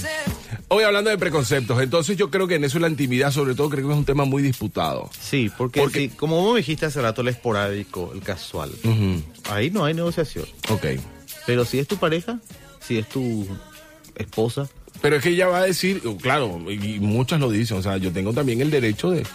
Hoy 0.72 0.84
hablando 0.84 1.10
de 1.10 1.18
preconceptos, 1.18 1.82
entonces 1.82 2.16
yo 2.16 2.30
creo 2.30 2.48
que 2.48 2.56
en 2.56 2.64
eso 2.64 2.78
la 2.78 2.88
intimidad, 2.90 3.32
sobre 3.32 3.56
todo, 3.56 3.70
creo 3.70 3.88
que 3.88 3.92
es 3.94 3.98
un 3.98 4.06
tema 4.06 4.26
muy 4.26 4.44
disputado. 4.44 5.10
Sí, 5.20 5.50
porque, 5.58 5.80
Porque- 5.80 6.00
si- 6.02 6.10
como 6.10 6.42
vos 6.44 6.54
me 6.54 6.60
dijiste 6.60 6.86
hace 6.86 7.02
rato, 7.02 7.22
el 7.22 7.30
esporádico, 7.30 8.12
el 8.14 8.22
casual, 8.22 8.72
ahí 9.50 9.72
no 9.72 9.84
hay 9.86 9.96
negociación. 9.96 10.46
Ok. 10.70 10.86
Pero 11.48 11.66
si 11.66 11.80
es 11.80 11.88
tu 11.88 11.98
pareja, 11.98 12.40
si 12.86 12.98
es 13.00 13.10
tu 13.10 13.48
esposa, 14.16 14.68
Pero 15.02 15.16
es 15.16 15.24
que 15.24 15.30
ella 15.30 15.48
va 15.48 15.60
a 15.60 15.64
decir, 15.64 16.02
claro, 16.22 16.60
y 16.70 17.00
muchas 17.00 17.40
lo 17.40 17.50
dicen, 17.50 17.78
o 17.78 17.82
sea, 17.82 17.96
yo 17.98 18.12
tengo 18.12 18.34
también 18.34 18.60
el 18.60 18.70
derecho 18.70 19.10
de, 19.12 19.26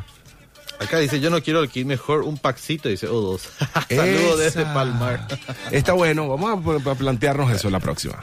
Acá 0.80 0.98
dice, 0.98 1.20
yo 1.20 1.30
no 1.30 1.42
quiero 1.42 1.62
el 1.62 1.68
kit, 1.68 1.86
mejor 1.86 2.22
un 2.22 2.38
paxito, 2.38 2.88
dice, 2.88 3.06
o 3.08 3.20
dos. 3.20 3.48
Saludos 3.88 4.38
desde. 4.38 4.64
Palmar. 4.66 5.26
Está 5.70 5.92
bueno, 5.92 6.28
vamos 6.28 6.76
a, 6.86 6.90
a 6.90 6.94
plantearnos 6.94 7.50
eso 7.52 7.70
la 7.70 7.80
próxima. 7.80 8.20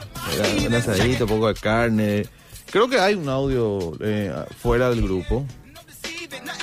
Un 0.66 0.74
asadito, 0.74 1.24
un 1.24 1.30
poco 1.30 1.48
de 1.48 1.54
carne. 1.54 2.26
Creo 2.70 2.88
que 2.88 2.98
hay 2.98 3.14
un 3.14 3.28
audio 3.28 3.92
eh, 4.00 4.32
fuera 4.60 4.90
del 4.90 5.02
grupo. 5.02 5.46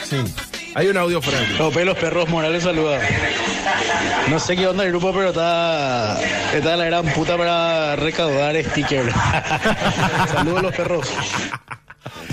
Sí. 0.03 0.17
Hay 0.73 0.87
un 0.87 0.97
audio 0.97 1.21
fuera 1.21 1.39
del 1.39 1.49
grupo. 1.49 1.63
Los 1.65 1.73
pelos 1.73 1.97
perros 1.97 2.29
Morales 2.29 2.63
saluda. 2.63 2.99
No 4.29 4.39
sé 4.39 4.55
qué 4.55 4.67
onda 4.67 4.83
el 4.83 4.91
grupo, 4.91 5.11
pero 5.13 5.29
está, 5.29 6.17
está 6.53 6.77
la 6.77 6.85
gran 6.85 7.05
puta 7.13 7.37
para 7.37 7.95
recaudar 7.95 8.55
stickers. 8.63 9.13
Saludos 10.31 10.63
los 10.63 10.75
perros. 10.75 11.07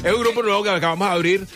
Es 0.04 0.12
un 0.12 0.20
grupo 0.20 0.42
nuevo 0.42 0.62
que 0.62 0.68
acabamos 0.70 1.08
de 1.08 1.14
abrir 1.14 1.46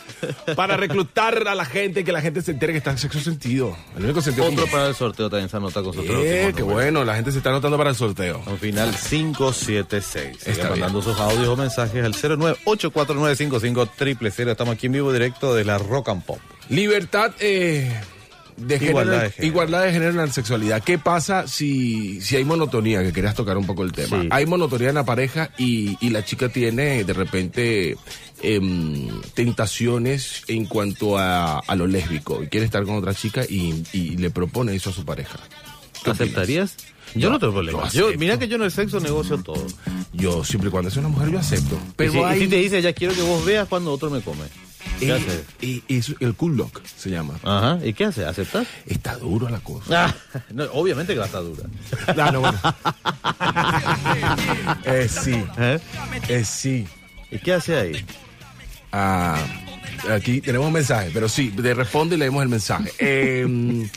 para 0.56 0.76
reclutar 0.76 1.46
a 1.48 1.54
la 1.54 1.64
gente, 1.64 2.02
que 2.04 2.10
la 2.12 2.20
gente 2.20 2.42
se 2.42 2.50
entere 2.52 2.72
que 2.72 2.78
está 2.78 2.90
en 2.90 2.98
sexo 2.98 3.20
sentido. 3.20 3.74
El 3.96 4.04
único 4.04 4.20
sentido. 4.20 4.48
Otro 4.48 4.66
para 4.66 4.88
el 4.88 4.94
sorteo 4.94 5.30
también 5.30 5.48
se 5.48 5.56
anota 5.56 5.82
con 5.82 5.96
nosotros. 5.96 6.22
Eh, 6.24 6.52
qué 6.54 6.62
bueno, 6.62 7.02
la 7.04 7.14
gente 7.14 7.32
se 7.32 7.38
está 7.38 7.48
anotando 7.50 7.78
para 7.78 7.90
el 7.90 7.96
sorteo. 7.96 8.42
Al 8.46 8.58
final 8.58 8.94
576. 8.94 10.46
Está 10.46 10.70
mandando 10.70 11.02
sus 11.02 11.18
audios 11.18 11.48
o 11.48 11.56
mensajes 11.56 12.04
al 12.04 12.14
0984955 12.14 14.50
Estamos 14.50 14.74
aquí 14.74 14.86
en 14.86 14.92
vivo 14.92 15.12
directo 15.12 15.54
de 15.54 15.64
la 15.64 15.78
Rock 15.78 16.10
and 16.10 16.24
Pop. 16.24 16.38
Libertad 16.68 17.32
eh, 17.40 18.00
de 18.66 18.78
género, 18.78 18.90
Igualdad 19.00 19.22
de 19.22 19.30
género. 19.30 19.46
igualdad 19.52 19.82
de 19.84 19.92
género 19.92 20.10
en 20.10 20.16
la 20.16 20.26
sexualidad. 20.28 20.82
¿Qué 20.82 20.98
pasa 20.98 21.46
si, 21.48 22.20
si 22.20 22.36
hay 22.36 22.44
monotonía? 22.44 23.02
Que 23.02 23.12
querías 23.12 23.34
tocar 23.34 23.56
un 23.56 23.66
poco 23.66 23.82
el 23.84 23.92
tema. 23.92 24.22
Sí. 24.22 24.28
Hay 24.30 24.46
monotonía 24.46 24.88
en 24.90 24.94
la 24.96 25.04
pareja 25.04 25.50
y, 25.58 25.96
y 26.00 26.10
la 26.10 26.24
chica 26.24 26.48
tiene 26.48 27.04
de 27.04 27.12
repente 27.12 27.96
em, 28.42 29.08
tentaciones 29.34 30.42
en 30.48 30.64
cuanto 30.66 31.18
a, 31.18 31.58
a 31.58 31.76
lo 31.76 31.86
lésbico 31.86 32.42
y 32.42 32.48
quiere 32.48 32.66
estar 32.66 32.84
con 32.84 32.96
otra 32.96 33.14
chica 33.14 33.44
y, 33.48 33.82
y 33.92 34.16
le 34.16 34.30
propone 34.30 34.74
eso 34.74 34.90
a 34.90 34.92
su 34.92 35.04
pareja. 35.04 35.38
¿Aceptarías? 36.04 36.76
Yo 37.14 37.28
no 37.30 37.38
tengo 37.38 37.52
problema. 37.52 37.88
Yo, 37.90 38.08
mira 38.18 38.38
que 38.38 38.48
yo 38.48 38.56
en 38.56 38.62
el 38.62 38.70
sexo 38.70 38.98
negocio 38.98 39.36
todo. 39.42 39.66
Yo, 40.14 40.44
siempre 40.44 40.70
cuando 40.70 40.88
es 40.88 40.96
una 40.96 41.08
mujer, 41.08 41.30
yo 41.30 41.38
acepto. 41.38 41.78
Pero 41.94 42.10
y 42.10 42.14
si, 42.14 42.18
y 42.20 42.24
hay- 42.24 42.40
si 42.40 42.48
te 42.48 42.56
dice, 42.56 42.80
ya 42.82 42.92
quiero 42.94 43.14
que 43.14 43.20
vos 43.22 43.44
veas 43.44 43.68
cuando 43.68 43.92
otro 43.92 44.08
me 44.10 44.20
come. 44.22 44.44
¿Qué 44.98 45.08
eh, 45.08 45.12
haces? 45.12 45.44
eh, 45.60 45.80
es 45.88 46.14
el 46.20 46.34
cool 46.34 46.56
lock 46.56 46.80
se 46.84 47.10
llama. 47.10 47.34
Ajá. 47.42 47.78
¿Y 47.84 47.92
qué 47.92 48.04
haces? 48.04 48.26
¿Aceptas? 48.26 48.66
Está 48.86 49.16
duro 49.16 49.48
la 49.48 49.60
cosa. 49.60 50.06
Ah, 50.06 50.14
no, 50.54 50.64
obviamente 50.72 51.12
que 51.12 51.18
va 51.18 51.24
a 51.24 51.28
estar 51.28 51.42
dura. 51.42 51.64
Ah, 52.22 52.30
no, 52.30 52.40
bueno. 52.40 52.60
eh, 54.84 55.08
sí, 55.08 55.44
sí. 56.44 56.86
¿Y 57.30 57.38
qué 57.38 57.54
hace 57.54 57.76
ahí? 57.76 58.06
Ah, 58.92 59.38
aquí 60.10 60.40
tenemos 60.40 60.66
un 60.66 60.74
mensaje, 60.74 61.10
pero 61.12 61.28
sí, 61.28 61.50
te 61.50 61.74
responde 61.74 62.16
y 62.16 62.18
leemos 62.18 62.42
el 62.42 62.48
mensaje. 62.48 62.92
Eh, 62.98 63.88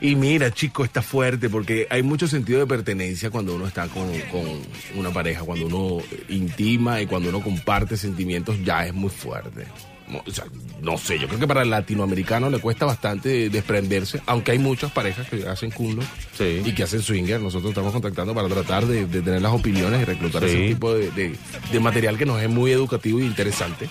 y 0.00 0.14
mira, 0.14 0.50
chico, 0.50 0.84
está 0.84 1.02
fuerte 1.02 1.50
porque 1.50 1.86
hay 1.90 2.02
mucho 2.02 2.26
sentido 2.26 2.60
de 2.60 2.66
pertenencia 2.66 3.30
cuando 3.30 3.54
uno 3.54 3.66
está 3.66 3.86
con, 3.88 4.08
con 4.30 4.62
una 4.94 5.10
pareja, 5.10 5.42
cuando 5.42 5.66
uno 5.66 6.02
intima 6.28 7.02
y 7.02 7.06
cuando 7.06 7.28
uno 7.28 7.42
comparte 7.42 7.96
sentimientos, 7.96 8.56
ya 8.64 8.86
es 8.86 8.94
muy 8.94 9.10
fuerte. 9.10 9.66
No, 10.10 10.22
o 10.26 10.30
sea, 10.30 10.44
no 10.82 10.98
sé, 10.98 11.18
yo 11.18 11.28
creo 11.28 11.38
que 11.38 11.46
para 11.46 11.62
el 11.62 11.70
latinoamericano 11.70 12.50
le 12.50 12.58
cuesta 12.58 12.84
bastante 12.86 13.48
desprenderse, 13.48 14.20
aunque 14.26 14.50
hay 14.52 14.58
muchas 14.58 14.90
parejas 14.90 15.28
que 15.28 15.46
hacen 15.48 15.70
culo 15.70 16.02
Sí. 16.36 16.62
y 16.64 16.72
que 16.74 16.82
hacen 16.82 17.00
swinger. 17.02 17.40
Nosotros 17.40 17.70
estamos 17.70 17.92
contactando 17.92 18.34
para 18.34 18.48
tratar 18.48 18.86
de, 18.86 19.06
de 19.06 19.22
tener 19.22 19.40
las 19.40 19.52
opiniones 19.52 20.02
y 20.02 20.04
reclutar 20.04 20.42
Sí. 20.42 20.48
ese 20.48 20.68
tipo 20.74 20.92
de, 20.94 21.10
de- 21.12 21.36
de 21.72 21.80
material 21.80 22.18
que 22.18 22.26
nos 22.26 22.42
es 22.42 22.48
muy 22.50 22.72
educativo 22.72 23.20
y 23.20 23.24
interesante 23.24 23.88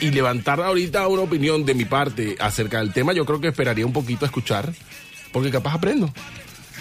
y 0.00 0.10
levantar 0.10 0.60
ahorita 0.60 1.06
una 1.08 1.22
opinión 1.22 1.64
de 1.64 1.72
mi 1.74 1.84
parte 1.84 2.36
acerca 2.40 2.78
del 2.80 2.92
tema, 2.92 3.12
yo 3.12 3.24
creo 3.24 3.40
que 3.40 3.48
esperaría 3.48 3.86
un 3.86 3.92
poquito 3.92 4.24
a 4.24 4.28
escuchar, 4.28 4.72
porque 5.32 5.50
capaz 5.50 5.74
aprendo, 5.74 6.12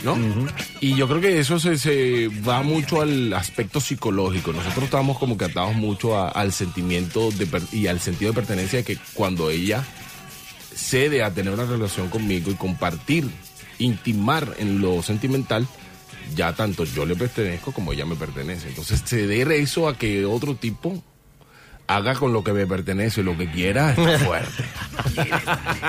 ¿no? 0.03 0.17
Y 0.81 0.95
yo 0.95 1.07
creo 1.07 1.21
que 1.21 1.39
eso 1.39 1.59
se, 1.59 1.77
se 1.77 2.29
va 2.47 2.61
mucho 2.63 3.01
al 3.01 3.33
aspecto 3.33 3.79
psicológico. 3.79 4.51
Nosotros 4.53 4.85
estamos 4.85 5.17
como 5.17 5.37
que 5.37 5.45
atados 5.45 5.73
mucho 5.75 6.17
a- 6.17 6.29
al 6.29 6.51
sentimiento 6.51 7.31
de 7.31 7.45
per- 7.47 7.63
y 7.71 7.87
al 7.87 7.99
sentido 7.99 8.31
de 8.31 8.35
pertenencia 8.35 8.79
de 8.79 8.83
que 8.85 8.97
cuando 9.13 9.49
ella 9.49 9.83
cede 10.75 11.23
a 11.23 11.33
tener 11.33 11.53
una 11.53 11.65
relación 11.65 12.09
conmigo 12.09 12.51
y 12.51 12.55
compartir, 12.55 13.29
intimar 13.79 14.55
en 14.59 14.81
lo 14.81 15.01
sentimental, 15.03 15.67
ya 16.35 16.53
tanto 16.53 16.83
yo 16.85 17.05
le 17.05 17.15
pertenezco 17.15 17.71
como 17.71 17.93
ella 17.93 18.05
me 18.05 18.15
pertenece. 18.15 18.67
Entonces 18.69 19.03
ceder 19.05 19.51
eso 19.51 19.87
a 19.87 19.97
que 19.97 20.25
otro 20.25 20.55
tipo 20.55 21.03
haga 21.87 22.15
con 22.15 22.31
lo 22.33 22.43
que 22.43 22.53
me 22.53 22.65
pertenece 22.65 23.23
lo 23.23 23.37
que 23.37 23.51
quiera 23.51 23.91
está 23.91 24.19
fuerte. 24.25 24.63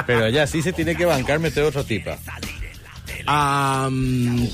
Pero 0.07 0.29
ya 0.29 0.47
sí 0.47 0.61
se 0.63 0.73
tiene 0.73 0.97
que 0.97 1.05
bancar 1.05 1.39
meter 1.41 1.63
otra 1.65 1.85
tipa. 1.85 2.19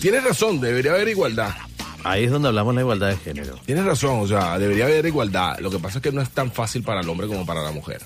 Tienes 0.01 0.25
razón, 0.25 0.61
debería 0.61 0.93
haber 0.93 1.09
igualdad. 1.09 1.55
Ahí 2.03 2.25
es 2.25 2.31
donde 2.31 2.49
hablamos 2.49 2.73
de 2.73 2.77
la 2.77 2.81
igualdad 2.81 3.09
de 3.09 3.17
género. 3.17 3.57
Tienes 3.67 3.85
razón, 3.85 4.21
o 4.21 4.27
sea, 4.27 4.59
debería 4.59 4.87
haber 4.87 5.05
igualdad. 5.07 5.59
Lo 5.61 5.71
que 5.71 5.79
pasa 5.79 5.99
es 5.99 6.03
que 6.03 6.13
no 6.13 6.23
es 6.23 6.31
tan 6.31 6.51
fácil 6.51 6.83
para 6.83 7.01
el 7.01 7.09
hombre 7.09 7.27
como 7.27 7.45
para 7.45 7.63
la 7.63 7.73
mujer. 7.73 8.03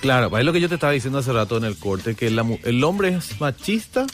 Claro, 0.00 0.36
es 0.36 0.44
lo 0.44 0.52
que 0.52 0.60
yo 0.60 0.68
te 0.68 0.74
estaba 0.74 0.92
diciendo 0.92 1.18
hace 1.18 1.32
rato 1.32 1.56
en 1.56 1.64
el 1.64 1.76
corte, 1.76 2.14
que 2.14 2.30
la 2.30 2.44
el 2.64 2.84
hombre 2.84 3.14
es 3.14 3.40
machista 3.40 4.06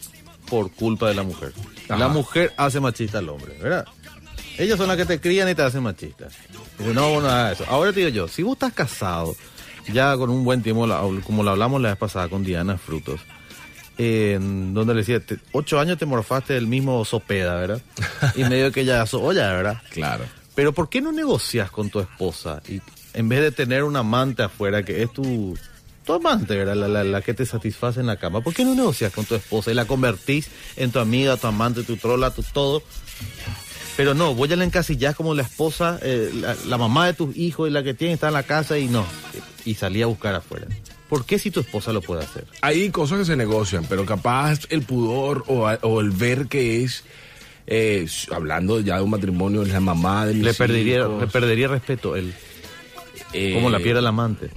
por 0.48 0.70
culpa 0.70 1.08
de 1.08 1.14
la 1.14 1.22
mujer. 1.22 1.52
Ajá. 1.88 1.98
La 1.98 2.08
mujer 2.08 2.52
hace 2.56 2.80
machista 2.80 3.18
al 3.18 3.28
hombre, 3.28 3.56
¿verdad? 3.60 3.86
Ellos 4.58 4.78
son 4.78 4.88
las 4.88 4.96
que 4.96 5.06
te 5.06 5.20
crían 5.20 5.48
y 5.48 5.54
te 5.54 5.62
hacen 5.62 5.82
machista. 5.82 6.28
Dice, 6.78 6.94
no, 6.94 7.20
no 7.20 7.28
hagas 7.28 7.60
eso. 7.60 7.70
Ahora 7.70 7.92
te 7.92 8.00
digo 8.00 8.10
yo, 8.10 8.28
si 8.28 8.42
vos 8.42 8.52
estás 8.54 8.72
casado, 8.72 9.34
ya 9.92 10.16
con 10.16 10.30
un 10.30 10.44
buen 10.44 10.62
tiempo, 10.62 10.86
como 11.24 11.42
lo 11.42 11.50
hablamos 11.50 11.80
la 11.80 11.90
vez 11.90 11.98
pasada 11.98 12.28
con 12.28 12.44
Diana 12.44 12.76
Frutos, 12.78 13.20
en 13.98 14.74
donde 14.74 14.94
le 14.94 15.00
decía, 15.00 15.20
te- 15.20 15.38
ocho 15.52 15.78
años 15.78 15.98
te 15.98 16.06
morfaste 16.06 16.54
del 16.54 16.66
mismo 16.66 17.04
sopeda, 17.04 17.54
¿verdad? 17.56 17.80
Y 18.36 18.44
medio 18.44 18.72
que 18.72 18.84
ya 18.84 19.04
olla, 19.12 19.52
¿verdad? 19.52 19.82
Claro. 19.90 20.24
Pero 20.54 20.72
¿por 20.72 20.88
qué 20.88 21.00
no 21.00 21.12
negocias 21.12 21.70
con 21.70 21.88
tu 21.90 22.00
esposa 22.00 22.62
y 22.68 22.80
en 23.14 23.28
vez 23.28 23.40
de 23.40 23.52
tener 23.52 23.84
un 23.84 23.96
amante 23.96 24.42
afuera 24.42 24.82
que 24.82 25.02
es 25.02 25.12
tu, 25.12 25.56
tu 26.04 26.12
amante, 26.14 26.56
¿verdad? 26.56 26.76
La, 26.76 26.88
la- 26.88 27.04
la 27.04 27.20
que 27.22 27.34
te 27.34 27.44
satisface 27.46 28.00
en 28.00 28.06
la 28.06 28.16
cama? 28.16 28.40
¿Por 28.40 28.52
qué 28.54 28.64
no 28.64 28.74
negocias 28.74 29.12
con 29.12 29.24
tu 29.24 29.34
esposa 29.34 29.70
y 29.70 29.74
la 29.74 29.84
convertís 29.86 30.48
en 30.76 30.90
tu 30.90 30.98
amiga, 30.98 31.36
tu 31.36 31.46
amante, 31.46 31.82
tu 31.82 31.96
trola, 31.96 32.30
tu 32.30 32.42
todo? 32.42 32.82
Pero 33.96 34.14
no, 34.14 34.34
vos 34.34 34.48
ya 34.48 34.56
la 34.56 34.64
encasillás 34.64 35.14
como 35.14 35.34
la 35.34 35.42
esposa, 35.42 35.98
eh, 36.02 36.30
la, 36.34 36.56
la 36.66 36.78
mamá 36.78 37.06
de 37.06 37.12
tus 37.12 37.36
hijos 37.36 37.68
y 37.68 37.72
la 37.72 37.82
que 37.82 37.92
tiene 37.92 38.14
está 38.14 38.28
en 38.28 38.34
la 38.34 38.42
casa 38.42 38.78
y 38.78 38.88
no. 38.88 39.04
Y 39.66 39.74
salí 39.74 40.00
a 40.00 40.06
buscar 40.06 40.34
afuera. 40.34 40.66
¿Por 41.12 41.26
qué 41.26 41.38
si 41.38 41.50
tu 41.50 41.60
esposa 41.60 41.92
lo 41.92 42.00
puede 42.00 42.24
hacer? 42.24 42.46
Hay 42.62 42.88
cosas 42.88 43.18
que 43.18 43.24
se 43.26 43.36
negocian, 43.36 43.84
pero 43.86 44.06
capaz 44.06 44.60
el 44.70 44.80
pudor 44.80 45.44
o, 45.46 46.00
el 46.00 46.10
ver 46.10 46.46
que 46.46 46.82
es, 46.84 47.04
eh, 47.66 48.06
hablando 48.30 48.80
ya 48.80 48.96
de 48.96 49.02
un 49.02 49.10
matrimonio, 49.10 49.62
la 49.62 49.78
mamá 49.78 50.24
de 50.24 50.32
mis 50.32 50.42
Le 50.42 50.54
perdería, 50.54 51.00
hijos, 51.00 51.20
le 51.20 51.26
perdería 51.26 51.68
respeto 51.68 52.16
él, 52.16 52.32
eh, 53.34 53.52
como 53.52 53.68
la 53.68 53.78
pierde 53.78 53.98
el 54.00 54.06
amante. 54.06 54.48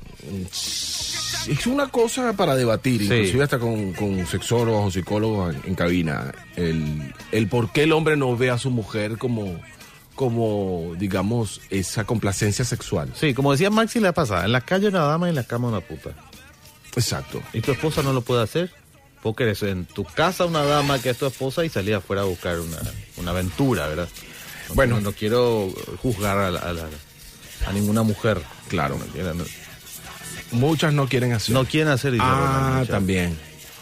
Es 1.49 1.67
una 1.67 1.87
cosa 1.89 2.31
para 2.31 2.55
debatir, 2.55 3.01
Sí. 3.01 3.13
inclusive 3.13 3.43
hasta 3.43 3.59
con, 3.59 3.91
con 3.91 4.25
sexólogos 4.25 4.85
o 4.87 4.91
psicólogos 4.91 5.53
en, 5.55 5.61
en 5.65 5.75
cabina. 5.75 6.33
El, 6.55 7.13
el 7.33 7.49
por 7.49 7.73
qué 7.73 7.83
el 7.83 7.91
hombre 7.91 8.15
no 8.15 8.37
ve 8.37 8.49
a 8.49 8.57
su 8.57 8.71
mujer 8.71 9.17
como, 9.17 9.59
como, 10.15 10.93
digamos, 10.97 11.59
esa 11.69 12.05
complacencia 12.05 12.63
sexual. 12.63 13.11
Sí, 13.13 13.33
como 13.33 13.51
decía 13.51 13.69
Maxi 13.69 13.99
la 13.99 14.13
pasada, 14.13 14.45
en 14.45 14.53
la 14.53 14.61
calle 14.61 14.87
una 14.87 15.01
dama 15.01 15.27
y 15.27 15.31
en 15.31 15.35
la 15.35 15.43
cama 15.43 15.67
una 15.67 15.81
puta. 15.81 16.11
Exacto. 16.95 17.41
¿Y 17.53 17.61
tu 17.61 17.71
esposa 17.71 18.01
no 18.01 18.13
lo 18.13 18.21
puede 18.21 18.43
hacer? 18.43 18.71
Vos 19.23 19.35
querés 19.35 19.61
en 19.63 19.85
tu 19.85 20.03
casa 20.03 20.45
una 20.45 20.63
dama 20.63 20.99
que 21.01 21.09
es 21.09 21.17
tu 21.17 21.25
esposa 21.25 21.65
y 21.65 21.69
salir 21.69 21.95
afuera 21.95 22.21
a 22.21 22.25
buscar 22.25 22.59
una, 22.59 22.77
una 23.17 23.31
aventura, 23.31 23.87
¿verdad? 23.87 24.07
No, 24.69 24.75
Bueno. 24.75 24.95
no, 24.95 25.01
no 25.01 25.11
quiero 25.13 25.69
juzgar 26.01 26.37
a, 26.37 26.51
la- 26.51 26.59
a 26.59 26.73
la- 26.73 26.87
a 27.67 27.73
ninguna 27.73 28.03
mujer. 28.03 28.39
Claro. 28.67 28.97
No 29.15 29.45
Muchas 30.51 30.93
no 30.93 31.07
quieren 31.07 31.33
hacer. 31.33 31.53
no 31.55 31.65
quieren 31.65 31.91
hacer 31.91 32.11
dice 32.13 32.23
Ah, 32.25 32.83
también. 32.87 33.35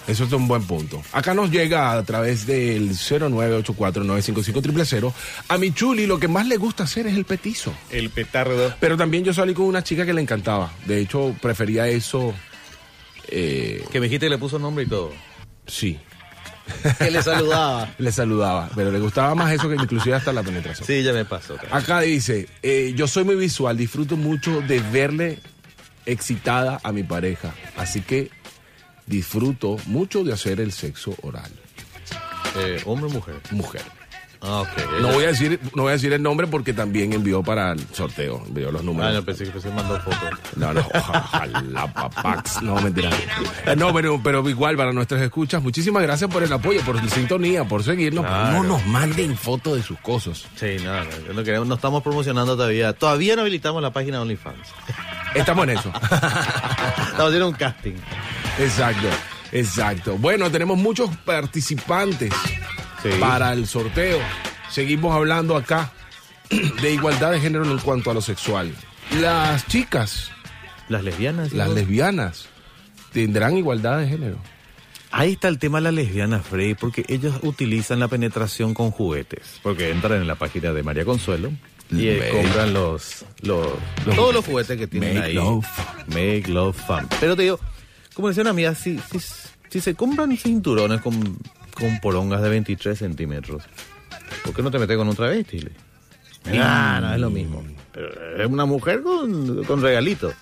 Eso 0.07 0.24
es 0.26 0.32
un 0.34 0.47
buen 0.49 0.64
punto. 0.64 1.01
Acá 1.14 1.34
nos 1.34 1.49
llega 1.51 1.91
a 1.93 2.03
través 2.03 2.45
del 2.45 2.89
0984-955-000. 2.91 5.14
A 5.47 5.57
mi 5.57 5.72
chuli 5.74 6.05
lo 6.05 6.20
que 6.20 6.28
más 6.28 6.45
le 6.47 6.57
gusta 6.57 6.84
hacer 6.84 7.07
es 7.07 7.16
el 7.16 7.24
petizo. 7.26 7.74
El 7.89 8.09
petardo. 8.09 8.74
Pero 8.80 8.97
también 8.97 9.24
yo 9.24 9.34
salí 9.34 9.53
con 9.53 9.66
una 9.66 9.82
chica 9.84 10.05
que 10.05 10.14
le 10.14 10.22
encantaba. 10.22 10.72
De 10.86 10.99
hecho, 10.99 11.34
prefería 11.41 11.88
eso. 11.88 12.34
Eh, 13.30 13.84
Que 13.91 13.99
me 13.99 14.05
dijiste 14.07 14.26
que 14.28 14.32
le 14.32 14.38
puso 14.38 14.59
nombre 14.59 14.84
y 14.86 14.88
todo. 14.88 15.11
sí, 15.67 15.99
Que 16.99 17.11
le 17.11 17.21
saludaba. 17.21 17.89
le 17.97 18.11
saludaba. 18.11 18.69
Pero 18.76 18.91
le 18.91 18.99
gustaba 18.99 19.36
más 19.36 19.51
eso 19.51 19.67
que 19.69 19.76
inclusive 19.76 20.15
hasta 20.15 20.32
la 20.34 20.43
penetración. 20.43 20.86
Sí, 20.88 21.03
ya 21.03 21.13
me 21.13 21.26
pasó. 21.26 21.57
Acá 21.71 22.01
dice, 22.01 22.47
eh, 22.61 22.93
yo 22.95 23.07
soy 23.07 23.24
muy 23.24 23.36
visual, 23.36 23.76
disfruto 23.78 24.15
mucho 24.17 24.61
de 24.61 24.80
verle 24.80 25.39
excitada 26.05 26.80
a 26.84 26.91
mi 26.91 27.03
pareja. 27.03 27.53
Así 27.78 28.01
que 28.01 28.30
disfruto 29.05 29.78
mucho 29.86 30.24
de 30.24 30.34
hacer 30.34 30.59
el 30.61 30.71
sexo 30.71 31.15
oral. 31.21 31.51
Eh, 32.57 32.82
hombre 32.86 33.07
o 33.07 33.09
mujer. 33.09 33.36
Mujer. 33.51 33.82
Ah. 34.46 34.64
No 35.02 35.08
voy 35.14 35.24
a 35.24 35.28
decir, 35.28 35.60
no 35.74 35.84
voy 35.84 35.91
a 35.91 35.94
decir 35.94 36.12
el 36.12 36.22
nombre 36.22 36.48
porque 36.48 36.74
también 36.74 37.14
envió 37.14 37.41
para 37.41 37.72
el 37.72 37.80
sorteo, 37.94 38.44
envió 38.46 38.72
los 38.72 38.82
Ah, 38.82 38.86
números. 38.86 39.14
no, 39.14 39.24
pensé 39.24 39.50
que 39.50 39.60
se 39.62 39.70
mandó 39.72 39.98
fotos. 40.02 40.20
No, 40.58 40.74
no, 40.74 40.86
ojalá, 40.94 41.88
papax. 41.94 42.62
No, 42.62 42.76
mentira. 42.82 43.10
Eh, 43.66 43.76
No, 43.76 43.94
pero, 43.94 44.20
pero 44.22 44.48
igual 44.50 44.76
para 44.76 44.91
nuestras 44.91 45.22
escuchas, 45.22 45.64
muchísimas 45.64 46.04
gracias 46.04 46.30
por 46.30 46.44
el 46.44 46.52
apoyo, 46.52 46.82
por 46.82 46.96
la 46.96 47.08
sintonía, 47.10 47.64
por 47.64 47.84
seguirnos. 47.84 48.26
Claro. 48.26 48.58
No 48.58 48.64
nos 48.64 48.86
manden 48.88 49.38
fotos 49.38 49.78
de 49.78 49.84
sus 49.84 49.98
cosas. 50.00 50.46
Sí, 50.56 50.76
no, 50.84 50.94
no, 50.94 51.34
no, 51.34 51.44
queremos, 51.44 51.68
no 51.68 51.76
estamos 51.76 52.04
promocionando 52.04 52.56
todavía. 52.58 52.94
Todavía 52.94 53.36
no 53.36 53.41
habilitamos 53.44 53.82
la 53.82 53.91
página 53.94 54.18
de 54.18 54.24
OnlyFans. 54.24 54.68
Estamos 55.36 55.64
en 55.64 55.78
eso. 55.78 55.91
Estamos 56.04 57.28
haciendo 57.28 57.48
un 57.48 57.54
casting. 57.56 57.94
Exacto, 58.60 59.08
exacto. 59.52 60.18
Bueno, 60.18 60.52
tenemos 60.52 60.78
muchos 60.78 61.10
participantes 61.26 62.32
Sí. 63.04 63.10
para 63.20 63.54
el 63.54 63.68
sorteo. 63.68 64.20
Seguimos 64.70 65.14
hablando 65.16 65.56
acá 65.56 65.91
de 66.82 66.93
igualdad 66.93 67.32
de 67.32 67.39
género 67.41 67.66
en 67.70 67.78
cuanto 67.80 68.10
a 68.12 68.14
lo 68.14 68.22
sexual. 68.22 68.74
Las 69.20 69.68
chicas, 69.68 70.32
Las 70.89 71.04
lesbianas. 71.04 71.51
las 71.54 71.68
¿no? 71.70 71.76
lesbianas, 71.76 72.47
tendrán 73.12 73.58
igualdad 73.58 73.99
de 73.99 74.08
género. 74.08 74.38
Ahí 75.12 75.34
está 75.34 75.47
el 75.47 75.60
tema 75.60 75.78
de 75.78 75.84
las 75.84 75.93
lesbianas, 75.93 76.43
Freddy, 76.43 76.74
porque 76.74 77.06
ellos 77.08 77.36
utilizan 77.43 77.99
la 77.99 78.08
penetración 78.08 78.74
con 78.74 78.89
juguetes. 78.89 79.60
Porque 79.62 79.91
entran 79.91 80.14
en 80.22 80.28
la 80.28 80.34
página 80.36 80.74
de 80.74 80.82
María 80.82 81.06
Consuelo 81.06 81.51
y 81.91 82.08
eh, 82.08 82.30
compran 82.32 82.74
los, 82.74 83.24
los, 83.41 83.68
Los 84.08 84.16
todos 84.16 84.34
los 84.34 84.43
juguetes. 84.45 84.76
juguetes 84.76 84.78
que 84.78 84.88
tienen 84.88 85.14
Make 85.16 85.28
ahí. 85.28 85.34
love. 85.36 85.68
Make 86.08 86.45
love 86.47 86.76
fun. 86.88 87.08
Pero 87.20 87.36
te 87.36 87.43
digo, 87.43 87.60
como 88.16 88.30
decía 88.30 88.41
una 88.41 88.49
amiga, 88.49 88.74
si, 88.74 88.97
si, 89.12 89.20
si 89.70 89.82
se 89.82 89.93
compran 89.93 90.36
cinturones 90.36 90.99
con, 91.01 91.38
con 91.74 91.99
porongas 91.99 92.41
de 92.41 92.49
23 92.49 92.97
centímetros, 92.97 93.63
¿por 94.43 94.53
qué 94.53 94.61
no 94.61 94.71
te 94.71 94.80
metes 94.80 94.97
con 94.97 95.07
un 95.07 95.15
travesti? 95.15 95.67
Ah, 96.53 96.99
no, 97.01 97.13
es 97.13 97.19
lo 97.19 97.30
mismo. 97.30 97.63
Pero 97.91 98.43
es 98.43 98.49
una 98.49 98.65
mujer 98.65 99.01
con, 99.01 99.63
con 99.63 99.82
regalito. 99.82 100.34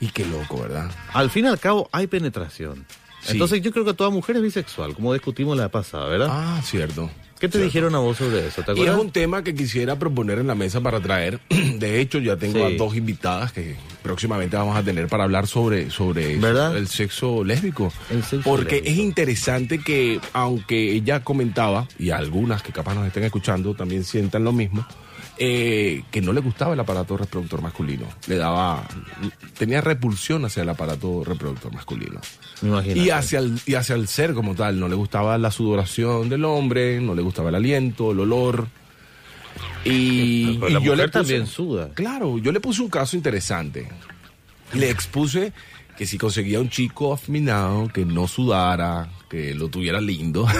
Y 0.00 0.08
qué 0.08 0.24
loco, 0.24 0.62
¿verdad? 0.62 0.90
Al 1.12 1.30
fin 1.30 1.46
y 1.46 1.48
al 1.48 1.58
cabo 1.58 1.88
hay 1.92 2.06
penetración. 2.06 2.86
Sí. 3.22 3.32
Entonces 3.32 3.60
yo 3.60 3.72
creo 3.72 3.84
que 3.84 3.94
toda 3.94 4.10
mujer 4.10 4.36
es 4.36 4.42
bisexual, 4.42 4.94
como 4.94 5.12
discutimos 5.12 5.56
la 5.56 5.68
pasada, 5.68 6.06
¿verdad? 6.06 6.28
Ah, 6.30 6.60
cierto. 6.62 7.10
¿Qué 7.40 7.48
te 7.48 7.58
dijeron 7.62 7.94
a 7.94 7.98
vos 7.98 8.16
sobre 8.16 8.46
eso? 8.48 8.62
¿Te 8.62 8.72
Y 8.78 8.84
es 8.84 8.94
un 8.94 9.10
tema 9.12 9.42
que 9.44 9.54
quisiera 9.54 9.96
proponer 9.98 10.38
en 10.38 10.46
la 10.48 10.54
mesa 10.54 10.80
para 10.80 11.00
traer. 11.00 11.38
De 11.78 12.00
hecho, 12.00 12.18
ya 12.18 12.36
tengo 12.36 12.58
Sí. 12.66 12.74
a 12.74 12.76
dos 12.76 12.96
invitadas 12.96 13.52
que 13.52 13.76
próximamente 14.02 14.56
vamos 14.56 14.76
a 14.76 14.82
tener 14.82 15.06
para 15.06 15.24
hablar 15.24 15.46
sobre, 15.46 15.90
sobre 15.90 16.34
el 16.34 16.88
sexo 16.88 17.44
lésbico. 17.44 17.92
El 18.10 18.22
sexo 18.24 18.42
Porque 18.48 18.76
lésbico. 18.76 18.90
es 18.92 18.98
interesante 18.98 19.78
que, 19.78 20.20
aunque 20.32 20.92
ella 20.92 21.22
comentaba, 21.22 21.86
y 21.98 22.10
algunas 22.10 22.62
que 22.62 22.72
capaz 22.72 22.94
nos 22.94 23.06
estén 23.06 23.24
escuchando 23.24 23.74
también 23.74 24.02
sientan 24.04 24.42
lo 24.44 24.52
mismo, 24.52 24.86
eh, 25.38 26.02
que 26.10 26.20
no 26.20 26.32
le 26.32 26.40
gustaba 26.40 26.74
el 26.74 26.80
aparato 26.80 27.16
reproductor 27.16 27.62
masculino. 27.62 28.06
Le 28.26 28.36
daba. 28.36 28.86
tenía 29.56 29.80
repulsión 29.80 30.44
hacia 30.44 30.62
el 30.62 30.68
aparato 30.68 31.22
reproductor 31.24 31.72
masculino. 31.72 32.20
Me 32.62 32.68
imagino. 32.70 32.96
Y 33.02 33.10
hacia, 33.10 33.38
el, 33.38 33.60
y 33.66 33.74
hacia 33.74 33.94
el 33.94 34.08
ser 34.08 34.34
como 34.34 34.54
tal, 34.54 34.80
no 34.80 34.88
le 34.88 34.94
gustaba 34.96 35.38
la 35.38 35.50
sudoración 35.50 36.28
del 36.28 36.44
hombre, 36.44 37.00
no 37.00 37.14
le 37.14 37.22
gustaba 37.22 37.50
el 37.50 37.54
aliento, 37.54 38.12
el 38.12 38.20
olor. 38.20 38.66
Y, 39.84 40.58
la 40.58 40.80
yo 40.80 40.94
le 40.94 41.04
puse- 41.04 41.10
también 41.12 41.46
suda. 41.46 41.90
Claro, 41.94 42.38
yo 42.38 42.52
le 42.52 42.60
puse 42.60 42.82
un 42.82 42.88
caso 42.90 43.16
interesante. 43.16 43.88
Le 44.74 44.90
expuse 44.90 45.52
que 45.98 46.06
si 46.06 46.16
conseguía 46.16 46.60
un 46.60 46.70
chico 46.70 47.12
afeminado, 47.12 47.88
que 47.88 48.04
no 48.06 48.26
sudara, 48.28 49.10
que 49.28 49.52
lo 49.54 49.68
tuviera 49.68 50.00
lindo. 50.00 50.46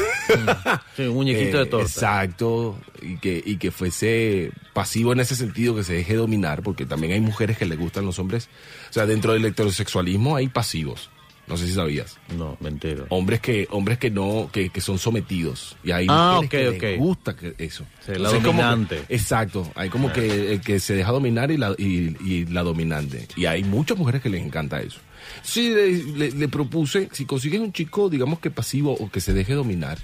Sí, 0.97 1.05
un 1.05 1.14
muñequito 1.14 1.57
Eh, 1.57 1.61
de 1.61 1.66
torta. 1.66 1.86
Exacto, 1.86 2.78
y 3.01 3.16
que, 3.16 3.41
y 3.45 3.57
que 3.57 3.70
fuese 3.70 4.51
pasivo 4.74 5.12
en 5.12 5.20
ese 5.20 5.34
sentido, 5.36 5.74
que 5.74 5.84
se 5.84 5.95
deje 5.95 6.14
dominar, 6.16 6.62
porque 6.62 6.84
también 6.84 7.12
hay 7.14 7.20
mujeres 7.20 7.57
que 7.57 7.64
le 7.64 7.76
gustan 7.76 8.05
los 8.05 8.18
hombres. 8.18 8.49
O 8.91 8.93
sea, 8.93 9.07
dentro 9.07 9.32
del 9.32 9.45
heterosexualismo 9.47 10.36
hay 10.36 10.49
pasivos. 10.49 11.09
No 11.47 11.57
sé 11.57 11.66
si 11.66 11.72
sabías. 11.72 12.18
No, 12.36 12.59
me 12.61 12.68
entero. 12.68 13.07
Hombres 13.09 13.41
que, 13.41 13.66
hombres 13.70 13.97
que 13.97 14.11
no, 14.11 14.51
que, 14.53 14.68
que 14.68 14.82
son 14.82 14.99
sometidos. 14.99 15.78
Y 15.82 15.93
hay 15.93 16.07
Ah, 16.11 16.41
mujeres 16.43 16.78
que 16.78 16.91
les 16.91 16.99
gusta 16.99 17.34
que- 17.34 17.55
eso. 17.57 17.84
Sí, 18.05 18.09
la 18.12 18.16
Entonces, 18.16 18.45
como 18.45 18.59
que- 18.59 18.64
dominante. 18.66 19.03
exacto. 19.09 19.70
Hay 19.74 19.89
como 19.89 20.12
que 20.12 20.53
el 20.53 20.61
que 20.61 20.78
se 20.78 20.95
deja 20.95 21.11
dominar 21.11 21.51
y 21.51 21.57
la, 21.57 21.74
y, 21.78 22.14
y 22.22 22.45
la 22.47 22.62
dominante. 22.64 23.28
Y 23.34 23.47
hay 23.47 23.64
muchas 23.64 23.97
mujeres 23.97 24.20
que 24.20 24.28
les 24.28 24.45
encanta 24.45 24.82
eso. 24.82 25.01
Sí, 25.43 25.70
le, 25.70 25.93
le- 25.93 26.31
le 26.33 26.49
propuse, 26.49 27.09
si 27.12 27.24
consigues 27.24 27.61
un 27.61 27.72
chico, 27.72 28.09
digamos 28.09 28.39
que 28.41 28.51
pasivo 28.51 28.93
o 28.93 29.11
que 29.11 29.20
se 29.20 29.33
deje 29.33 29.55
dominar, 29.55 29.99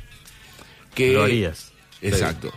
que... 0.95 1.13
Lo 1.13 1.25
harías. 1.25 1.73
Exacto. 2.03 2.53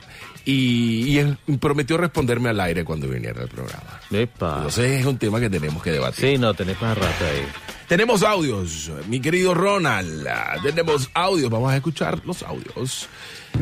Y, 0.45 1.03
y 1.07 1.17
él 1.19 1.37
prometió 1.59 1.97
responderme 1.97 2.49
al 2.49 2.59
aire 2.61 2.85
cuando 2.85 3.07
viniera 3.09 3.41
al 3.41 3.49
programa. 3.49 3.99
Epa. 4.11 4.55
Entonces 4.57 5.01
es 5.01 5.05
un 5.05 5.17
tema 5.17 5.39
que 5.41 5.49
tenemos 5.49 5.83
que 5.83 5.91
debatir. 5.91 6.29
Sí, 6.29 6.37
no, 6.37 6.53
tenés 6.53 6.81
más 6.81 6.97
rato 6.97 7.25
ahí. 7.25 7.45
Tenemos 7.87 8.23
audios, 8.23 8.89
mi 9.09 9.19
querido 9.19 9.53
Ronald. 9.53 10.25
Tenemos 10.63 11.09
audios, 11.13 11.49
vamos 11.49 11.71
a 11.71 11.75
escuchar 11.77 12.21
los 12.25 12.43
audios. 12.43 13.07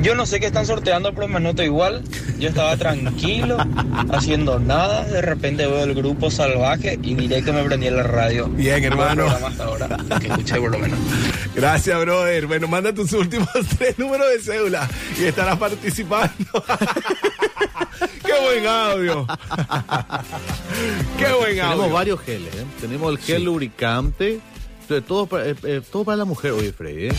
Yo 0.01 0.13
no 0.15 0.25
sé 0.25 0.39
qué 0.39 0.45
están 0.47 0.65
sorteando, 0.65 1.13
pero 1.13 1.27
me 1.27 1.39
noto 1.39 1.63
igual. 1.63 2.03
Yo 2.37 2.49
estaba 2.49 2.75
tranquilo, 2.77 3.57
haciendo 4.11 4.59
nada. 4.59 5.05
De 5.05 5.21
repente 5.21 5.65
veo 5.65 5.83
el 5.83 5.93
grupo 5.95 6.29
salvaje 6.29 6.99
y 7.01 7.15
directo 7.15 7.53
me 7.53 7.63
prendí 7.63 7.87
en 7.87 7.97
la 7.97 8.03
radio. 8.03 8.47
Bien, 8.47 8.83
hermano. 8.83 9.23
Buen 9.25 9.39
programa 9.39 9.47
hasta 9.47 9.63
ahora, 9.63 10.19
que 10.19 10.27
escuché 10.27 10.59
por 10.59 10.71
lo 10.71 10.79
menos. 10.79 10.99
Gracias, 11.55 11.99
brother. 11.99 12.45
Bueno, 12.45 12.67
manda 12.67 12.93
tus 12.93 13.13
últimos 13.13 13.49
tres 13.77 13.97
números 13.97 14.27
de 14.29 14.39
cédula 14.41 14.87
y 15.19 15.23
estarás 15.25 15.57
participando. 15.57 16.35
¡Qué 18.25 18.33
buen 18.43 18.67
audio! 18.67 19.25
¡Qué 21.17 21.25
buen 21.33 21.55
Tenemos 21.55 21.79
audio! 21.79 21.93
varios 21.93 22.19
geles, 22.21 22.53
¿eh? 22.53 22.65
Tenemos 22.81 23.11
el 23.11 23.17
gel 23.19 23.37
Sí. 23.37 23.43
lubricante, 23.43 24.39
todo, 24.85 25.25
para, 25.27 25.49
eh, 25.49 25.55
eh, 25.63 25.81
todo 25.91 26.03
para 26.03 26.17
la 26.17 26.25
mujer, 26.25 26.51
oye, 26.51 26.71
Freddy, 26.71 27.07
¿eh? 27.07 27.13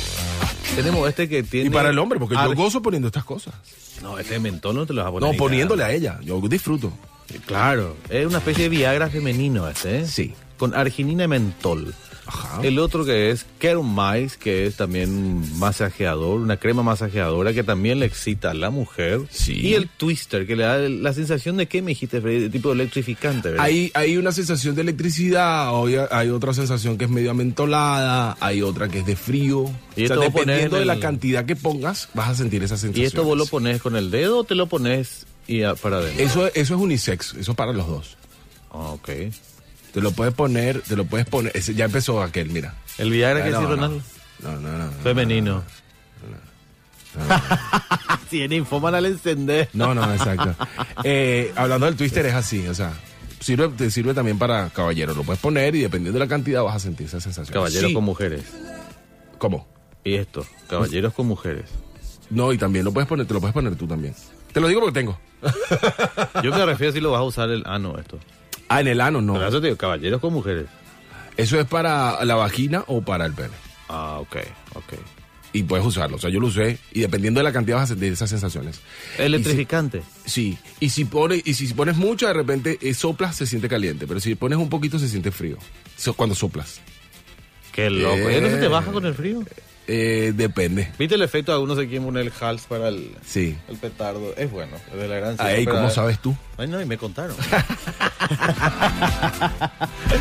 Tenemos 0.75 1.09
este 1.09 1.29
que 1.29 1.43
tiene... 1.43 1.69
Y 1.69 1.71
para 1.71 1.91
el 1.91 1.99
hombre, 1.99 2.19
porque 2.19 2.35
yo 2.35 2.55
gozo 2.55 2.83
poniendo 2.83 3.09
estas 3.09 3.25
cosas. 3.25 3.55
No, 4.03 4.19
este 4.19 4.35
de 4.35 4.41
mentol 4.41 4.75
no 4.75 4.87
te 4.87 4.93
lo 4.93 5.03
vas 5.03 5.09
a 5.09 5.13
poner. 5.13 5.27
No, 5.27 5.33
ni 5.33 5.39
poniéndole 5.39 5.85
a 5.85 5.93
ella. 5.93 6.19
Yo 6.23 6.41
disfruto. 6.41 6.93
Claro, 7.47 7.97
es 8.09 8.27
una 8.27 8.39
especie 8.39 8.65
de 8.65 8.71
Viagra 8.71 9.09
femenino 9.09 9.69
este, 9.69 10.01
¿eh? 10.01 10.07
Sí. 10.07 10.35
Con 10.59 10.75
arginina 10.75 11.25
y 11.25 11.29
mentol. 11.29 11.95
Ajá. 12.27 12.61
El 12.63 12.79
otro 12.79 13.05
que 13.05 13.31
es 13.31 13.47
Kermice, 13.59 14.37
que 14.39 14.67
es 14.67 14.77
también 14.77 15.11
un 15.11 15.59
masajeador, 15.59 16.41
una 16.41 16.57
crema 16.57 16.83
masajeadora 16.83 17.53
que 17.53 17.63
también 17.63 18.01
le 18.01 18.07
excita 18.07 18.51
a 18.51 18.55
la 18.55 18.71
mujer. 18.71 19.21
Sí. 19.31 19.55
Y 19.55 19.75
el 19.75 19.89
Twister, 19.89 20.47
que 20.47 20.57
le 20.57 20.65
da 20.65 20.79
la 20.79 21.13
sensación 21.13 21.57
de 21.57 21.67
que 21.67 21.83
me 21.83 21.93
dijiste, 21.93 22.21
Freddy, 22.21 22.41
de 22.41 22.51
tipo 22.51 22.73
electrificante, 22.73 23.51
¿verdad? 23.51 23.65
Hay, 23.65 23.91
hay 23.95 24.17
una 24.17 24.33
sensación 24.33 24.75
de 24.75 24.83
electricidad, 24.83 25.71
hay 26.11 26.29
otra 26.31 26.53
sensación 26.53 26.99
que 26.99 27.05
es 27.05 27.11
medio 27.11 27.31
amentolada, 27.31 28.37
hay 28.41 28.63
otra 28.63 28.89
que 28.89 29.01
es 29.01 29.07
de 29.07 29.17
frío. 29.17 29.71
Y 29.97 30.05
o 30.05 30.09
sea, 30.09 30.17
dependiendo 30.17 30.77
en 30.77 30.81
de 30.81 30.87
la 30.87 30.99
cantidad 30.99 31.45
que 31.45 31.57
pongas, 31.57 32.09
vas 32.15 32.31
a 32.31 32.35
sentir 32.35 32.63
esa 32.63 32.77
sensación. 32.77 33.05
¿Y 33.05 33.07
esto 33.07 33.25
vos 33.25 33.39
lo 33.39 33.47
pones 33.47 33.81
con 33.81 33.97
el 33.97 34.11
dedo 34.11 34.39
o 34.39 34.45
te 34.45 34.55
lo 34.55 34.67
pones 34.67 35.27
y 35.47 35.63
para 35.63 35.99
adentro? 35.99 36.25
Eso, 36.25 36.47
eso 36.49 36.75
es 36.75 36.81
unisex, 36.81 37.35
eso 37.35 37.53
es 37.53 37.57
para 37.57 37.73
los 37.73 37.87
dos. 37.87 38.17
Ah, 38.71 38.91
ok. 38.91 39.11
Te 39.97 40.03
lo 40.03 40.11
puedes 40.11 40.35
poner, 40.35 40.83
te 40.83 40.95
lo 40.95 41.07
puedes 41.07 41.27
poner. 41.27 41.53
ese- 41.57 41.75
ya 41.75 41.87
empezó 41.87 42.23
aquel, 42.23 42.51
mira. 42.51 42.75
¿El 42.99 43.11
Viagra 43.11 43.43
que 43.43 43.49
no, 43.51 43.63
no. 43.63 43.69
Ronaldo? 43.69 44.03
No, 44.43 44.53
no, 44.61 44.69
no. 44.77 44.85
no. 44.85 44.93
Femenino. 45.03 45.65
si 48.29 48.43
en 48.43 48.53
Infomana 48.53 49.01
le 49.01 49.09
encendés. 49.09 49.69
No, 49.73 49.95
no, 49.95 50.13
exacto. 50.13 50.55
Eh, 51.03 51.51
hablando 51.57 51.87
del 51.87 51.97
twister 51.97 52.27
es 52.27 52.35
así, 52.35 52.67
o 52.69 52.75
sea, 52.75 52.93
sirve, 53.41 53.69
te 53.69 53.91
sirve 53.91 54.13
también 54.13 54.39
para 54.39 54.69
caballeros. 54.69 55.17
Lo 55.17 55.25
puedes 55.25 55.41
poner 55.41 55.75
y 55.75 55.81
dependiendo 55.81 56.19
de 56.19 56.25
la 56.27 56.29
cantidad 56.29 56.63
vas 56.63 56.77
a 56.77 56.81
sentir 56.81 57.07
esa 57.07 57.21
sensación. 57.21 57.55
Caballeros 57.55 57.89
Sí. 57.89 57.95
con 57.95 58.05
mujeres. 58.05 58.43
¿Cómo? 59.39 59.67
Y 60.05 60.17
esto, 60.17 60.47
caballeros 60.69 61.15
con 61.15 61.27
mujeres. 61.27 61.71
No, 62.29 62.53
y 62.53 62.59
también 62.59 62.85
lo 62.85 62.93
puedes 62.93 63.09
poner, 63.09 63.25
te 63.27 63.33
lo 63.33 63.41
puedes 63.41 63.55
poner 63.55 63.75
tú 63.77 63.87
también. 63.87 64.15
Te 64.53 64.61
lo 64.61 64.69
digo 64.69 64.81
porque 64.83 65.01
tengo. 65.01 65.19
Yo 66.43 66.51
me 66.51 66.67
refiero 66.67 66.93
si 66.93 67.01
lo 67.01 67.13
vas 67.13 67.21
a 67.21 67.25
usar 67.25 67.49
el 67.51 67.63
ano 67.67 67.97
esto. 67.99 68.19
Ah, 68.69 68.81
en 68.81 68.89
el 68.89 69.01
ano 69.01 69.21
no. 69.23 69.35
Pero 69.35 69.49
eso 69.49 69.61
te 69.61 69.67
digo, 69.69 69.77
caballeros 69.77 70.21
con 70.21 70.33
mujeres. 70.33 70.67
Eso 71.37 71.61
es 71.61 71.67
para 71.67 72.25
la 72.25 72.35
vagina 72.35 72.85
o 72.87 73.03
para 73.03 73.27
el 73.27 73.33
pene. 73.35 73.55
Ah, 73.89 74.19
ok, 74.21 74.37
ok. 74.75 74.93
Y 75.53 75.63
puedes 75.63 75.87
usarlo. 75.87 76.17
O 76.17 76.19
sea, 76.19 76.29
yo 76.29 76.41
lo 76.41 76.49
usé 76.49 76.79
y 76.93 77.01
dependiendo 77.01 77.41
de 77.41 77.45
la 77.45 77.53
cantidad 77.53 77.77
vas 77.77 77.85
a 77.85 77.95
sentir 77.95 78.13
esas 78.13 78.29
sensaciones. 78.29 78.81
Electrificante. 79.19 80.03
Y 80.27 80.31
si- 80.31 80.53
sí. 80.53 80.59
Y 80.81 80.89
si 80.91 81.05
pones, 81.05 81.43
y 81.47 81.55
si 81.55 81.73
pones 81.73 81.97
mucho, 81.97 82.27
de 82.27 82.33
repente 82.35 82.79
eh, 82.83 82.93
soplas, 82.95 83.37
se 83.37 83.47
siente 83.47 83.69
caliente. 83.69 84.07
Pero 84.07 84.21
si 84.21 84.35
pones 84.35 84.59
un 84.59 84.69
poquito, 84.69 84.99
se 84.99 85.09
siente 85.09 85.31
frío. 85.31 85.57
Eso 85.97 86.13
cuando 86.15 86.35
soplas. 86.35 86.81
Qué 87.73 87.89
loco. 87.91 88.17
Eh. 88.17 88.39
¿Y 88.39 88.41
no 88.41 88.49
se 88.49 88.57
te 88.59 88.69
baja 88.69 88.91
con 88.93 89.07
el 89.07 89.15
frío? 89.15 89.43
Eh, 89.89 90.33
depende. 90.35 90.91
¿Viste 90.99 91.15
el 91.15 91.23
efecto? 91.23 91.53
Algunos 91.53 91.79
se 91.79 91.85
quieren 91.87 92.05
poner 92.05 92.27
el 92.27 92.33
hals 92.41 92.63
para 92.63 92.89
el, 92.89 93.13
Sí. 93.25 93.57
el 93.69 93.77
petardo. 93.77 94.35
Es 94.37 94.51
bueno, 94.51 94.77
es 94.93 94.99
de 94.99 95.07
la 95.09 95.15
gran 95.17 95.37
Ahí, 95.39 95.65
¿cómo 95.65 95.89
sabes 95.91 96.19
tú? 96.19 96.35
Ay, 96.59 96.67
no, 96.67 96.81
y 96.81 96.87
me 96.87 96.99
contaron. 96.99 97.37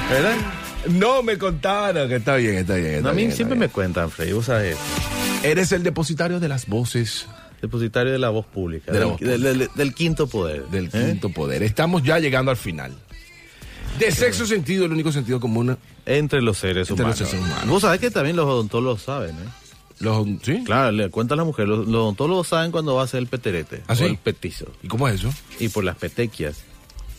¿Verdad? 0.09 0.35
No 0.89 1.23
me 1.23 1.37
contaron 1.37 2.07
que 2.07 2.15
está 2.17 2.35
bien, 2.35 2.55
está 2.57 2.75
bien. 2.75 2.87
está 2.95 3.01
No, 3.03 3.09
a 3.09 3.13
mí 3.13 3.23
bien, 3.23 3.35
siempre 3.35 3.57
me 3.57 3.69
cuentan, 3.69 4.11
Freddy, 4.11 4.33
vos 4.33 4.45
sabes. 4.45 4.77
Eres 5.43 5.71
el 5.71 5.83
depositario 5.83 6.39
de 6.39 6.47
las 6.47 6.67
voces 6.67 7.27
Depositario 7.61 8.11
de 8.11 8.19
la 8.19 8.29
voz 8.29 8.45
pública. 8.45 8.91
De 8.91 8.99
la 8.99 9.05
del, 9.05 9.11
voz 9.13 9.19
del- 9.21 9.41
del- 9.41 9.69
del 9.73 9.93
quinto 9.95 10.27
poder. 10.27 10.65
Del 10.67 10.85
¿eh? 10.87 10.89
quinto 10.91 11.29
poder. 11.29 11.63
Estamos 11.63 12.03
ya 12.03 12.19
llegando 12.19 12.51
al 12.51 12.57
final. 12.57 12.93
De 13.99 14.11
sexo 14.11 14.45
sentido, 14.45 14.85
el 14.85 14.91
único 14.91 15.11
sentido 15.11 15.39
común. 15.39 15.77
Entre 16.05 16.41
los 16.41 16.57
seres 16.57 16.89
Entre 16.89 17.05
los 17.05 17.15
humanos. 17.19 17.29
seres 17.31 17.45
humanos. 17.45 17.67
Vos 17.69 17.81
sabés 17.81 17.99
que 17.99 18.11
también 18.11 18.35
los 18.35 18.45
odontólogos 18.45 19.01
saben, 19.01 19.31
¿eh? 19.35 19.49
Los, 19.99 20.27
¿Sí? 20.43 20.61
Claro, 20.65 20.91
le 20.91 21.09
cuenta 21.09 21.35
a 21.35 21.37
la 21.37 21.45
mujer, 21.45 21.67
los, 21.69 21.87
los 21.87 21.95
odontólogos 21.95 22.47
saben 22.49 22.71
cuando 22.71 22.95
va 22.95 23.03
a 23.03 23.07
ser 23.07 23.19
el 23.19 23.27
peterete. 23.27 23.81
¿Ah, 23.87 23.95
sí? 23.95 24.03
o 24.03 24.07
el 24.07 24.17
petizo. 24.17 24.65
¿Y 24.83 24.87
cómo 24.89 25.07
es 25.07 25.15
eso? 25.21 25.33
Y 25.59 25.69
por 25.69 25.83
las 25.85 25.95
petequias. 25.95 26.57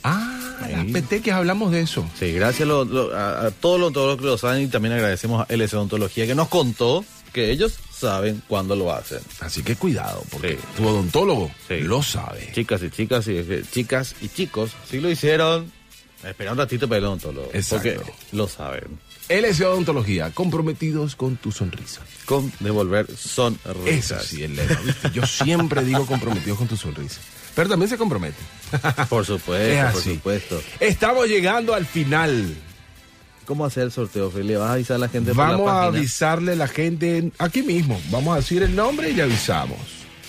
Ah, 0.04 0.38
las 0.70 0.84
petequias, 0.86 1.36
hablamos 1.36 1.72
de 1.72 1.80
eso. 1.80 2.08
Sí, 2.18 2.32
gracias 2.32 2.68
lo- 2.68 2.84
lo- 2.84 3.16
a, 3.16 3.46
a 3.46 3.50
todos 3.50 3.80
los 3.80 3.86
odontólogos 3.88 4.18
que 4.20 4.26
lo 4.26 4.38
saben 4.38 4.62
y 4.64 4.66
también 4.68 4.92
agradecemos 4.94 5.40
a 5.48 5.52
LS 5.52 5.74
Odontología 5.74 6.26
que 6.26 6.34
nos 6.34 6.48
contó 6.48 7.04
que 7.32 7.50
ellos 7.50 7.74
saben 7.90 8.42
cuándo 8.46 8.76
lo 8.76 8.92
hacen. 8.92 9.18
Así 9.40 9.62
que 9.62 9.74
cuidado, 9.76 10.22
porque 10.30 10.52
Sí. 10.56 10.58
tu 10.76 10.86
odontólogo 10.86 11.50
Sí. 11.66 11.80
lo 11.80 12.02
sabe. 12.02 12.50
Chicas 12.54 12.82
y 12.82 12.90
chicas 12.90 13.26
y 13.28 13.42
chicas 13.72 14.14
y 14.20 14.28
chicos, 14.28 14.70
si 14.88 15.00
lo 15.00 15.10
hicieron, 15.10 15.72
espera 16.24 16.52
un 16.52 16.58
ratito 16.58 16.88
para 16.88 16.98
el 16.98 17.04
odontólogo. 17.04 17.50
Exacto. 17.52 17.90
Porque 17.96 18.12
lo 18.32 18.48
saben. 18.48 18.98
LS 19.28 19.60
Odontología, 19.62 20.30
comprometidos 20.30 21.16
con 21.16 21.36
tu 21.36 21.50
sonrisa. 21.52 22.00
Con 22.26 22.52
devolver 22.60 23.06
son 23.16 23.58
Eso 23.84 24.18
sí, 24.20 24.44
el 24.44 24.54
lema, 24.54 24.78
¿viste? 24.84 25.10
Yo 25.12 25.26
siempre 25.26 25.82
digo 25.84 26.06
comprometidos 26.06 26.58
con 26.58 26.68
tu 26.68 26.76
sonrisa. 26.76 27.20
Pero 27.54 27.70
también 27.70 27.88
se 27.88 27.96
compromete. 27.96 28.36
Por 29.08 29.22
Es 29.22 29.26
supuesto, 29.28 29.92
por 29.92 30.02
supuesto. 30.02 30.62
Estamos 30.78 31.26
llegando 31.26 31.74
al 31.74 31.86
final. 31.86 32.54
¿Cómo 33.46 33.64
hacer 33.64 33.84
el 33.84 33.92
sorteo, 33.92 34.30
Feli? 34.30 34.54
¿Vas 34.56 34.70
a 34.70 34.72
avisar 34.74 34.96
a 34.96 34.98
la 34.98 35.08
gente 35.08 35.32
por 35.32 35.44
la 35.44 35.50
Vamos 35.52 35.70
a 35.70 35.74
página? 35.74 35.98
avisarle 35.98 36.52
a 36.52 36.56
la 36.56 36.68
gente 36.68 37.30
aquí 37.38 37.62
mismo. 37.62 38.00
Vamos 38.10 38.34
a 38.34 38.36
decir 38.40 38.62
el 38.62 38.74
nombre 38.76 39.10
y 39.10 39.14
le 39.14 39.22
avisamos. 39.22 39.78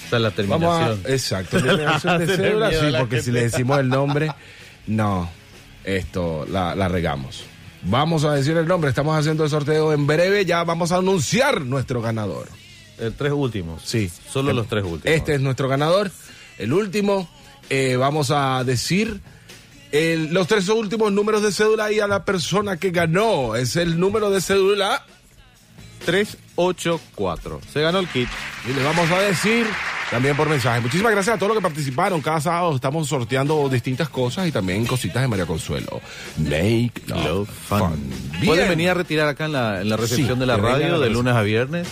O 0.06 0.10
sea, 0.10 0.20
la 0.20 0.30
Vamos 0.30 0.80
a, 0.82 0.86
terminación. 0.96 1.02
exacto, 1.14 1.62
terminación 1.62 2.20
de 2.20 2.28
cédula, 2.38 2.70
sí, 2.72 2.92
la 2.92 3.00
porque 3.00 3.22
si 3.22 3.32
le 3.32 3.42
decimos 3.42 3.80
el 3.80 3.90
nombre, 3.90 4.32
no, 4.86 5.30
esto 5.88 6.46
la, 6.50 6.76
la 6.76 6.88
regamos. 6.88 7.44
Vamos 7.84 8.24
a 8.26 8.34
decir 8.34 8.56
el 8.58 8.68
nombre, 8.68 8.90
estamos 8.90 9.18
haciendo 9.18 9.44
el 9.46 9.50
sorteo 9.50 9.94
en 9.94 10.06
breve, 10.06 10.46
ya 10.46 10.64
vamos 10.64 10.92
a 10.92 10.98
anunciar 10.98 11.62
nuestro 11.62 12.02
ganador. 12.02 12.48
Eh, 13.00 13.12
tres 13.18 13.32
últimos. 13.32 13.82
Sí. 13.86 14.12
Solo 14.32 14.52
los 14.54 14.68
tres 14.68 14.84
últimos. 14.84 15.06
Este 15.18 15.36
es 15.36 15.42
nuestro 15.42 15.68
ganador. 15.68 16.12
El 16.58 16.74
último, 16.74 17.30
eh, 17.70 17.96
vamos 17.96 18.32
a 18.32 18.64
decir 18.64 19.22
el- 19.92 20.34
los 20.34 20.48
tres 20.48 20.68
últimos 20.70 21.12
números 21.14 21.44
de 21.44 21.52
cédula 21.52 21.92
y 21.92 22.00
a 22.00 22.08
la 22.08 22.26
persona 22.26 22.78
que 22.78 22.90
ganó. 22.92 23.56
Es 23.56 23.76
el 23.76 24.00
número 24.00 24.30
de 24.32 24.42
cédula 24.42 25.06
384. 26.06 27.62
Se 27.72 27.82
ganó 27.82 28.00
el 28.00 28.08
kit. 28.08 28.28
y 28.70 28.74
le 28.74 28.84
vamos 28.84 29.10
a 29.12 29.20
decir 29.20 29.66
también 30.12 30.36
por 30.38 30.50
mensaje. 30.50 30.80
Muchísimas 30.82 31.12
gracias 31.12 31.36
a 31.36 31.40
todos 31.40 31.50
los 31.54 31.58
que 31.58 31.64
participaron. 31.64 32.22
Cada 32.22 32.40
sábado 32.42 32.76
estamos 32.76 33.08
sorteando 33.08 33.68
distintas 33.70 34.10
cosas 34.10 34.48
y 34.48 34.52
también 34.52 34.86
cositas 34.86 35.22
de 35.22 35.28
María 35.28 35.46
Consuelo. 35.46 36.02
Make 36.38 36.92
love, 37.08 37.26
Love 37.26 37.50
fun. 37.50 37.80
fun. 37.80 38.12
Pueden 38.46 38.70
venir 38.70 38.90
a 38.90 38.94
retirar 38.94 39.28
acá 39.28 39.46
en 39.46 39.52
la, 39.54 39.82
en 39.82 39.90
la 39.90 39.98
recepción 39.98 40.36
Sí, 40.36 40.40
de 40.40 40.46
la 40.46 40.58
radio 40.58 41.00
de 41.00 41.10
lunes 41.10 41.34
a 41.34 41.42
viernes. 41.42 41.88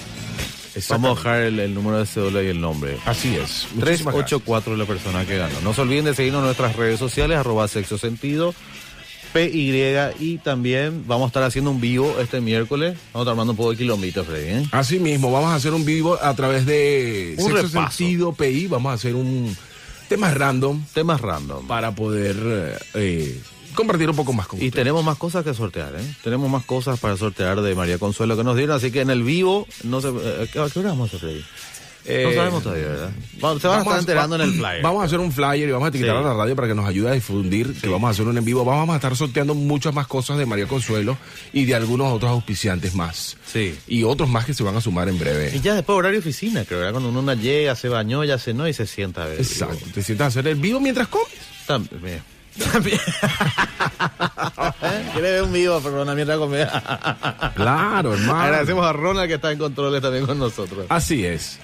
Vamos 0.89 1.11
a 1.11 1.15
dejar 1.15 1.41
el, 1.43 1.59
el 1.61 1.73
número 1.73 1.99
de 1.99 2.05
cédula 2.05 2.43
y 2.43 2.47
el 2.47 2.59
nombre. 2.59 2.97
Así 3.05 3.29
es. 3.35 3.67
Muchísimas 3.75 4.13
384 4.13 4.73
es 4.73 4.79
la 4.79 4.85
persona 4.85 5.25
que 5.25 5.37
ganó. 5.37 5.61
No 5.61 5.73
se 5.73 5.81
olviden 5.81 6.03
de 6.05 6.13
seguirnos 6.13 6.39
en 6.41 6.45
nuestras 6.47 6.75
redes 6.75 6.99
sociales, 6.99 7.37
arroba 7.37 7.65
sexo 7.69 7.97
sentido, 7.97 8.53
PY, 9.35 10.15
y 10.19 10.37
también 10.37 11.03
vamos 11.07 11.25
a 11.25 11.27
estar 11.27 11.43
haciendo 11.43 11.69
un 11.71 11.81
vivo 11.81 12.15
este 12.21 12.39
miércoles. 12.39 12.95
Vamos 13.11 13.15
a 13.15 13.19
estar 13.19 13.31
armando 13.33 13.51
un 13.51 13.57
poco 13.57 13.71
de 13.71 13.77
kilómetros, 13.77 14.25
Freddy, 14.25 14.47
¿eh? 14.63 14.67
Así 14.71 14.97
mismo, 14.97 15.29
vamos 15.29 15.49
a 15.49 15.55
hacer 15.55 15.73
un 15.73 15.83
vivo 15.83 16.17
a 16.21 16.33
través 16.35 16.65
de 16.65 17.35
Un 17.37 17.43
Sexo 17.51 17.61
repaso. 17.67 17.97
Sentido 17.97 18.31
PI. 18.33 18.67
Vamos 18.67 18.91
a 18.91 18.93
hacer 18.93 19.13
un 19.13 19.53
tema 20.07 20.33
random 20.33 20.81
Temas 20.93 21.19
random. 21.19 21.67
para 21.67 21.93
poder 21.93 22.79
eh, 22.93 23.41
compartir 23.75 24.09
un 24.09 24.15
poco 24.15 24.31
más 24.31 24.47
con 24.47 24.57
Y 24.61 24.67
ustedes. 24.67 24.83
tenemos 24.83 25.03
más 25.03 25.17
cosas 25.17 25.43
que 25.43 25.53
sortear, 25.53 25.93
¿eh? 25.99 26.15
Tenemos 26.23 26.49
más 26.49 26.63
cosas 26.63 26.97
para 26.99 27.17
sortear 27.17 27.59
de 27.61 27.75
María 27.75 27.97
Consuelo 27.97 28.37
que 28.37 28.43
nos 28.45 28.55
dieron, 28.55 28.77
así 28.77 28.89
que 28.89 29.01
en 29.01 29.09
el 29.09 29.23
vivo, 29.23 29.67
no 29.83 29.99
sé, 29.99 30.13
eh, 30.17 30.47
¿a 30.59 30.69
qué 30.69 30.79
hora 30.79 30.89
vamos 30.91 31.13
a 31.13 31.17
hacer, 31.17 31.19
Freddy? 31.19 31.43
No 32.07 32.13
Eh, 32.13 32.35
sabemos 32.35 32.61
todavía, 32.63 32.87
¿verdad? 32.87 33.09
Se 33.09 33.41
van 33.41 33.57
a 33.57 33.59
Vamos 33.63 33.85
estar 33.87 33.99
enterando 33.99 34.35
en 34.35 34.41
el 34.43 34.51
flyer. 34.53 34.81
Vamos 34.83 35.01
a 35.01 35.05
hacer 35.05 35.19
un 35.19 35.31
flyer 35.31 35.69
y 35.69 35.71
vamos 35.71 35.87
a 35.87 35.89
etiquetar 35.89 36.15
Sí. 36.17 36.23
a 36.23 36.27
la 36.27 36.33
radio 36.35 36.55
para 36.55 36.67
que 36.67 36.75
nos 36.75 36.87
ayude 36.87 37.09
a 37.09 37.13
difundir 37.13 37.73
que 37.81 37.89
vamos 37.89 38.07
a 38.07 38.11
hacer 38.11 38.27
un 38.27 38.37
en 38.37 38.45
vivo. 38.45 38.63
Vamos 38.63 38.93
a 38.93 38.97
estar 38.97 39.15
sorteando 39.15 39.55
muchas 39.55 39.93
más 39.93 40.05
cosas 40.07 40.37
de 40.37 40.45
María 40.45 40.67
Consuelo 40.67 41.17
y 41.51 41.65
de 41.65 41.75
algunos 41.75 42.11
otros 42.13 42.31
auspiciantes 42.31 42.93
más. 42.95 43.37
Sí. 43.51 43.77
Y 43.87 44.03
otros 44.03 44.29
más 44.29 44.45
que 44.45 44.53
se 44.53 44.63
van 44.63 44.75
a 44.75 44.81
sumar 44.81 45.09
en 45.09 45.15
Y 45.15 45.19
breve. 45.19 45.59
ya 45.61 45.73
después 45.75 45.97
horario 45.97 46.19
oficina, 46.19 46.63
creo, 46.65 46.79
¿verdad? 46.79 46.93
Cuando 46.93 47.09
uno 47.09 47.33
llega, 47.33 47.75
se 47.75 47.89
bañó, 47.89 48.23
ya 48.23 48.37
cenó 48.37 48.67
y 48.67 48.73
se 48.73 48.85
sienta 48.85 49.23
a 49.23 49.27
ver. 49.27 49.39
Exacto. 49.39 49.85
Te 49.93 50.03
sientas 50.03 50.25
a 50.25 50.27
hacer 50.27 50.47
el 50.47 50.55
vivo 50.55 50.79
mientras 50.79 51.07
comes. 51.07 51.27
También. 51.65 52.21
También. 52.71 52.99
Quiere 55.13 55.31
ver 55.31 55.43
un 55.43 55.53
vivo, 55.53 55.79
perdona, 55.81 56.15
mientras 56.15 56.37
come. 56.37 56.65
Claro, 57.55 58.13
hermano. 58.13 58.41
Agradecemos 58.41 58.85
a 58.85 58.93
Ronald 58.93 59.27
que 59.27 59.35
está 59.35 59.51
en 59.51 59.59
controles 59.59 60.01
también 60.01 60.25
con 60.25 60.37
nosotros. 60.39 60.85
Así 60.89 61.25
es. 61.25 61.59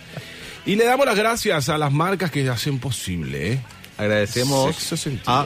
Y 0.66 0.76
le 0.76 0.86
damos 0.86 1.05
las 1.05 1.16
gracias 1.16 1.70
a 1.70 1.78
las 1.78 1.91
marcas 1.91 2.32
que 2.32 2.47
hacen 2.47 2.80
posible. 2.80 3.53
¿eh? 3.53 3.59
Agradecemos 3.97 4.93
a 5.26 5.45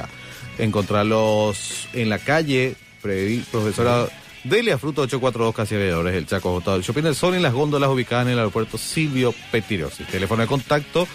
Encontrarlos 0.56 1.88
en 1.92 2.08
la 2.08 2.18
calle 2.18 2.76
Profesora 3.02 4.08
Delia 4.42 4.78
Fruto 4.78 5.02
842 5.02 5.54
Casi 5.54 5.74
el 5.74 6.26
Chaco 6.26 6.52
Botado, 6.52 6.78
el 6.78 6.82
Shopping 6.82 7.02
del 7.02 7.14
Sol 7.14 7.34
en 7.34 7.42
las 7.42 7.52
góndolas 7.52 7.90
ubicadas 7.90 8.24
en 8.24 8.32
el 8.32 8.38
aeropuerto 8.38 8.78
Silvio 8.78 9.34
Petirosi. 9.52 10.04
Teléfono 10.04 10.40
de 10.40 10.48
contacto 10.48 11.06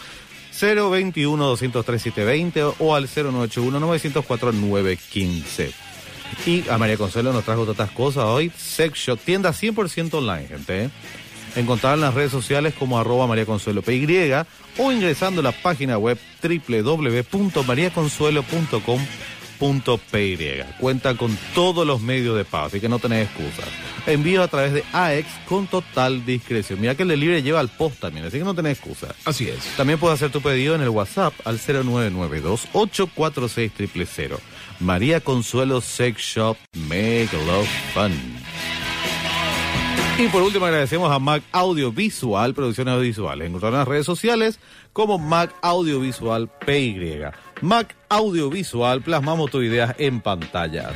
021 0.62 1.43
203 1.43 2.01
720 2.03 2.76
o 2.78 2.93
al 2.93 3.08
0981 3.08 3.80
904 3.80 4.51
915. 4.51 5.84
Y 6.45 6.67
a 6.69 6.78
María 6.78 6.97
Consuelo 6.97 7.34
nos 7.34 7.43
trajo 7.43 7.61
otras 7.61 7.91
cosas 7.91 8.23
hoy. 8.26 8.51
Sex 8.55 8.99
Shop, 8.99 9.19
tienda 9.19 9.51
100% 9.51 10.13
online, 10.13 10.47
gente. 10.47 10.84
¿eh? 10.86 10.89
Encontrar 11.55 11.95
en 11.95 12.01
las 12.01 12.13
redes 12.13 12.32
sociales 12.32 12.73
como 12.78 12.99
arroba 12.99 13.28
María 13.28 13.45
Consuelo 13.45 13.82
PY 13.82 14.34
o 14.78 14.91
ingresando 14.91 15.41
a 15.41 15.43
la 15.43 15.51
página 15.51 15.97
web 15.97 16.17
www.mariaconsuelo.com.py. 19.60 20.64
Cuenta 20.80 21.16
con 21.16 21.38
todos 21.53 21.86
los 21.86 22.01
medios 22.01 22.38
de 22.38 22.45
pago, 22.45 22.68
así 22.68 22.80
que 22.80 22.88
no 22.89 22.97
tenés 22.99 23.28
excusas. 23.28 23.66
Envío 24.06 24.43
a 24.43 24.47
través 24.47 24.74
de 24.74 24.84
AEX 24.93 25.28
con 25.47 25.68
total 25.68 26.26
discreción. 26.26 26.80
Mira 26.82 26.95
que 26.95 27.03
el 27.03 27.10
delivery 27.10 27.41
lleva 27.41 27.60
al 27.60 27.68
post 27.70 27.99
también, 27.99 28.26
así 28.26 28.38
que 28.38 28.43
no 28.43 28.53
tenés 28.53 28.78
excusa. 28.78 29.16
Así 29.26 29.49
es. 29.49 29.60
También 29.78 29.97
puedes 29.99 30.16
hacer 30.16 30.32
tu 30.32 30.41
pedido 30.41 30.76
en 30.76 30.82
el 30.82 30.89
WhatsApp 30.89 31.34
al 31.45 31.60
0992-846-000. 31.60 34.38
María 34.80 35.22
Consuelo 35.22 35.82
Sex 35.82 36.22
Shop, 36.22 36.58
Make 36.74 37.30
Love 37.45 37.68
Fun. 37.93 38.12
Y 40.18 40.30
por 40.30 40.43
último 40.43 40.66
agradecemos 40.66 41.12
a 41.12 41.20
Mac 41.20 41.43
Audiovisual, 41.51 42.53
producciones 42.53 42.93
audiovisuales. 42.93 43.49
Encontrar 43.49 43.74
en 43.74 43.80
las 43.80 43.88
redes 43.88 44.06
sociales 44.06 44.62
como 44.93 45.18
Mac 45.18 45.53
Audiovisual 45.62 46.49
PY. 46.66 47.26
Mac 47.62 47.95
Audiovisual, 48.10 49.01
plasmamos 49.01 49.51
tus 49.51 49.64
ideas 49.64 49.95
en 49.97 50.22
pantallas. 50.22 50.93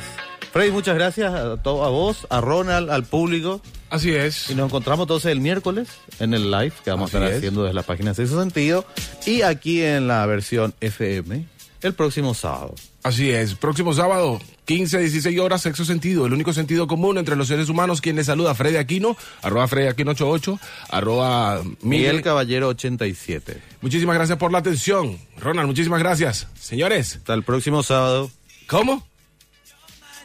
Freddy, 0.52 0.70
muchas 0.72 0.96
gracias 0.96 1.32
a, 1.32 1.52
a 1.52 1.56
vos, 1.56 2.26
a 2.28 2.40
Ronald, 2.40 2.90
al 2.90 3.04
público. 3.04 3.60
Así 3.88 4.12
es. 4.14 4.50
Y 4.50 4.54
nos 4.54 4.66
encontramos 4.66 5.04
entonces 5.04 5.30
el 5.32 5.40
miércoles 5.40 5.88
en 6.18 6.34
el 6.34 6.50
live 6.50 6.72
que 6.84 6.90
vamos 6.90 7.10
Así 7.10 7.16
a 7.16 7.20
estar 7.20 7.32
es. 7.32 7.38
haciendo 7.38 7.62
desde 7.62 7.74
la 7.74 7.82
página 7.82 8.14
Sexo 8.14 8.40
Sentido. 8.40 8.84
Y 9.26 9.42
aquí 9.42 9.82
en 9.82 10.08
la 10.08 10.26
versión 10.26 10.74
FM 10.80 11.46
el 11.82 11.94
próximo 11.94 12.34
sábado. 12.34 12.74
Así 13.02 13.30
es. 13.30 13.54
Próximo 13.54 13.94
sábado, 13.94 14.40
15, 14.66 14.98
16 14.98 15.38
horas, 15.40 15.62
sexo 15.62 15.84
sentido. 15.84 16.26
El 16.26 16.34
único 16.34 16.52
sentido 16.52 16.86
común 16.86 17.16
entre 17.16 17.34
los 17.34 17.48
seres 17.48 17.68
humanos. 17.70 18.00
Quien 18.00 18.16
les 18.16 18.26
saluda, 18.26 18.54
Freddy 18.54 18.76
Aquino, 18.76 19.16
arroba 19.42 19.66
Freddy 19.68 19.88
Aquino 19.88 20.10
88, 20.10 20.60
arroba 20.90 21.62
Miguel 21.62 21.76
Miguel. 21.82 22.22
Caballero 22.22 22.68
87. 22.68 23.60
Muchísimas 23.80 24.16
gracias 24.16 24.36
por 24.38 24.52
la 24.52 24.58
atención. 24.58 25.18
Ronald, 25.38 25.66
muchísimas 25.66 26.00
gracias. 26.00 26.46
Señores, 26.60 27.16
Hasta 27.16 27.34
el 27.34 27.42
próximo 27.42 27.82
sábado. 27.82 28.30
¿cómo? 28.66 29.06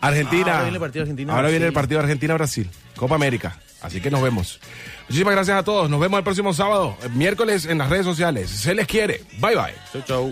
Argentina. 0.02 0.46
Ah, 0.48 0.60
ahora 0.60 0.64
viene 0.64 0.76
el 0.76 0.82
partido 0.82 1.02
Argentina. 1.04 1.34
Ahora 1.34 1.48
viene 1.50 1.56
el 1.66 1.72
Brasil. 1.72 1.74
partido 1.74 2.00
Argentina-Brasil. 2.02 2.70
Copa 2.96 3.16
América. 3.16 3.60
Así 3.82 4.02
que 4.02 4.12
nos 4.12 4.22
vemos. 4.22 4.60
Muchísimas 5.08 5.34
gracias 5.34 5.58
a 5.58 5.64
todos. 5.64 5.90
Nos 5.90 6.00
vemos 6.00 6.18
el 6.18 6.24
próximo 6.24 6.54
sábado, 6.54 6.98
miércoles 7.14 7.66
en 7.66 7.78
las 7.78 7.90
redes 7.90 8.06
sociales. 8.06 8.50
Se 8.50 8.76
les 8.76 8.86
quiere. 8.88 9.22
Bye 9.40 9.56
bye. 9.56 9.76
Chau, 9.94 10.02
chau. 10.06 10.32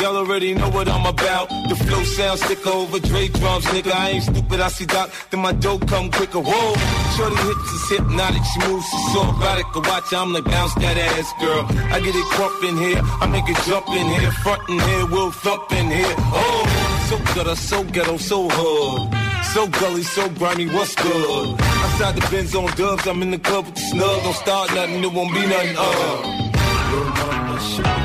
Y'all 0.00 0.16
already 0.16 0.52
know 0.52 0.68
what 0.68 0.88
I'm 0.88 1.06
about. 1.06 1.48
The 1.68 1.74
flow 1.74 2.02
sounds 2.04 2.42
thicker 2.42 2.68
over 2.68 2.98
Dre 2.98 3.28
drums, 3.28 3.64
nigga. 3.66 3.92
I 3.92 4.10
ain't 4.10 4.24
stupid, 4.24 4.60
I 4.60 4.68
see 4.68 4.84
Doc, 4.84 5.10
then 5.30 5.40
my 5.40 5.52
dough 5.52 5.78
come 5.78 6.10
quicker. 6.10 6.40
Whoa, 6.40 6.74
shorty 7.16 7.36
hips 7.36 7.72
is 7.72 7.88
hypnotic, 7.88 8.42
she 8.44 8.58
moves, 8.68 8.84
she's 8.90 9.12
so 9.14 9.22
erotic. 9.22 9.66
To 9.72 9.80
watch, 9.80 10.12
I'm 10.12 10.32
like 10.34 10.44
bounce 10.44 10.74
that 10.74 10.98
ass, 10.98 11.32
girl. 11.40 11.64
I 11.94 12.00
get 12.00 12.14
it 12.14 12.24
crump 12.26 12.62
in 12.64 12.76
here, 12.76 13.00
I 13.22 13.26
make 13.26 13.48
it 13.48 13.56
jump 13.64 13.88
in 13.88 14.06
here, 14.20 14.30
front 14.44 14.68
in 14.68 14.78
here, 14.78 15.06
we'll 15.06 15.30
thump 15.30 15.72
in 15.72 15.86
here. 15.90 16.14
Oh, 16.18 17.06
so 17.08 17.16
gutter, 17.34 17.56
so 17.56 17.82
ghetto, 17.84 18.18
so 18.18 18.48
hood. 18.50 19.14
So 19.54 19.66
gully, 19.66 20.02
so 20.02 20.28
grimy, 20.28 20.66
what's 20.66 20.94
good? 20.94 21.58
Outside 21.58 22.16
the 22.16 22.28
Benz 22.30 22.54
on 22.54 22.66
dubs, 22.76 23.06
I'm 23.06 23.22
in 23.22 23.30
the 23.30 23.38
club 23.38 23.64
with 23.64 23.74
the 23.76 23.80
snug. 23.80 24.22
Don't 24.22 24.34
start 24.34 24.74
nothing, 24.74 25.02
it 25.02 25.12
won't 25.12 25.32
be 25.32 25.46
nothing, 25.46 25.76
uh. 25.78 27.45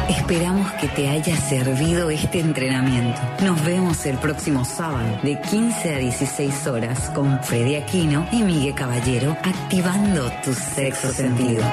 Esperamos 0.09 0.71
que 0.73 0.87
te 0.87 1.09
haya 1.09 1.35
servido 1.35 2.09
este 2.09 2.39
entrenamiento. 2.39 3.19
Nos 3.43 3.63
vemos 3.65 4.05
el 4.05 4.17
próximo 4.17 4.63
sábado 4.63 5.19
de 5.23 5.39
15 5.39 5.93
a 5.93 5.97
16 5.97 6.67
horas 6.67 7.09
con 7.09 7.43
Freddy 7.43 7.75
Aquino 7.75 8.25
y 8.31 8.43
Miguel 8.43 8.73
Caballero 8.73 9.31
activando 9.43 10.31
tu 10.43 10.53
sexo 10.53 11.11
sentido. 11.11 11.63